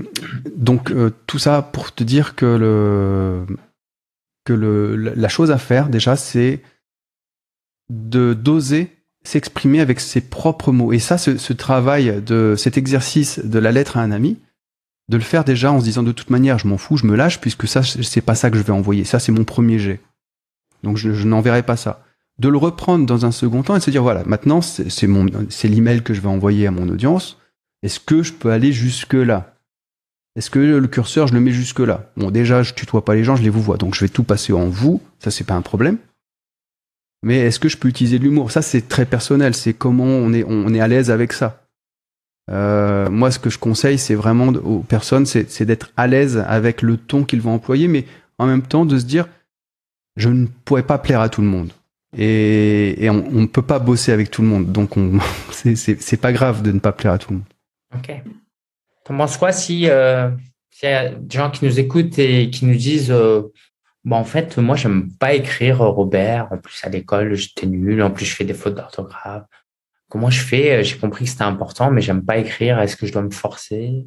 donc 0.56 0.92
euh, 0.92 1.12
tout 1.28 1.40
ça 1.40 1.62
pour 1.62 1.94
te 1.94 2.04
dire 2.04 2.36
que 2.36 2.46
le 2.46 3.46
que 4.46 4.54
le 4.54 4.96
la 4.96 5.30
chose 5.30 5.52
à 5.52 5.58
faire 5.58 5.90
déjà 5.90 6.16
c'est 6.16 6.62
de 7.90 8.34
d'oser 8.34 8.96
s'exprimer 9.24 9.80
avec 9.80 10.00
ses 10.00 10.22
propres 10.22 10.72
mots. 10.72 10.94
Et 10.94 11.00
ça, 11.00 11.18
ce, 11.18 11.38
ce, 11.38 11.54
travail 11.54 12.22
de 12.22 12.56
cet 12.58 12.78
exercice 12.78 13.40
de 13.40 13.60
la 13.60 13.72
lettre 13.72 13.98
à 13.98 14.02
un 14.02 14.12
ami, 14.12 14.40
de 15.10 15.18
le 15.18 15.24
faire 15.24 15.44
déjà 15.44 15.72
en 15.72 15.80
se 15.80 15.84
disant 15.84 16.04
de 16.04 16.12
toute 16.12 16.30
manière, 16.30 16.58
je 16.58 16.68
m'en 16.68 16.78
fous, 16.78 16.98
je 16.98 17.06
me 17.06 17.16
lâche, 17.16 17.42
puisque 17.42 17.68
ça, 17.68 17.84
c'est 17.84 18.22
pas 18.22 18.36
ça 18.36 18.50
que 18.50 18.58
je 18.58 18.64
vais 18.64 18.72
envoyer. 18.72 19.04
Ça, 19.04 19.20
c'est 19.20 19.32
mon 19.32 19.44
premier 19.44 19.80
jet. 19.80 20.00
Donc 20.84 20.98
je, 20.98 21.12
je 21.12 21.28
n'enverrai 21.28 21.64
pas 21.64 21.76
ça 21.76 22.04
de 22.40 22.48
le 22.48 22.58
reprendre 22.58 23.06
dans 23.06 23.26
un 23.26 23.32
second 23.32 23.64
temps 23.64 23.76
et 23.76 23.80
de 23.80 23.84
se 23.84 23.92
dire 23.92 24.04
voilà, 24.04 24.24
maintenant 24.26 24.62
c'est 24.62 25.08
l'email 25.68 26.02
que 26.02 26.14
je 26.14 26.22
vais 26.22 26.28
envoyer 26.28 26.68
à 26.68 26.72
mon 26.72 26.88
audience. 26.90 27.38
Est-ce 27.84 28.00
que 28.00 28.24
je 28.24 28.34
peux 28.34 28.52
aller 28.52 28.72
jusque 28.72 29.14
là 29.14 29.56
Est-ce 30.36 30.50
que 30.50 30.60
le 30.60 30.88
curseur 30.88 31.28
je 31.28 31.34
le 31.34 31.42
mets 31.42 31.52
jusque 31.52 31.80
là 31.80 32.12
Bon, 32.18 32.32
déjà 32.32 32.64
je 32.64 32.74
tutoie 32.74 33.04
pas 33.04 33.16
les 33.16 33.24
gens, 33.24 33.36
je 33.36 33.44
les 33.44 33.50
vous 33.50 33.62
vois, 33.62 33.78
donc 33.78 33.94
je 33.94 34.02
vais 34.02 34.10
tout 34.10 34.24
passer 34.24 34.54
en 34.54 34.68
vous. 34.68 35.02
Ça 35.20 35.32
c'est 35.32 35.44
pas 35.44 35.56
un 35.56 35.62
problème. 35.62 35.98
Mais 37.22 37.40
est-ce 37.40 37.60
que 37.60 37.68
je 37.68 37.78
peux 37.78 37.90
utiliser 37.90 38.18
l'humour? 38.18 38.52
Ça 38.52 38.62
c'est 38.62 38.88
très 38.88 39.06
personnel. 39.06 39.54
C'est 39.54 39.74
comment 39.74 40.06
on 40.06 40.32
est 40.32 40.46
on 40.48 40.74
est 40.74 40.80
à 40.80 40.88
l'aise 40.88 41.12
avec 41.12 41.34
ça. 41.34 41.62
Euh, 42.50 43.10
moi, 43.12 43.30
ce 43.30 43.38
que 43.38 43.52
je 43.52 43.60
conseille, 43.60 44.00
c'est 44.00 44.16
vraiment 44.16 44.48
aux 44.48 44.80
personnes, 44.80 45.28
c'est 45.28 45.66
d'être 45.66 45.92
à 45.98 46.08
l'aise 46.08 46.44
avec 46.48 46.82
le 46.82 46.98
ton 46.98 47.24
qu'ils 47.24 47.42
vont 47.42 47.54
employer, 47.54 47.88
mais 47.88 48.06
en 48.40 48.48
même 48.48 48.64
temps 48.64 48.86
de 48.86 48.98
se 48.98 49.06
dire, 49.06 49.28
je 50.16 50.30
ne 50.30 50.48
pourrais 50.66 50.82
pas 50.82 50.98
plaire 50.98 51.22
à 51.22 51.30
tout 51.30 51.42
le 51.42 51.48
monde 51.48 51.72
et, 52.18 53.04
et 53.04 53.10
on 53.10 53.32
ne 53.32 53.46
peut 53.46 53.62
pas 53.62 53.80
bosser 53.80 54.12
avec 54.12 54.32
tout 54.32 54.42
le 54.42 54.48
monde. 54.48 54.72
Donc, 54.72 54.92
c'est 55.52 56.22
pas 56.22 56.32
grave 56.32 56.62
de 56.62 56.72
ne 56.72 56.80
pas 56.80 56.92
plaire 56.92 57.14
à 57.14 57.18
tout 57.18 57.32
le 57.32 57.38
monde. 57.38 57.46
Ok. 57.96 58.12
T'en 59.06 59.18
penses 59.18 59.38
quoi 59.38 59.52
si 59.52 59.90
euh, 59.90 60.30
il 60.82 60.86
y 60.86 60.92
a 60.92 61.10
des 61.10 61.38
gens 61.38 61.50
qui 61.50 61.66
nous 61.66 61.80
écoutent 61.80 62.20
et 62.20 62.50
qui 62.50 62.66
nous 62.66 62.76
disent 62.76 63.12
euh, 63.12 63.42
bon, 64.04 64.18
en 64.18 64.24
fait, 64.24 64.58
moi, 64.58 64.76
j'aime 64.76 65.12
pas 65.18 65.34
écrire 65.34 65.82
euh, 65.82 65.90
Robert. 65.90 66.48
En 66.52 66.58
plus, 66.58 66.84
à 66.84 66.90
l'école, 66.90 67.36
j'étais 67.36 67.66
nul. 67.66 68.02
En 68.02 68.12
plus, 68.12 68.26
je 68.26 68.36
fais 68.36 68.46
des 68.46 68.54
fautes 68.54 68.76
d'orthographe. 68.76 69.46
Comment 70.10 70.30
je 70.30 70.42
fais? 70.42 70.84
J'ai 70.84 70.98
compris 70.98 71.26
que 71.26 71.32
c'était 71.32 71.44
important, 71.44 71.92
mais 71.92 72.02
j'aime 72.02 72.26
pas 72.26 72.38
écrire. 72.38 72.80
Est-ce 72.80 72.96
que 72.96 73.06
je 73.06 73.14
dois 73.14 73.22
me 73.22 73.30
forcer? 73.30 74.06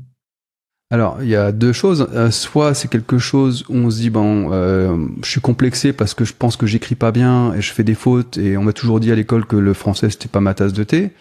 Alors, 0.92 1.22
il 1.22 1.28
y 1.28 1.36
a 1.36 1.52
deux 1.52 1.72
choses. 1.72 2.06
Euh, 2.12 2.30
soit 2.30 2.74
c'est 2.74 2.88
quelque 2.88 3.16
chose 3.16 3.64
où 3.70 3.76
on 3.76 3.90
se 3.90 3.96
dit, 3.96 4.10
bon, 4.10 4.50
euh, 4.52 4.94
je 5.24 5.30
suis 5.30 5.40
complexé 5.40 5.94
parce 5.94 6.12
que 6.12 6.26
je 6.26 6.34
pense 6.38 6.58
que 6.58 6.66
j'écris 6.66 6.96
pas 6.96 7.12
bien 7.12 7.54
et 7.54 7.62
je 7.62 7.72
fais 7.72 7.82
des 7.82 7.94
fautes 7.94 8.36
et 8.36 8.58
on 8.58 8.62
m'a 8.62 8.74
toujours 8.74 9.00
dit 9.00 9.10
à 9.10 9.14
l'école 9.14 9.46
que 9.46 9.56
le 9.56 9.72
français 9.72 10.10
c'était 10.10 10.28
pas 10.28 10.40
ma 10.40 10.52
tasse 10.52 10.74
de 10.74 10.84
thé. 10.84 11.12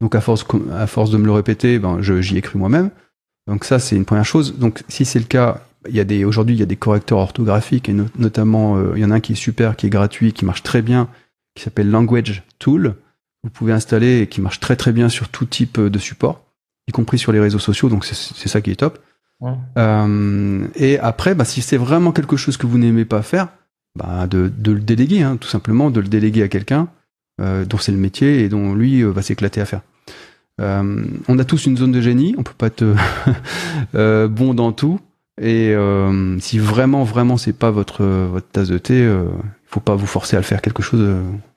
Donc 0.00 0.16
à 0.16 0.20
force, 0.20 0.44
à 0.72 0.88
force 0.88 1.12
de 1.12 1.16
me 1.16 1.26
le 1.26 1.30
répéter, 1.30 1.78
ben, 1.78 2.02
j'y 2.02 2.38
écris 2.38 2.58
moi-même. 2.58 2.90
Donc 3.46 3.64
ça, 3.64 3.78
c'est 3.78 3.94
une 3.94 4.04
première 4.04 4.24
chose. 4.24 4.58
Donc 4.58 4.82
si 4.88 5.04
c'est 5.04 5.20
le 5.20 5.26
cas, 5.26 5.62
il 5.88 5.94
y 5.94 6.00
a 6.00 6.04
des 6.04 6.24
aujourd'hui 6.24 6.56
il 6.56 6.58
y 6.58 6.64
a 6.64 6.66
des 6.66 6.74
correcteurs 6.74 7.18
orthographiques 7.18 7.88
et 7.88 7.94
notamment 8.18 8.78
euh, 8.78 8.94
il 8.96 9.00
y 9.00 9.04
en 9.04 9.12
a 9.12 9.14
un 9.14 9.20
qui 9.20 9.34
est 9.34 9.36
super, 9.36 9.76
qui 9.76 9.86
est 9.86 9.90
gratuit, 9.90 10.32
qui 10.32 10.44
marche 10.44 10.64
très 10.64 10.82
bien, 10.82 11.08
qui 11.54 11.62
s'appelle 11.62 11.88
Language 11.88 12.42
Tool. 12.58 12.96
Vous 13.44 13.50
pouvez 13.50 13.72
installer 13.72 14.22
et 14.22 14.26
qui 14.26 14.40
marche 14.40 14.58
très 14.58 14.74
très 14.74 14.90
bien 14.90 15.08
sur 15.08 15.28
tout 15.28 15.46
type 15.46 15.78
de 15.78 15.98
support, 16.00 16.42
y 16.88 16.90
compris 16.90 17.18
sur 17.18 17.30
les 17.30 17.38
réseaux 17.38 17.60
sociaux. 17.60 17.88
Donc 17.88 18.04
c'est 18.04 18.48
ça 18.48 18.60
qui 18.60 18.72
est 18.72 18.80
top. 18.80 18.98
Euh, 19.76 20.66
et 20.74 20.98
après, 20.98 21.34
bah, 21.34 21.44
si 21.44 21.62
c'est 21.62 21.76
vraiment 21.76 22.12
quelque 22.12 22.36
chose 22.36 22.56
que 22.56 22.66
vous 22.66 22.78
n'aimez 22.78 23.04
pas 23.04 23.22
faire, 23.22 23.48
bah, 23.96 24.26
de, 24.26 24.52
de 24.56 24.72
le 24.72 24.80
déléguer, 24.80 25.22
hein, 25.22 25.36
tout 25.36 25.48
simplement, 25.48 25.90
de 25.90 26.00
le 26.00 26.08
déléguer 26.08 26.42
à 26.42 26.48
quelqu'un 26.48 26.88
euh, 27.40 27.64
dont 27.64 27.78
c'est 27.78 27.92
le 27.92 27.98
métier 27.98 28.40
et 28.40 28.48
dont 28.48 28.74
lui 28.74 29.02
euh, 29.02 29.10
va 29.10 29.22
s'éclater 29.22 29.60
à 29.60 29.64
faire. 29.64 29.80
Euh, 30.60 31.04
on 31.28 31.38
a 31.38 31.44
tous 31.44 31.66
une 31.66 31.76
zone 31.76 31.92
de 31.92 32.00
génie, 32.00 32.34
on 32.36 32.42
peut 32.42 32.54
pas 32.56 32.66
être 32.66 32.84
euh, 33.94 34.28
bon 34.28 34.54
dans 34.54 34.72
tout. 34.72 35.00
Et 35.40 35.72
euh, 35.74 36.38
si 36.38 36.58
vraiment, 36.58 37.02
vraiment, 37.02 37.38
c'est 37.38 37.54
pas 37.54 37.70
votre 37.70 38.04
votre 38.04 38.48
tasse 38.48 38.68
de 38.68 38.76
thé, 38.76 38.98
il 38.98 39.68
faut 39.68 39.80
pas 39.80 39.94
vous 39.94 40.06
forcer 40.06 40.36
à 40.36 40.40
le 40.40 40.44
faire 40.44 40.60
quelque 40.60 40.82
chose 40.82 41.00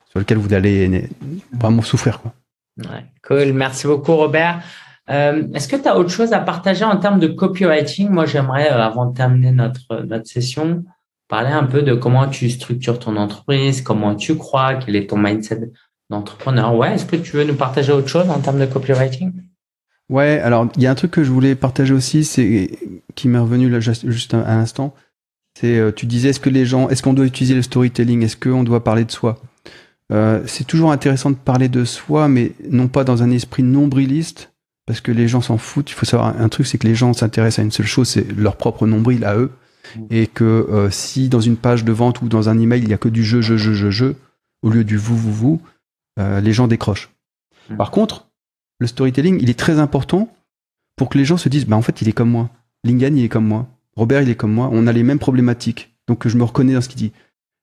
sur 0.10 0.20
lequel 0.20 0.38
vous 0.38 0.54
allez 0.54 1.10
vraiment 1.52 1.82
souffrir. 1.82 2.22
Quoi. 2.22 2.34
Ouais, 2.78 3.06
cool, 3.28 3.52
merci 3.52 3.86
beaucoup 3.86 4.16
Robert. 4.16 4.62
Est-ce 5.08 5.68
que 5.68 5.76
tu 5.76 5.88
as 5.88 5.98
autre 5.98 6.10
chose 6.10 6.34
à 6.34 6.40
partager 6.40 6.86
en 6.86 6.98
termes 6.98 7.20
de 7.20 7.28
copywriting? 7.28 8.10
Moi, 8.10 8.26
j'aimerais, 8.26 8.70
avant 8.70 9.06
de 9.06 9.14
terminer 9.14 9.52
notre 9.52 10.06
notre 10.06 10.28
session, 10.28 10.84
parler 11.28 11.52
un 11.52 11.64
peu 11.64 11.82
de 11.82 11.94
comment 11.94 12.28
tu 12.28 12.50
structures 12.50 13.00
ton 13.00 13.18
entreprise, 13.18 13.82
comment 13.82 14.16
tu 14.16 14.38
crois, 14.38 14.76
quel 14.76 14.96
est 14.96 15.10
ton 15.10 15.18
mindset 15.18 15.72
d'entrepreneur. 16.10 16.76
Ouais, 16.76 16.94
est-ce 16.94 17.06
que 17.06 17.16
tu 17.16 17.38
veux 17.38 17.44
nous 17.44 17.56
partager 17.56 17.92
autre 17.92 18.08
chose 18.08 18.30
en 18.30 18.40
termes 18.40 18.60
de 18.60 18.66
copywriting? 18.66 19.34
Ouais, 20.10 20.40
alors 20.40 20.68
il 20.76 20.84
y 20.84 20.88
a 20.88 20.92
un 20.92 20.96
truc 20.96 21.12
que 21.12 21.24
je 21.24 21.32
voulais 21.32 21.56
partager 21.56 21.94
aussi, 21.94 22.24
c'est 22.24 22.78
qui 23.16 23.28
m'est 23.28 23.40
revenu 23.40 23.70
là 23.70 23.80
juste 23.80 24.34
à 24.34 24.56
l'instant. 24.56 24.94
C'est 25.60 25.78
euh, 25.78 25.92
tu 25.92 26.06
disais 26.06 26.30
est-ce 26.30 26.40
que 26.40 26.50
les 26.50 26.66
gens, 26.66 26.90
est-ce 26.90 27.02
qu'on 27.02 27.14
doit 27.14 27.26
utiliser 27.26 27.56
le 27.56 27.62
storytelling, 27.62 28.24
est-ce 28.24 28.38
qu'on 28.38 28.64
doit 28.64 28.84
parler 28.84 29.06
de 29.06 29.12
soi? 29.12 29.40
Euh, 30.12 30.44
C'est 30.46 30.66
toujours 30.66 30.92
intéressant 30.92 31.32
de 31.32 31.36
parler 31.36 31.70
de 31.70 31.86
soi, 31.86 32.28
mais 32.28 32.52
non 32.70 32.88
pas 32.88 33.04
dans 33.04 33.24
un 33.24 33.32
esprit 33.32 33.64
nombriliste, 33.64 34.53
parce 34.86 35.02
que 35.02 35.12
les 35.12 35.28
gens 35.28 35.42
s'en 35.42 35.58
foutent. 35.58 35.90
Il 35.90 35.94
faut 35.94 36.06
savoir 36.06 36.40
un 36.40 36.50
truc, 36.50 36.68
c'est 36.68 36.78
que 36.78 36.88
les 36.88 36.96
gens 36.96 37.14
s'intéressent 37.14 37.60
à 37.60 37.64
une 37.64 37.72
seule 37.72 37.86
chose, 37.86 38.08
c'est 38.08 38.30
leur 38.32 38.58
propre 38.58 38.86
nombril 38.88 39.26
à 39.26 39.36
eux, 39.36 39.52
mmh. 39.96 40.02
et 40.10 40.28
que 40.28 40.44
euh, 40.44 40.90
si 40.90 41.30
dans 41.30 41.42
une 41.42 41.58
page 41.58 41.84
de 41.84 41.92
vente 41.92 42.22
ou 42.22 42.28
dans 42.28 42.50
un 42.50 42.60
email 42.60 42.82
il 42.82 42.90
y 42.90 42.94
a 42.94 42.98
que 42.98 43.10
du 43.10 43.24
je, 43.24 43.42
je, 43.42 43.58
je, 43.58 43.74
je, 43.74 43.90
je, 43.90 44.14
au 44.62 44.70
lieu 44.70 44.84
du 44.84 44.98
vous, 44.98 45.18
vous, 45.18 45.34
vous, 45.34 45.62
euh, 46.20 46.42
les 46.42 46.54
gens 46.54 46.68
décrochent. 46.68 47.10
Hmm. 47.70 47.78
Par 47.78 47.92
contre, 47.92 48.28
le 48.80 48.88
storytelling, 48.88 49.40
il 49.42 49.50
est 49.50 49.60
très 49.60 49.80
important 49.80 50.34
pour 50.96 51.10
que 51.10 51.18
les 51.18 51.26
gens 51.26 51.38
se 51.38 51.50
disent, 51.50 51.66
bah 51.66 51.76
en 51.76 51.82
fait, 51.82 52.02
il 52.02 52.10
est 52.10 52.14
comme 52.14 52.30
moi. 52.30 52.50
Lingen, 52.84 53.18
il 53.18 53.24
est 53.24 53.30
comme 53.30 53.48
moi. 53.48 53.68
Robert, 53.96 54.22
il 54.22 54.30
est 54.30 54.36
comme 54.36 54.52
moi. 54.52 54.70
On 54.72 54.88
a 54.88 54.92
les 54.92 55.04
mêmes 55.04 55.20
problématiques. 55.20 55.96
Donc, 56.08 56.28
je 56.28 56.38
me 56.38 56.44
reconnais 56.44 56.74
dans 56.74 56.82
ce 56.82 56.90
qu'il 56.90 56.98
dit. 56.98 57.12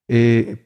Et, 0.09 0.57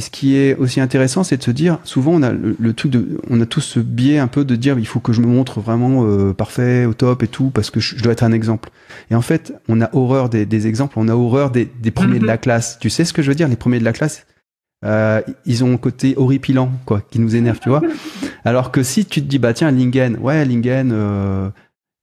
ce 0.00 0.08
qui 0.08 0.36
est 0.36 0.54
aussi 0.56 0.80
intéressant, 0.80 1.22
c'est 1.22 1.36
de 1.36 1.42
se 1.42 1.50
dire, 1.50 1.78
souvent, 1.84 2.12
on 2.12 2.22
a 2.22 2.32
le, 2.32 2.72
truc 2.72 2.90
de, 2.90 3.20
on 3.28 3.40
a 3.40 3.46
tous 3.46 3.60
ce 3.60 3.78
biais 3.78 4.18
un 4.18 4.26
peu 4.26 4.44
de 4.44 4.56
dire, 4.56 4.78
il 4.78 4.86
faut 4.86 5.00
que 5.00 5.12
je 5.12 5.20
me 5.20 5.26
montre 5.26 5.60
vraiment 5.60 6.06
euh, 6.06 6.32
parfait, 6.32 6.86
au 6.86 6.94
top 6.94 7.22
et 7.22 7.28
tout, 7.28 7.50
parce 7.50 7.70
que 7.70 7.78
je, 7.78 8.02
dois 8.02 8.12
être 8.12 8.22
un 8.22 8.32
exemple. 8.32 8.70
Et 9.10 9.14
en 9.14 9.20
fait, 9.20 9.52
on 9.68 9.82
a 9.82 9.94
horreur 9.94 10.30
des, 10.30 10.66
exemples, 10.66 10.94
on 10.96 11.08
a 11.08 11.14
horreur 11.14 11.50
des, 11.50 11.66
des 11.66 11.90
premiers 11.90 12.18
de 12.18 12.26
la 12.26 12.38
classe. 12.38 12.78
Tu 12.78 12.88
sais 12.88 13.04
ce 13.04 13.12
que 13.12 13.20
je 13.20 13.28
veux 13.28 13.34
dire, 13.34 13.48
les 13.48 13.56
premiers 13.56 13.80
de 13.80 13.84
la 13.84 13.92
classe? 13.92 14.26
Euh, 14.84 15.20
ils 15.44 15.62
ont 15.62 15.74
un 15.74 15.76
côté 15.76 16.14
horripilant, 16.16 16.72
quoi, 16.86 17.02
qui 17.10 17.20
nous 17.20 17.36
énerve, 17.36 17.60
tu 17.60 17.68
vois? 17.68 17.82
Alors 18.44 18.72
que 18.72 18.82
si 18.82 19.04
tu 19.04 19.22
te 19.22 19.26
dis, 19.26 19.38
bah 19.38 19.52
tiens, 19.52 19.70
Lingen, 19.70 20.16
ouais, 20.16 20.44
Lingen, 20.44 20.90
euh, 20.92 21.50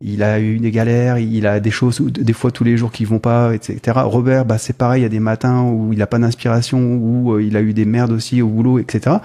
il 0.01 0.23
a 0.23 0.39
eu 0.39 0.59
des 0.59 0.71
galères, 0.71 1.17
il 1.17 1.45
a 1.45 1.59
des 1.59 1.71
choses, 1.71 1.99
des 2.01 2.33
fois 2.33 2.51
tous 2.51 2.63
les 2.63 2.77
jours 2.77 2.91
qui 2.91 3.03
vont 3.03 3.19
pas, 3.19 3.53
etc. 3.53 3.79
Robert, 4.03 4.45
bah 4.45 4.57
c'est 4.57 4.77
pareil, 4.77 5.01
il 5.01 5.03
y 5.03 5.05
a 5.05 5.09
des 5.09 5.19
matins 5.19 5.63
où 5.63 5.91
il 5.91 6.01
a 6.01 6.07
pas 6.07 6.19
d'inspiration, 6.19 6.95
où 6.95 7.33
euh, 7.33 7.43
il 7.43 7.57
a 7.57 7.61
eu 7.61 7.73
des 7.73 7.85
merdes 7.85 8.11
aussi 8.11 8.41
au 8.41 8.47
boulot, 8.47 8.79
etc. 8.79 9.17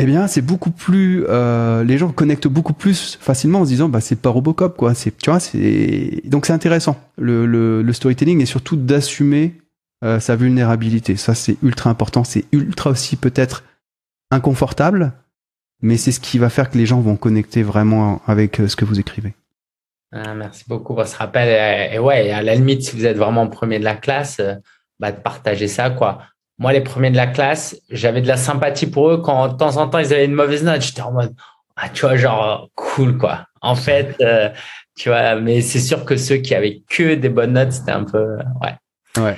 Eh 0.00 0.04
bien, 0.06 0.26
c'est 0.28 0.42
beaucoup 0.42 0.70
plus, 0.70 1.24
euh, 1.28 1.82
les 1.82 1.98
gens 1.98 2.10
connectent 2.10 2.48
beaucoup 2.48 2.72
plus 2.72 3.18
facilement 3.20 3.60
en 3.60 3.64
se 3.64 3.70
disant, 3.70 3.88
bah 3.88 4.00
c'est 4.00 4.20
pas 4.20 4.30
Robocop, 4.30 4.76
quoi. 4.76 4.94
C'est, 4.94 5.16
tu 5.16 5.30
vois, 5.30 5.40
c'est 5.40 6.22
donc 6.24 6.46
c'est 6.46 6.52
intéressant. 6.52 6.96
Le, 7.16 7.84
storytelling 7.92 8.40
est 8.40 8.46
surtout 8.46 8.76
d'assumer 8.76 9.54
euh, 10.04 10.20
sa 10.20 10.36
vulnérabilité. 10.36 11.16
Ça, 11.16 11.34
c'est 11.34 11.56
ultra 11.62 11.90
important. 11.90 12.22
C'est 12.22 12.44
ultra 12.52 12.90
aussi 12.90 13.16
peut-être 13.16 13.64
inconfortable, 14.30 15.12
mais 15.80 15.96
c'est 15.96 16.12
ce 16.12 16.20
qui 16.20 16.38
va 16.38 16.50
faire 16.50 16.70
que 16.70 16.78
les 16.78 16.86
gens 16.86 17.00
vont 17.00 17.16
connecter 17.16 17.62
vraiment 17.62 18.20
avec 18.26 18.60
euh, 18.60 18.68
ce 18.68 18.76
que 18.76 18.84
vous 18.84 18.98
écrivez. 18.98 19.34
Ah, 20.12 20.34
merci 20.34 20.64
beaucoup 20.66 20.94
pour 20.94 21.06
ce 21.06 21.16
rappel. 21.16 21.92
Et, 21.92 21.98
ouais, 21.98 22.30
à 22.30 22.42
la 22.42 22.54
limite, 22.54 22.82
si 22.82 22.96
vous 22.96 23.06
êtes 23.06 23.16
vraiment 23.16 23.46
premier 23.46 23.78
de 23.78 23.84
la 23.84 23.94
classe, 23.94 24.40
euh, 24.40 24.54
bah, 24.98 25.12
de 25.12 25.20
partager 25.20 25.68
ça, 25.68 25.90
quoi. 25.90 26.22
Moi, 26.58 26.72
les 26.72 26.80
premiers 26.80 27.10
de 27.10 27.16
la 27.16 27.26
classe, 27.26 27.76
j'avais 27.90 28.20
de 28.20 28.28
la 28.28 28.36
sympathie 28.36 28.86
pour 28.86 29.10
eux 29.10 29.18
quand 29.18 29.48
de 29.48 29.56
temps 29.56 29.76
en 29.76 29.88
temps 29.88 29.98
ils 29.98 30.12
avaient 30.12 30.24
une 30.24 30.34
mauvaise 30.34 30.64
note. 30.64 30.80
J'étais 30.80 31.02
en 31.02 31.12
mode, 31.12 31.34
ah, 31.76 31.88
tu 31.88 32.00
vois, 32.00 32.16
genre, 32.16 32.68
cool, 32.74 33.16
quoi. 33.16 33.46
En 33.60 33.76
fait, 33.76 34.16
tu 34.96 35.08
vois, 35.08 35.36
mais 35.36 35.60
c'est 35.60 35.78
sûr 35.78 36.04
que 36.04 36.16
ceux 36.16 36.36
qui 36.36 36.54
avaient 36.54 36.82
que 36.88 37.14
des 37.14 37.28
bonnes 37.28 37.52
notes, 37.52 37.72
c'était 37.72 37.92
un 37.92 38.04
peu, 38.04 38.38
ouais. 38.60 38.74
Ouais. 39.16 39.36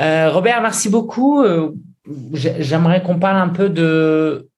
Euh, 0.00 0.30
Robert, 0.30 0.62
merci 0.62 0.88
beaucoup. 0.88 1.42
Euh, 1.42 1.72
j'aimerais 2.32 3.02
qu'on 3.02 3.18
parle 3.18 3.36
un 3.36 3.48
peu 3.48 3.68
de 3.68 4.48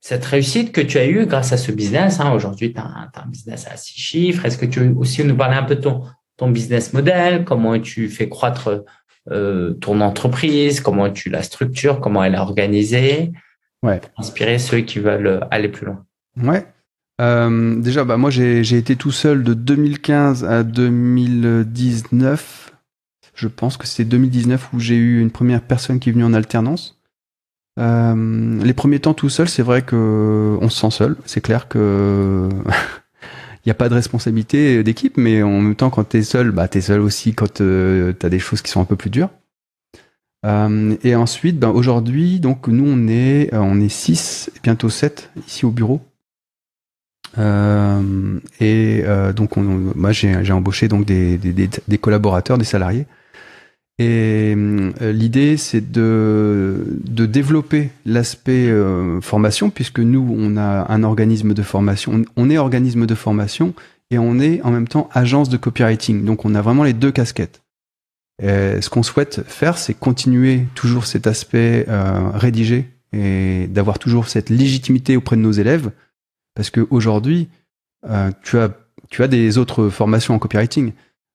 cette 0.00 0.24
réussite 0.24 0.72
que 0.72 0.80
tu 0.80 0.98
as 0.98 1.06
eue 1.06 1.26
grâce 1.26 1.52
à 1.52 1.56
ce 1.56 1.72
business. 1.72 2.20
Hein. 2.20 2.32
Aujourd'hui, 2.32 2.72
tu 2.72 2.80
as, 2.80 2.84
un 2.84 3.28
business 3.28 3.66
à 3.70 3.76
six 3.76 4.00
chiffres. 4.00 4.46
Est-ce 4.46 4.58
que 4.58 4.66
tu 4.66 4.80
veux 4.80 4.94
aussi 4.96 5.24
nous 5.24 5.36
parler 5.36 5.56
un 5.56 5.62
peu 5.62 5.76
de 5.76 5.80
ton, 5.80 6.02
ton 6.36 6.50
business 6.50 6.92
model, 6.92 7.44
comment 7.44 7.78
tu 7.78 8.08
fais 8.08 8.28
croître 8.28 8.84
euh, 9.30 9.74
ton 9.74 10.00
entreprise, 10.00 10.80
comment 10.80 11.10
tu 11.10 11.28
la 11.28 11.42
structures, 11.42 12.00
comment 12.00 12.24
elle 12.24 12.34
est 12.34 12.38
organisée, 12.38 13.32
ouais. 13.82 14.00
inspirer 14.16 14.58
ceux 14.58 14.80
qui 14.80 14.98
veulent 14.98 15.46
aller 15.50 15.68
plus 15.68 15.86
loin. 15.86 16.04
Ouais. 16.36 16.64
déjà, 17.82 18.04
bah, 18.04 18.16
moi, 18.16 18.30
j'ai 18.30 18.76
été 18.76 18.96
tout 18.96 19.12
seul 19.12 19.44
de 19.44 19.52
2015 19.52 20.44
à 20.44 20.62
2019 20.62 22.70
je 23.40 23.48
pense 23.48 23.78
que 23.78 23.86
c'est 23.86 24.04
2019 24.04 24.74
où 24.74 24.78
j'ai 24.78 24.96
eu 24.96 25.20
une 25.20 25.30
première 25.30 25.62
personne 25.62 25.98
qui 25.98 26.10
est 26.10 26.12
venue 26.12 26.24
en 26.24 26.34
alternance. 26.34 26.99
Euh, 27.78 28.62
les 28.62 28.74
premiers 28.74 29.00
temps 29.00 29.14
tout 29.14 29.28
seul, 29.28 29.48
c'est 29.48 29.62
vrai 29.62 29.82
que 29.82 30.58
on 30.60 30.68
se 30.68 30.80
sent 30.80 30.90
seul. 30.90 31.16
C'est 31.24 31.40
clair 31.40 31.68
que 31.68 32.48
il 32.66 33.66
n'y 33.66 33.72
a 33.72 33.74
pas 33.74 33.88
de 33.88 33.94
responsabilité 33.94 34.82
d'équipe, 34.82 35.16
mais 35.16 35.42
en 35.42 35.60
même 35.60 35.76
temps, 35.76 35.90
quand 35.90 36.08
tu 36.08 36.18
es 36.18 36.22
seul, 36.22 36.50
bah, 36.50 36.68
tu 36.68 36.78
es 36.78 36.80
seul 36.80 37.00
aussi 37.00 37.34
quand 37.34 37.60
euh, 37.60 38.12
tu 38.18 38.26
as 38.26 38.28
des 38.28 38.38
choses 38.38 38.62
qui 38.62 38.70
sont 38.70 38.80
un 38.80 38.86
peu 38.86 38.96
plus 38.96 39.10
dures. 39.10 39.30
Euh, 40.46 40.96
et 41.02 41.14
ensuite, 41.14 41.58
ben, 41.58 41.68
aujourd'hui, 41.68 42.40
donc 42.40 42.66
nous, 42.66 42.86
on 42.86 43.08
est, 43.08 43.54
on 43.54 43.80
est 43.80 43.90
6, 43.90 44.50
bientôt 44.62 44.88
7 44.88 45.30
ici 45.46 45.64
au 45.66 45.70
bureau. 45.70 46.00
et 47.38 49.04
donc, 49.36 49.56
on, 49.56 49.62
moi, 49.94 50.12
j'ai 50.12 50.52
embauché 50.52 50.88
donc 50.88 51.04
des, 51.04 51.38
collaborateurs, 52.00 52.58
des 52.58 52.64
salariés. 52.64 53.06
Et 54.00 54.54
euh, 54.56 55.12
l'idée, 55.12 55.58
c'est 55.58 55.92
de, 55.92 56.86
de 57.04 57.26
développer 57.26 57.90
l'aspect 58.06 58.70
euh, 58.70 59.20
formation, 59.20 59.68
puisque 59.68 59.98
nous, 59.98 60.34
on 60.38 60.56
a 60.56 60.90
un 60.90 61.02
organisme 61.02 61.52
de 61.52 61.62
formation. 61.62 62.22
On, 62.34 62.48
est 62.48 62.56
organisme 62.56 63.04
de 63.04 63.14
formation 63.14 63.74
et 64.10 64.18
on 64.18 64.38
est 64.38 64.62
en 64.62 64.70
même 64.70 64.88
temps 64.88 65.10
agence 65.12 65.50
de 65.50 65.58
copywriting. 65.58 66.24
Donc, 66.24 66.46
on 66.46 66.54
a 66.54 66.62
vraiment 66.62 66.82
les 66.82 66.94
deux 66.94 67.12
casquettes. 67.12 67.60
ce 68.40 68.88
qu'on 68.88 69.02
souhaite 69.02 69.42
faire, 69.46 69.76
c'est 69.76 69.92
continuer 69.92 70.66
toujours 70.74 71.04
cet 71.04 71.26
aspect 71.26 71.84
euh, 71.90 72.30
rédigé 72.32 72.88
et 73.12 73.66
d'avoir 73.66 73.98
toujours 73.98 74.28
cette 74.28 74.48
légitimité 74.48 75.14
auprès 75.18 75.36
de 75.36 75.42
nos 75.42 75.52
élèves, 75.52 75.90
parce 76.54 76.70
qu'aujourd'hui, 76.70 77.50
tu 78.42 78.56
as 78.56 78.70
tu 79.10 79.24
as 79.24 79.28
des 79.28 79.58
autres 79.58 79.88
formations 79.88 80.34
en 80.34 80.38
copywriting 80.38 80.92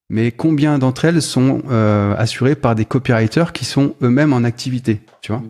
mais 0.09 0.31
combien 0.31 0.77
d'entre 0.77 1.05
elles 1.05 1.21
sont 1.21 1.61
euh, 1.69 2.15
assurées 2.17 2.55
par 2.55 2.75
des 2.75 2.85
copywriters 2.85 3.53
qui 3.53 3.65
sont 3.65 3.95
eux-mêmes 4.01 4.33
en 4.33 4.43
activité, 4.43 5.01
tu 5.21 5.31
vois? 5.31 5.43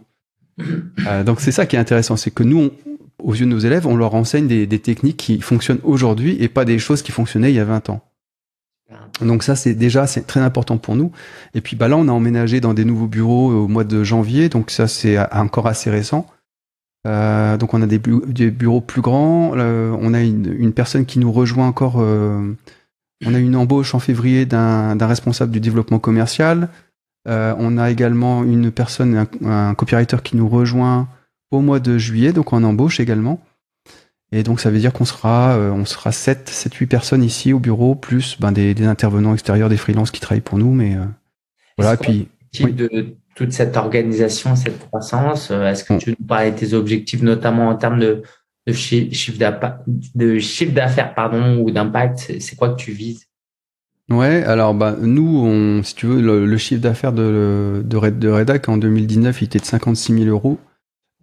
Euh, 1.08 1.26
Donc 1.26 1.41
c'est 1.41 1.52
ça 1.52 1.65
qui 1.65 1.76
est 1.76 1.80
intéressant, 1.80 2.15
c'est 2.15 2.32
que 2.32 2.41
nous, 2.41 2.72
aux 3.22 3.34
yeux 3.34 3.46
de 3.46 3.52
nos 3.52 3.60
élèves, 3.60 3.86
on 3.86 3.98
leur 3.98 4.15
enseigne 4.15 4.48
des, 4.48 4.65
des 4.65 4.80
techniques 4.80 5.18
qui 5.18 5.41
fonctionnent 5.41 5.82
aujourd'hui 5.84 6.38
et 6.41 6.48
pas 6.48 6.63
des 6.63 6.80
choses 6.80 7.02
qui 7.02 7.12
fonctionnaient 7.12 7.52
il 7.52 7.56
y 7.56 7.60
a 7.60 7.65
20 7.65 7.89
ans. 7.89 8.02
Donc 9.22 9.44
ça, 9.44 9.56
c'est 9.56 9.74
déjà 9.74 10.08
c'est 10.08 10.28
très 10.28 10.39
important 10.39 10.78
pour 10.78 10.96
nous. 10.96 11.12
Et 11.54 11.62
puis 11.62 11.76
bah 11.76 11.88
là, 11.88 11.98
on 11.98 12.08
a 12.08 12.12
emménagé 12.12 12.62
dans 12.62 12.74
des 12.74 12.86
nouveaux 12.86 13.08
bureaux 13.08 13.52
au 13.52 13.68
mois 13.68 13.84
de 13.84 14.04
janvier, 14.04 14.50
donc 14.50 14.72
ça 14.72 14.88
c'est 14.88 15.18
encore 15.34 15.68
assez 15.68 15.89
récent. 15.89 16.28
Euh, 17.06 17.58
donc 17.58 17.74
on 17.74 17.82
a 17.82 17.86
des, 17.86 18.00
des, 18.00 18.52
bureaux 18.52 18.82
plus 18.82 19.02
grands. 19.02 19.52
Euh, 19.56 19.96
on 20.00 20.13
a 20.13 20.22
une, 20.22 20.56
une, 20.58 20.74
personne 20.74 21.06
qui 21.06 21.20
nous 21.20 21.32
rejoint 21.32 21.68
encore 21.68 21.98
euh, 22.00 22.56
on 23.23 23.34
a 23.34 23.39
une 23.39 23.56
embauche 23.56 23.95
en 23.95 23.99
février 23.99 24.45
d'un 24.45 25.08
responsable 25.08 25.51
du 25.51 25.60
développement 25.60 25.99
commercial. 25.99 26.70
Euh, 27.28 27.55
on 27.57 27.78
a 27.78 27.89
également 27.89 28.43
une 28.43 28.72
personne, 28.72 29.28
un, 29.43 29.74
copywriter 29.74 30.18
qui 30.24 30.36
nous 30.38 30.47
rejoint 30.47 31.07
au 31.51 31.61
mois 31.61 31.80
de 31.80 31.97
juillet, 31.97 32.34
donc 32.34 32.53
en 32.53 32.63
embauche 32.63 32.99
également. 32.99 33.39
Et 34.32 34.43
donc 34.43 34.59
ça 34.59 34.70
veut 34.70 34.80
dire 34.80 34.91
qu'on 34.91 35.05
sera, 35.05 35.55
euh, 35.55 35.72
on 35.72 35.86
sera 35.86 36.11
7, 36.11 36.49
7, 36.49 36.74
8 36.74 36.88
personnes 36.88 37.24
ici 37.24 37.53
au 37.53 37.59
bureau, 37.59 37.95
plus 37.95 38.38
ben, 38.39 38.51
des, 38.51 38.86
intervenants 38.86 39.34
extérieurs, 39.34 39.70
des 39.70 39.78
freelances 39.78 40.11
qui 40.11 40.20
travaillent 40.20 40.41
pour 40.41 40.57
nous. 40.57 40.74
Mais 40.74 40.95
euh, 40.95 41.05
voilà, 41.78 41.97
puis. 41.97 42.28
de 42.59 43.16
toute 43.36 43.51
cette 43.51 43.76
organisation, 43.76 44.55
cette 44.55 44.80
croissance, 44.80 45.51
est-ce 45.51 45.84
que 45.84 45.97
tu 45.97 46.11
nous 46.11 46.26
parles 46.26 46.53
de 46.53 46.57
tes 46.57 46.74
objectifs, 46.74 47.22
notamment 47.22 47.68
en 47.70 47.76
termes 47.76 47.99
de, 47.99 48.24
de 48.68 48.74
chiffre 48.74 49.38
d'affaires 50.74 51.13
pardon 51.13 51.59
ou 51.59 51.72
d'impact 51.72 52.39
c'est 52.39 52.55
quoi 52.55 52.70
que 52.70 52.78
tu 52.78 52.91
vises? 52.91 53.28
Ouais, 54.09 54.43
alors 54.43 54.76
bah 54.76 54.95
nous, 55.01 55.39
on, 55.39 55.82
si 55.82 55.95
tu 55.95 56.05
veux, 56.05 56.22
le, 56.22 56.57
chiffre 56.57 56.82
d'affaires 56.82 57.11
de, 57.11 57.84
Redac 57.95 58.70
en 58.70 58.78
2019, 58.78 59.41
il 59.41 59.45
était 59.45 59.59
de 59.59 59.66
56 59.66 60.13
000 60.13 60.26
euros. 60.28 60.59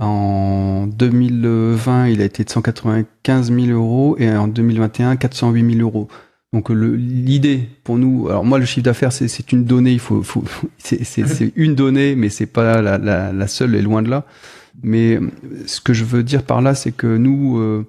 En 0.00 0.88
2020, 0.88 2.08
il 2.08 2.20
a 2.20 2.24
été 2.24 2.42
de 2.42 2.50
195 2.50 3.52
000 3.52 3.66
euros 3.68 4.16
et 4.18 4.28
en 4.30 4.48
2021, 4.48 5.14
408 5.16 5.76
000 5.76 5.88
euros. 5.88 6.08
Donc 6.52 6.68
l'idée 6.70 7.68
pour 7.82 7.96
nous, 7.96 8.28
alors 8.28 8.44
moi 8.44 8.58
le 8.58 8.66
chiffre 8.66 8.84
d'affaires 8.84 9.12
c'est 9.12 9.52
une 9.52 9.64
donnée, 9.64 9.92
il 9.92 9.98
faut, 9.98 10.22
faut 10.22 10.44
c'est 10.76 11.52
une 11.56 11.74
donnée, 11.74 12.14
mais 12.14 12.28
c'est 12.28 12.46
pas 12.46 12.82
la, 12.82 12.98
la, 12.98 13.32
la, 13.32 13.46
seule 13.46 13.74
et 13.74 13.80
loin 13.80 14.02
de 14.02 14.10
là. 14.10 14.26
Mais 14.82 15.18
ce 15.66 15.80
que 15.80 15.92
je 15.92 16.04
veux 16.04 16.22
dire 16.22 16.44
par 16.44 16.62
là, 16.62 16.74
c'est 16.74 16.92
que 16.92 17.16
nous, 17.16 17.58
euh, 17.58 17.86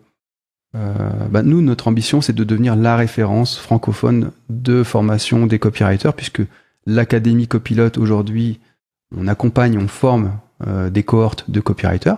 euh, 0.76 1.10
bah 1.30 1.44
nous 1.44 1.62
notre 1.62 1.88
ambition 1.88 2.22
c'est 2.22 2.34
de 2.34 2.44
devenir 2.44 2.76
la 2.76 2.96
référence 2.96 3.58
francophone 3.58 4.32
de 4.50 4.84
formation 4.84 5.46
des 5.46 5.60
copywriters, 5.60 6.14
puisque 6.14 6.42
l'académie 6.86 7.48
copilote 7.48 7.98
aujourd'hui, 7.98 8.60
on 9.16 9.28
accompagne, 9.28 9.78
on 9.78 9.88
forme 9.88 10.34
euh, 10.68 10.90
des 10.90 11.04
cohortes 11.04 11.50
de 11.50 11.60
copywriters. 11.60 12.18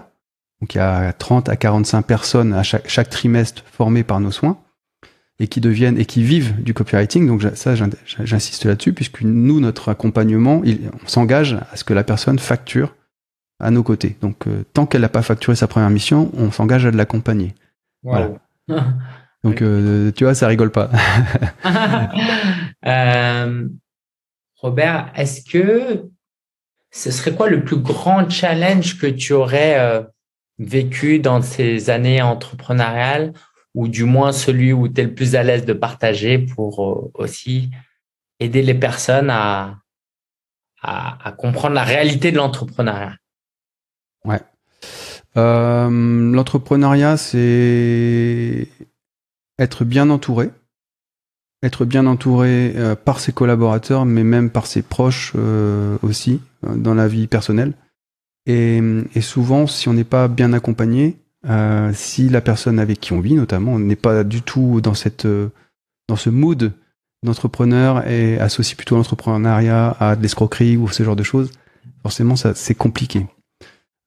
Donc 0.61 0.73
il 0.73 0.77
y 0.77 0.81
a 0.81 1.13
30 1.13 1.49
à 1.49 1.55
45 1.55 2.01
personnes 2.03 2.53
à 2.53 2.63
chaque, 2.63 3.09
trimestre 3.09 3.63
formées 3.71 4.03
par 4.03 4.19
nos 4.19 4.31
soins 4.31 4.57
et 5.39 5.47
qui 5.47 5.59
deviennent 5.59 5.99
et 5.99 6.05
qui 6.05 6.23
vivent 6.23 6.61
du 6.63 6.73
copywriting. 6.73 7.27
Donc 7.27 7.43
ça, 7.55 7.75
j'insiste 7.75 8.65
là-dessus, 8.65 8.93
puisque 8.93 9.21
nous, 9.21 9.59
notre 9.59 9.89
accompagnement, 9.89 10.63
on 10.63 11.07
s'engage 11.07 11.57
à 11.71 11.75
ce 11.75 11.83
que 11.83 11.93
la 11.93 12.05
personne 12.05 12.39
facture 12.39 12.95
à 13.59 13.71
nos 13.71 13.83
côtés. 13.83 14.17
Donc 14.21 14.47
euh, 14.47 14.63
tant 14.73 14.85
qu'elle 14.85 15.01
n'a 15.01 15.09
pas 15.09 15.21
facturé 15.21 15.55
sa 15.55 15.67
première 15.67 15.89
mission, 15.89 16.31
on 16.37 16.51
s'engage 16.51 16.85
à 16.85 16.91
l'accompagner. 16.91 17.55
Voilà. 18.03 18.31
Donc 19.43 19.61
euh, 19.61 20.11
tu 20.11 20.23
vois, 20.23 20.35
ça 20.35 20.47
rigole 20.47 20.71
pas. 20.71 20.89
euh, 22.85 23.67
Robert, 24.55 25.11
est-ce 25.15 25.43
que 25.49 26.09
ce 26.91 27.11
serait 27.11 27.33
quoi 27.33 27.49
le 27.49 27.63
plus 27.63 27.77
grand 27.77 28.29
challenge 28.29 28.97
que 28.99 29.07
tu 29.07 29.33
aurais 29.33 30.05
vécu 30.57 31.19
dans 31.19 31.41
ces 31.41 31.89
années 31.89 32.21
entrepreneuriales 32.21 33.33
ou 33.73 33.89
du 33.89 34.05
moins 34.05 34.31
celui 34.31 34.71
où 34.71 34.87
tu 34.87 35.01
es 35.01 35.03
le 35.03 35.13
plus 35.13 35.35
à 35.35 35.43
l'aise 35.43 35.65
de 35.65 35.73
partager 35.73 36.39
pour 36.39 37.11
aussi 37.13 37.69
aider 38.39 38.61
les 38.61 38.73
personnes 38.73 39.29
à, 39.29 39.79
à, 40.81 41.33
comprendre 41.37 41.75
la 41.75 41.83
réalité 41.83 42.31
de 42.31 42.37
l'entrepreneuriat? 42.37 43.17
Ouais. 44.25 44.41
Euh, 45.37 46.31
l'entrepreneuriat, 46.31 47.17
c'est 47.17 48.67
être 49.59 49.85
bien 49.85 50.09
entouré. 50.09 50.49
Être 51.63 51.85
bien 51.85 52.05
entouré 52.05 52.73
euh, 52.75 52.95
par 52.95 53.19
ses 53.19 53.31
collaborateurs, 53.31 54.05
mais 54.05 54.23
même 54.23 54.49
par 54.49 54.67
ses 54.67 54.81
proches 54.81 55.33
aussi, 56.01 56.41
dans 56.63 56.93
la 56.93 57.07
vie 57.07 57.27
personnelle. 57.27 57.73
Et, 58.45 58.81
et 59.15 59.21
souvent, 59.21 59.65
si 59.65 59.89
on 59.89 59.93
n'est 59.93 60.03
pas 60.03 60.27
bien 60.27 60.53
accompagné, 60.53 61.17
euh, 61.47 61.91
si 61.93 62.29
la 62.29 62.41
personne 62.41 62.79
avec 62.79 62.99
qui 62.99 63.13
on 63.13 63.19
vit, 63.19 63.35
notamment, 63.35 63.77
n'est 63.77 63.95
pas 63.95 64.23
du 64.23 64.41
tout 64.41 64.81
dans 64.81 64.95
cette 64.95 65.25
euh, 65.25 65.49
dans 66.07 66.15
ce 66.15 66.29
mood 66.29 66.73
d'entrepreneur 67.23 68.07
et 68.07 68.39
associe 68.39 68.75
plutôt 68.75 68.95
l'entrepreneuriat 68.95 69.95
à 69.99 70.15
de 70.15 70.21
l'escroquerie 70.21 70.77
ou 70.77 70.87
ce 70.87 71.03
genre 71.03 71.15
de 71.15 71.23
choses, 71.23 71.51
forcément, 72.01 72.35
ça 72.35 72.53
c'est 72.55 72.75
compliqué. 72.75 73.25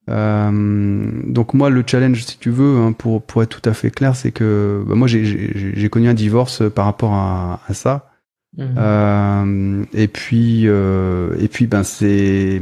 Euh, 0.08 1.10
donc 1.26 1.54
moi, 1.54 1.70
le 1.70 1.84
challenge, 1.86 2.24
si 2.24 2.38
tu 2.38 2.50
veux, 2.50 2.78
hein, 2.78 2.92
pour 2.92 3.22
pour 3.22 3.42
être 3.42 3.60
tout 3.60 3.68
à 3.68 3.74
fait 3.74 3.90
clair, 3.90 4.16
c'est 4.16 4.32
que 4.32 4.82
bah, 4.86 4.94
moi 4.94 5.08
j'ai 5.08 5.88
connu 5.90 6.08
un 6.08 6.14
divorce 6.14 6.62
par 6.74 6.84
rapport 6.84 7.12
à, 7.12 7.60
à 7.68 7.74
ça. 7.74 8.10
Mmh. 8.56 8.64
Euh, 8.78 9.84
et 9.92 10.08
puis 10.08 10.64
et 10.64 11.48
puis 11.48 11.66
ben 11.66 11.82
c'est 11.82 12.60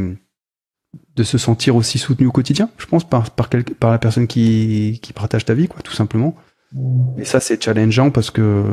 de 1.17 1.23
se 1.23 1.39
sentir 1.39 1.77
aussi 1.77 1.99
soutenu 1.99 2.27
au 2.27 2.33
quotidien, 2.33 2.69
je 2.77 2.87
pense, 2.87 3.09
par, 3.09 3.31
par, 3.31 3.49
par 3.81 3.91
la 3.91 3.99
personne 3.99 4.27
qui, 4.27 5.01
qui 5.03 5.13
partage 5.13 5.45
ta 5.45 5.55
vie, 5.55 5.67
quoi, 5.67 5.81
tout 5.83 5.95
simplement. 5.95 6.37
Et 7.17 7.25
ça, 7.25 7.41
c'est 7.41 7.63
challengeant 7.63 8.11
parce 8.11 8.31
que 8.31 8.65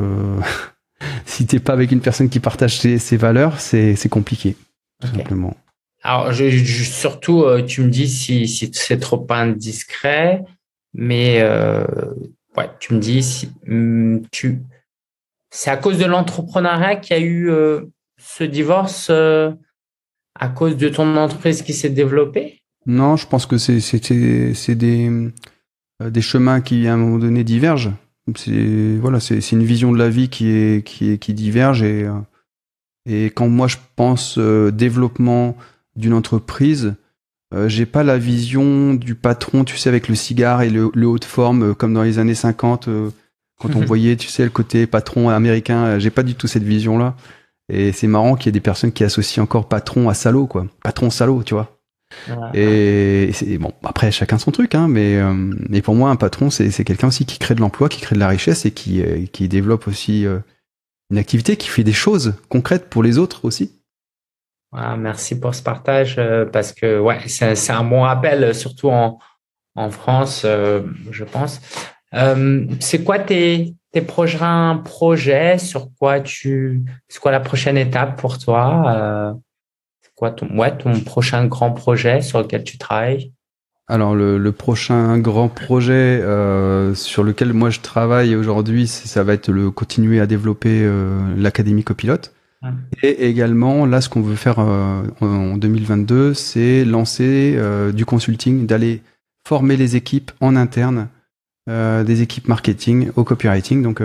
si 1.24 1.46
t'es 1.46 1.58
pas 1.58 1.72
avec 1.72 1.90
une 1.90 2.00
personne 2.00 2.28
qui 2.28 2.40
partage 2.40 2.78
ses, 2.78 3.16
valeurs, 3.16 3.60
c'est, 3.60 3.96
c'est 3.96 4.10
compliqué, 4.10 4.56
tout 5.00 5.08
simplement. 5.08 5.56
Alors, 6.06 6.34
surtout, 6.34 7.44
euh, 7.44 7.62
tu 7.62 7.80
me 7.80 7.88
dis 7.88 8.08
si, 8.08 8.46
c'est 8.46 9.00
trop 9.00 9.26
indiscret, 9.30 10.44
mais 10.92 11.40
euh, 11.40 11.82
ouais, 12.58 12.68
tu 12.78 12.92
me 12.92 13.00
dis 13.00 13.22
si 13.22 13.50
hmm, 13.66 14.20
tu, 14.30 14.60
c'est 15.50 15.70
à 15.70 15.78
cause 15.78 15.96
de 15.96 16.04
l'entrepreneuriat 16.04 16.96
qu'il 16.96 17.16
y 17.16 17.20
a 17.20 17.22
eu 17.22 17.50
euh, 17.50 17.86
ce 18.18 18.44
divorce 18.44 19.08
à 19.08 20.48
cause 20.54 20.76
de 20.76 20.90
ton 20.90 21.16
entreprise 21.16 21.62
qui 21.62 21.72
s'est 21.72 21.88
développée? 21.88 22.60
Non, 22.84 23.16
je 23.16 23.26
pense 23.26 23.46
que 23.46 23.56
c'est 23.56 24.74
des 24.74 25.32
des 26.04 26.20
chemins 26.20 26.60
qui 26.60 26.86
à 26.86 26.94
un 26.94 26.96
moment 26.98 27.18
donné 27.18 27.44
divergent. 27.44 27.94
C'est 28.36 28.96
voilà, 29.00 29.20
c'est 29.20 29.52
une 29.52 29.64
vision 29.64 29.90
de 29.90 29.98
la 29.98 30.10
vie 30.10 30.28
qui 30.28 30.50
est 30.50 30.84
qui 30.84 31.12
est 31.12 31.18
qui 31.18 31.32
diverge 31.32 31.82
et 31.82 32.06
et 33.06 33.26
quand 33.26 33.48
moi 33.48 33.68
je 33.68 33.76
pense 33.96 34.38
développement 34.38 35.56
d'une 35.96 36.12
entreprise, 36.12 36.94
j'ai 37.66 37.86
pas 37.86 38.02
la 38.02 38.18
vision 38.18 38.94
du 38.94 39.14
patron, 39.14 39.62
tu 39.62 39.76
sais, 39.76 39.88
avec 39.88 40.08
le 40.08 40.16
cigare 40.16 40.62
et 40.62 40.70
le, 40.70 40.90
le 40.92 41.06
haut 41.06 41.20
de 41.20 41.24
forme 41.24 41.74
comme 41.74 41.94
dans 41.94 42.02
les 42.02 42.18
années 42.18 42.34
50 42.34 42.88
quand 43.60 43.76
on 43.76 43.80
voyait, 43.84 44.16
tu 44.16 44.28
sais, 44.28 44.42
le 44.42 44.50
côté 44.50 44.88
patron 44.88 45.28
américain. 45.28 45.98
J'ai 46.00 46.10
pas 46.10 46.24
du 46.24 46.34
tout 46.34 46.48
cette 46.48 46.64
vision 46.64 46.98
là. 46.98 47.14
Et 47.72 47.92
c'est 47.92 48.08
marrant 48.08 48.34
qu'il 48.34 48.46
y 48.46 48.48
ait 48.50 48.52
des 48.52 48.60
personnes 48.60 48.92
qui 48.92 49.04
associent 49.04 49.42
encore 49.42 49.68
patron 49.68 50.08
à 50.08 50.14
salaud, 50.14 50.46
quoi. 50.46 50.66
Patron 50.82 51.10
salaud, 51.10 51.42
tu 51.44 51.54
vois. 51.54 51.74
Et, 52.54 53.30
c'est 53.32 53.58
bon, 53.58 53.72
après 53.82 54.12
chacun 54.12 54.38
son 54.38 54.50
truc, 54.50 54.74
hein, 54.74 54.88
mais 54.88 55.16
euh, 55.16 55.32
mais 55.68 55.82
pour 55.82 55.94
moi 55.94 56.10
un 56.10 56.16
patron 56.16 56.48
c'est 56.50 56.70
c'est 56.70 56.84
quelqu'un 56.84 57.08
aussi 57.08 57.24
qui 57.26 57.38
crée 57.38 57.54
de 57.54 57.60
l'emploi, 57.60 57.88
qui 57.88 58.00
crée 58.00 58.14
de 58.14 58.20
la 58.20 58.28
richesse 58.28 58.66
et 58.66 58.70
qui 58.70 59.02
euh, 59.02 59.26
qui 59.32 59.48
développe 59.48 59.88
aussi 59.88 60.26
euh, 60.26 60.38
une 61.10 61.18
activité, 61.18 61.56
qui 61.56 61.68
fait 61.68 61.82
des 61.82 61.92
choses 61.92 62.34
concrètes 62.48 62.88
pour 62.88 63.02
les 63.02 63.18
autres 63.18 63.44
aussi. 63.44 63.72
Merci 64.98 65.38
pour 65.38 65.54
ce 65.54 65.62
partage 65.62 66.20
parce 66.52 66.72
que 66.72 66.98
ouais 66.98 67.20
c'est 67.26 67.70
un 67.70 67.84
bon 67.84 68.02
rappel 68.02 68.54
surtout 68.54 68.90
en 68.90 69.18
en 69.76 69.90
France 69.90 70.44
je 70.44 71.24
pense. 71.24 71.60
c'est 72.80 73.04
quoi 73.04 73.18
tes 73.18 73.74
tes 73.94 74.02
prochains 74.02 74.82
projets, 74.84 75.56
sur 75.56 75.88
quoi 76.00 76.20
tu, 76.20 76.82
c'est 77.08 77.20
quoi 77.20 77.30
la 77.30 77.38
prochaine 77.38 77.78
étape 77.78 78.20
pour 78.20 78.38
toi? 78.38 78.84
Euh, 78.88 79.32
C'est 80.02 80.10
quoi 80.16 80.32
ton, 80.32 80.48
ouais, 80.58 80.76
ton 80.76 80.98
prochain 81.00 81.46
grand 81.46 81.70
projet 81.70 82.20
sur 82.20 82.40
lequel 82.40 82.64
tu 82.64 82.76
travailles? 82.76 83.32
Alors 83.86 84.16
le, 84.16 84.36
le, 84.36 84.52
prochain 84.52 85.18
grand 85.18 85.48
projet 85.48 85.92
euh, 86.22 86.94
sur 86.94 87.22
lequel 87.22 87.52
moi 87.52 87.70
je 87.70 87.80
travaille 87.80 88.34
aujourd'hui, 88.34 88.88
ça 88.88 89.22
va 89.22 89.34
être 89.34 89.50
le 89.50 89.70
continuer 89.70 90.20
à 90.20 90.26
développer 90.26 90.82
euh, 90.82 91.20
l'académie 91.36 91.84
copilote. 91.84 92.34
Et 93.02 93.28
également, 93.28 93.86
là, 93.86 94.00
ce 94.00 94.08
qu'on 94.08 94.22
veut 94.22 94.36
faire 94.36 94.58
euh, 94.58 95.02
en 95.20 95.56
2022, 95.56 96.34
c'est 96.34 96.84
lancer 96.84 97.54
euh, 97.56 97.92
du 97.92 98.04
consulting, 98.04 98.66
d'aller 98.66 99.02
former 99.46 99.76
les 99.76 99.96
équipes 99.96 100.32
en 100.40 100.56
interne 100.56 101.08
euh, 101.68 102.04
des 102.04 102.22
équipes 102.22 102.48
marketing 102.48 103.10
au 103.16 103.24
copywriting. 103.24 103.82
Donc 103.82 104.02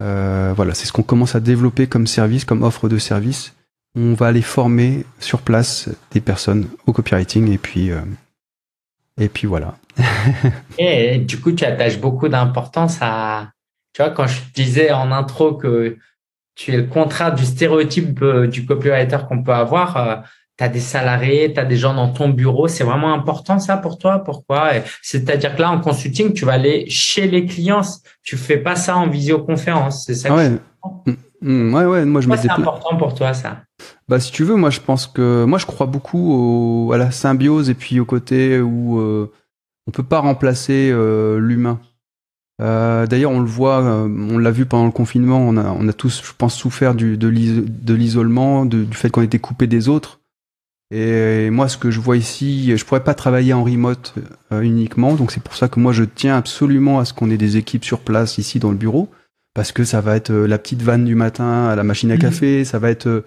voilà, 0.00 0.74
c'est 0.74 0.86
ce 0.86 0.92
qu'on 0.92 1.02
commence 1.02 1.34
à 1.34 1.40
développer 1.40 1.86
comme 1.86 2.06
service, 2.06 2.44
comme 2.44 2.62
offre 2.62 2.88
de 2.88 2.98
service. 2.98 3.54
On 3.96 4.14
va 4.14 4.28
aller 4.28 4.42
former 4.42 5.04
sur 5.18 5.40
place 5.40 5.88
des 6.12 6.20
personnes 6.20 6.68
au 6.86 6.92
copywriting 6.92 7.50
et 7.50 7.58
puis 7.58 7.90
et 9.20 9.28
puis 9.28 9.46
voilà. 9.46 9.76
et 10.78 11.18
du 11.18 11.38
coup, 11.38 11.52
tu 11.52 11.64
attaches 11.64 12.00
beaucoup 12.00 12.28
d'importance 12.28 12.98
à. 13.00 13.50
Tu 13.92 14.02
vois, 14.02 14.10
quand 14.10 14.26
je 14.26 14.40
disais 14.54 14.92
en 14.92 15.12
intro 15.12 15.54
que 15.54 15.98
tu 16.60 16.74
es 16.74 16.76
le 16.76 16.82
contraire 16.82 17.34
du 17.34 17.46
stéréotype 17.46 18.22
du 18.50 18.66
copywriter 18.66 19.16
qu'on 19.26 19.42
peut 19.42 19.54
avoir, 19.54 20.24
tu 20.58 20.64
as 20.64 20.68
des 20.68 20.78
salariés, 20.80 21.54
tu 21.54 21.58
as 21.58 21.64
des 21.64 21.76
gens 21.76 21.94
dans 21.94 22.12
ton 22.12 22.28
bureau. 22.28 22.68
C'est 22.68 22.84
vraiment 22.84 23.14
important 23.14 23.58
ça 23.58 23.78
pour 23.78 23.96
toi? 23.96 24.18
Pourquoi? 24.18 24.72
C'est-à-dire 25.00 25.56
que 25.56 25.62
là, 25.62 25.70
en 25.70 25.80
consulting, 25.80 26.34
tu 26.34 26.44
vas 26.44 26.52
aller 26.52 26.84
chez 26.90 27.26
les 27.28 27.46
clients. 27.46 27.80
Tu 28.22 28.36
fais 28.36 28.58
pas 28.58 28.76
ça 28.76 28.98
en 28.98 29.08
visioconférence. 29.08 30.04
C'est 30.04 30.14
ça 30.14 30.34
ouais. 30.34 30.50
Mm, 31.06 31.12
mm, 31.40 31.74
ouais, 31.74 31.84
ouais. 31.86 32.04
Moi, 32.04 32.20
je 32.20 32.28
C'est 32.36 32.50
important 32.50 32.94
pour 32.98 33.14
toi 33.14 33.32
ça? 33.32 33.62
Bah, 34.06 34.20
si 34.20 34.30
tu 34.30 34.44
veux, 34.44 34.56
moi, 34.56 34.68
je 34.68 34.80
pense 34.80 35.06
que 35.06 35.44
moi, 35.46 35.58
je 35.58 35.64
crois 35.64 35.86
beaucoup 35.86 36.34
au, 36.34 36.92
à 36.92 36.98
la 36.98 37.10
symbiose 37.10 37.70
et 37.70 37.74
puis 37.74 38.00
au 38.00 38.04
côté 38.04 38.60
où 38.60 39.00
euh, 39.00 39.32
on 39.86 39.92
peut 39.92 40.02
pas 40.02 40.18
remplacer 40.18 40.90
euh, 40.92 41.38
l'humain. 41.38 41.80
Euh, 42.60 43.06
D'ailleurs, 43.06 43.32
on 43.32 43.40
le 43.40 43.46
voit, 43.46 43.82
euh, 43.82 44.08
on 44.08 44.38
l'a 44.38 44.50
vu 44.50 44.66
pendant 44.66 44.86
le 44.86 44.92
confinement. 44.92 45.40
On 45.40 45.56
a, 45.56 45.70
on 45.70 45.88
a 45.88 45.92
tous, 45.92 46.22
je 46.24 46.32
pense, 46.36 46.54
souffert 46.54 46.94
du, 46.94 47.16
de 47.16 47.94
l'isolement, 47.94 48.64
du 48.64 48.86
fait 48.92 49.10
qu'on 49.10 49.22
était 49.22 49.38
coupé 49.38 49.66
des 49.66 49.88
autres. 49.88 50.20
Et 50.92 51.50
moi, 51.50 51.68
ce 51.68 51.76
que 51.76 51.90
je 51.90 52.00
vois 52.00 52.16
ici, 52.16 52.76
je 52.76 52.84
pourrais 52.84 53.04
pas 53.04 53.14
travailler 53.14 53.52
en 53.52 53.62
remote 53.62 54.14
euh, 54.52 54.60
uniquement, 54.60 55.14
donc 55.14 55.30
c'est 55.30 55.42
pour 55.42 55.54
ça 55.54 55.68
que 55.68 55.78
moi 55.78 55.92
je 55.92 56.02
tiens 56.02 56.36
absolument 56.36 56.98
à 56.98 57.04
ce 57.04 57.12
qu'on 57.12 57.30
ait 57.30 57.36
des 57.36 57.56
équipes 57.56 57.84
sur 57.84 58.00
place 58.00 58.38
ici 58.38 58.58
dans 58.58 58.72
le 58.72 58.76
bureau, 58.76 59.08
parce 59.54 59.70
que 59.70 59.84
ça 59.84 60.00
va 60.00 60.16
être 60.16 60.30
euh, 60.30 60.46
la 60.48 60.58
petite 60.58 60.82
vanne 60.82 61.04
du 61.04 61.14
matin 61.14 61.68
à 61.68 61.76
la 61.76 61.84
machine 61.84 62.10
à 62.10 62.16
mhm. 62.16 62.20
café, 62.20 62.64
ça 62.64 62.80
va 62.80 62.90
être 62.90 63.24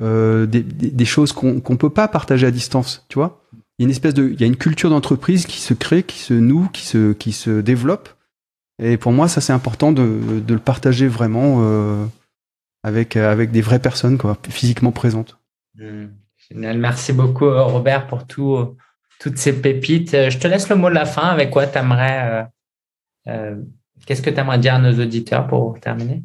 euh, 0.00 0.46
des, 0.46 0.62
des, 0.62 1.04
choses 1.04 1.32
qu'on 1.32 1.60
qu'on 1.60 1.76
peut 1.76 1.90
pas 1.90 2.08
partager 2.08 2.46
à 2.46 2.50
distance, 2.50 3.04
tu 3.10 3.16
vois. 3.16 3.42
il 3.78 3.82
y 3.82 3.84
a 3.84 3.86
une 3.88 3.90
espèce 3.90 4.14
de, 4.14 4.30
il 4.30 4.40
y 4.40 4.44
a 4.44 4.46
une 4.46 4.56
culture 4.56 4.88
d'entreprise 4.88 5.44
qui 5.44 5.60
se 5.60 5.74
crée, 5.74 6.04
qui 6.04 6.18
se 6.18 6.32
noue, 6.32 6.70
qui 6.72 6.86
se, 6.86 7.12
qui 7.12 7.32
se 7.32 7.60
développe. 7.60 8.08
Et 8.78 8.96
pour 8.96 9.12
moi, 9.12 9.28
ça 9.28 9.40
c'est 9.40 9.52
important 9.52 9.92
de, 9.92 10.40
de, 10.40 10.54
le 10.54 10.60
partager 10.60 11.06
vraiment 11.06 11.58
euh, 11.60 12.04
avec 12.82 13.16
avec 13.16 13.50
des 13.50 13.60
vraies 13.60 13.78
personnes, 13.78 14.18
quoi, 14.18 14.36
physiquement 14.48 14.92
présentes. 14.92 15.38
Mmh. 15.76 16.06
Génial. 16.50 16.78
Merci 16.78 17.12
beaucoup, 17.12 17.48
Robert, 17.48 18.06
pour 18.06 18.26
tout, 18.26 18.76
toutes 19.20 19.38
ces 19.38 19.60
pépites. 19.60 20.10
Je 20.10 20.38
te 20.38 20.48
laisse 20.48 20.68
le 20.68 20.76
mot 20.76 20.88
de 20.88 20.94
la 20.94 21.06
fin. 21.06 21.28
Avec 21.28 21.50
quoi 21.50 21.66
tu 21.66 21.78
aimerais 21.78 22.48
euh, 23.28 23.56
Qu'est-ce 24.06 24.22
que 24.22 24.30
tu 24.30 24.38
aimerais 24.38 24.58
dire 24.58 24.74
à 24.74 24.78
nos 24.78 25.00
auditeurs 25.00 25.46
pour 25.46 25.78
terminer? 25.78 26.22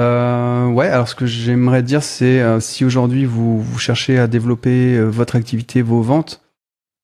Euh, 0.00 0.66
ouais, 0.68 0.88
alors 0.88 1.08
ce 1.08 1.14
que 1.14 1.26
j'aimerais 1.26 1.82
dire, 1.82 2.02
c'est 2.02 2.40
euh, 2.40 2.60
si 2.60 2.84
aujourd'hui 2.84 3.24
vous, 3.24 3.60
vous, 3.60 3.78
cherchez 3.78 4.18
à 4.18 4.26
développer 4.26 4.96
euh, 4.96 5.04
votre 5.04 5.36
activité, 5.36 5.82
vos 5.82 6.02
ventes, 6.02 6.42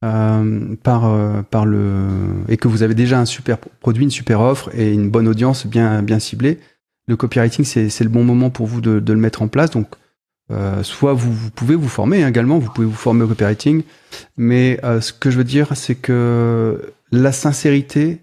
euh, 0.05 0.75
par, 0.83 1.07
euh, 1.07 1.43
par 1.43 1.67
le 1.67 2.07
et 2.49 2.57
que 2.57 2.69
vous 2.69 2.83
avez 2.83 2.95
déjà 2.95 3.19
un 3.19 3.25
super 3.25 3.59
produit, 3.59 4.05
une 4.05 4.11
super 4.11 4.41
offre 4.41 4.71
et 4.75 4.93
une 4.93 5.11
bonne 5.11 5.29
audience 5.29 5.67
bien, 5.67 6.03
bien 6.03 6.19
ciblée, 6.19 6.59
le 7.07 7.17
copywriting, 7.17 7.65
c'est 7.65 8.05
le 8.05 8.11
bon 8.11 8.25
moment 8.25 8.51
pour 8.51 8.67
vous 8.67 8.81
de, 8.81 9.01
de, 9.01 9.13
le 9.13 9.19
mettre 9.19 9.43
en 9.43 9.49
place. 9.49 9.71
Donc, 9.71 9.89
soit 10.83 11.13
vous, 11.13 11.33
vous, 11.33 11.51
pouvez 11.51 11.75
vous 11.75 11.89
former 11.89 12.25
également, 12.25 12.59
vous 12.59 12.71
pouvez 12.71 12.87
vous 12.87 12.93
former 12.93 13.25
au 13.25 13.29
copywriting, 13.29 13.83
mais 14.37 14.81
ce 15.01 15.13
que 15.13 15.31
je 15.31 15.39
veux 15.39 15.45
dire, 15.45 15.69
c'est 15.75 15.97
que 15.97 16.93
la 17.11 17.33
sincérité, 17.33 18.21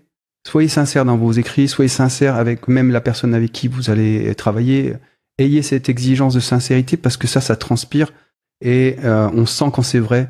Soyez 0.48 0.70
sincère 0.70 1.04
dans 1.04 1.18
vos 1.18 1.34
écrits, 1.34 1.68
soyez 1.68 1.90
sincère 1.90 2.38
avec 2.38 2.70
même 2.70 2.90
la 2.90 3.02
personne 3.02 3.34
avec 3.34 3.52
qui 3.52 3.68
vous 3.68 3.90
allez 3.90 4.34
travailler. 4.34 4.94
Ayez 5.38 5.62
cette 5.62 5.90
exigence 5.90 6.36
de 6.36 6.40
sincérité 6.40 6.96
parce 6.96 7.18
que 7.18 7.28
ça, 7.28 7.42
ça 7.42 7.58
transpire 7.58 8.14
et 8.62 8.96
euh, 9.04 9.30
on 9.34 9.46
sent 9.46 9.66
quand 9.74 9.82
c'est 9.82 10.00
vrai, 10.00 10.30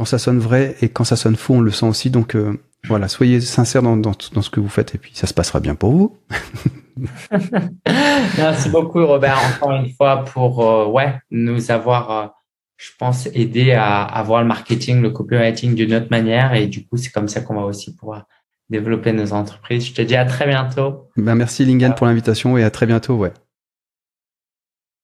quand 0.00 0.06
ça 0.06 0.16
sonne 0.16 0.38
vrai 0.38 0.76
et 0.80 0.88
quand 0.88 1.04
ça 1.04 1.14
sonne 1.14 1.36
faux, 1.36 1.56
on 1.56 1.60
le 1.60 1.70
sent 1.70 1.84
aussi. 1.84 2.08
Donc 2.08 2.34
euh, 2.34 2.58
voilà, 2.84 3.06
soyez 3.06 3.38
sincère 3.42 3.82
dans, 3.82 3.98
dans, 3.98 4.14
dans, 4.32 4.40
ce 4.40 4.48
que 4.48 4.58
vous 4.58 4.70
faites 4.70 4.94
et 4.94 4.98
puis 4.98 5.10
ça 5.12 5.26
se 5.26 5.34
passera 5.34 5.60
bien 5.60 5.74
pour 5.74 5.92
vous. 5.92 6.16
Merci 8.38 8.70
beaucoup 8.70 9.04
Robert, 9.04 9.36
encore 9.54 9.72
une 9.72 9.92
fois 9.92 10.24
pour 10.24 10.66
euh, 10.66 10.86
ouais 10.86 11.18
nous 11.30 11.70
avoir, 11.70 12.32
je 12.78 12.88
pense, 12.98 13.26
aidé 13.34 13.72
à, 13.72 14.04
à 14.04 14.22
voir 14.22 14.40
le 14.40 14.48
marketing, 14.48 15.02
le 15.02 15.10
copywriting 15.10 15.74
d'une 15.74 15.92
autre 15.92 16.08
manière 16.10 16.54
et 16.54 16.66
du 16.66 16.86
coup 16.86 16.96
c'est 16.96 17.10
comme 17.10 17.28
ça 17.28 17.42
qu'on 17.42 17.56
va 17.56 17.66
aussi 17.66 17.94
pouvoir 17.94 18.24
développer 18.70 19.12
nos 19.12 19.34
entreprises. 19.34 19.84
Je 19.84 19.92
te 19.92 20.00
dis 20.00 20.16
à 20.16 20.24
très 20.24 20.46
bientôt. 20.46 21.10
Ben 21.18 21.34
merci 21.34 21.66
Lingen 21.66 21.94
pour 21.94 22.06
l'invitation 22.06 22.56
et 22.56 22.64
à 22.64 22.70
très 22.70 22.86
bientôt. 22.86 23.16
Ouais. 23.16 23.34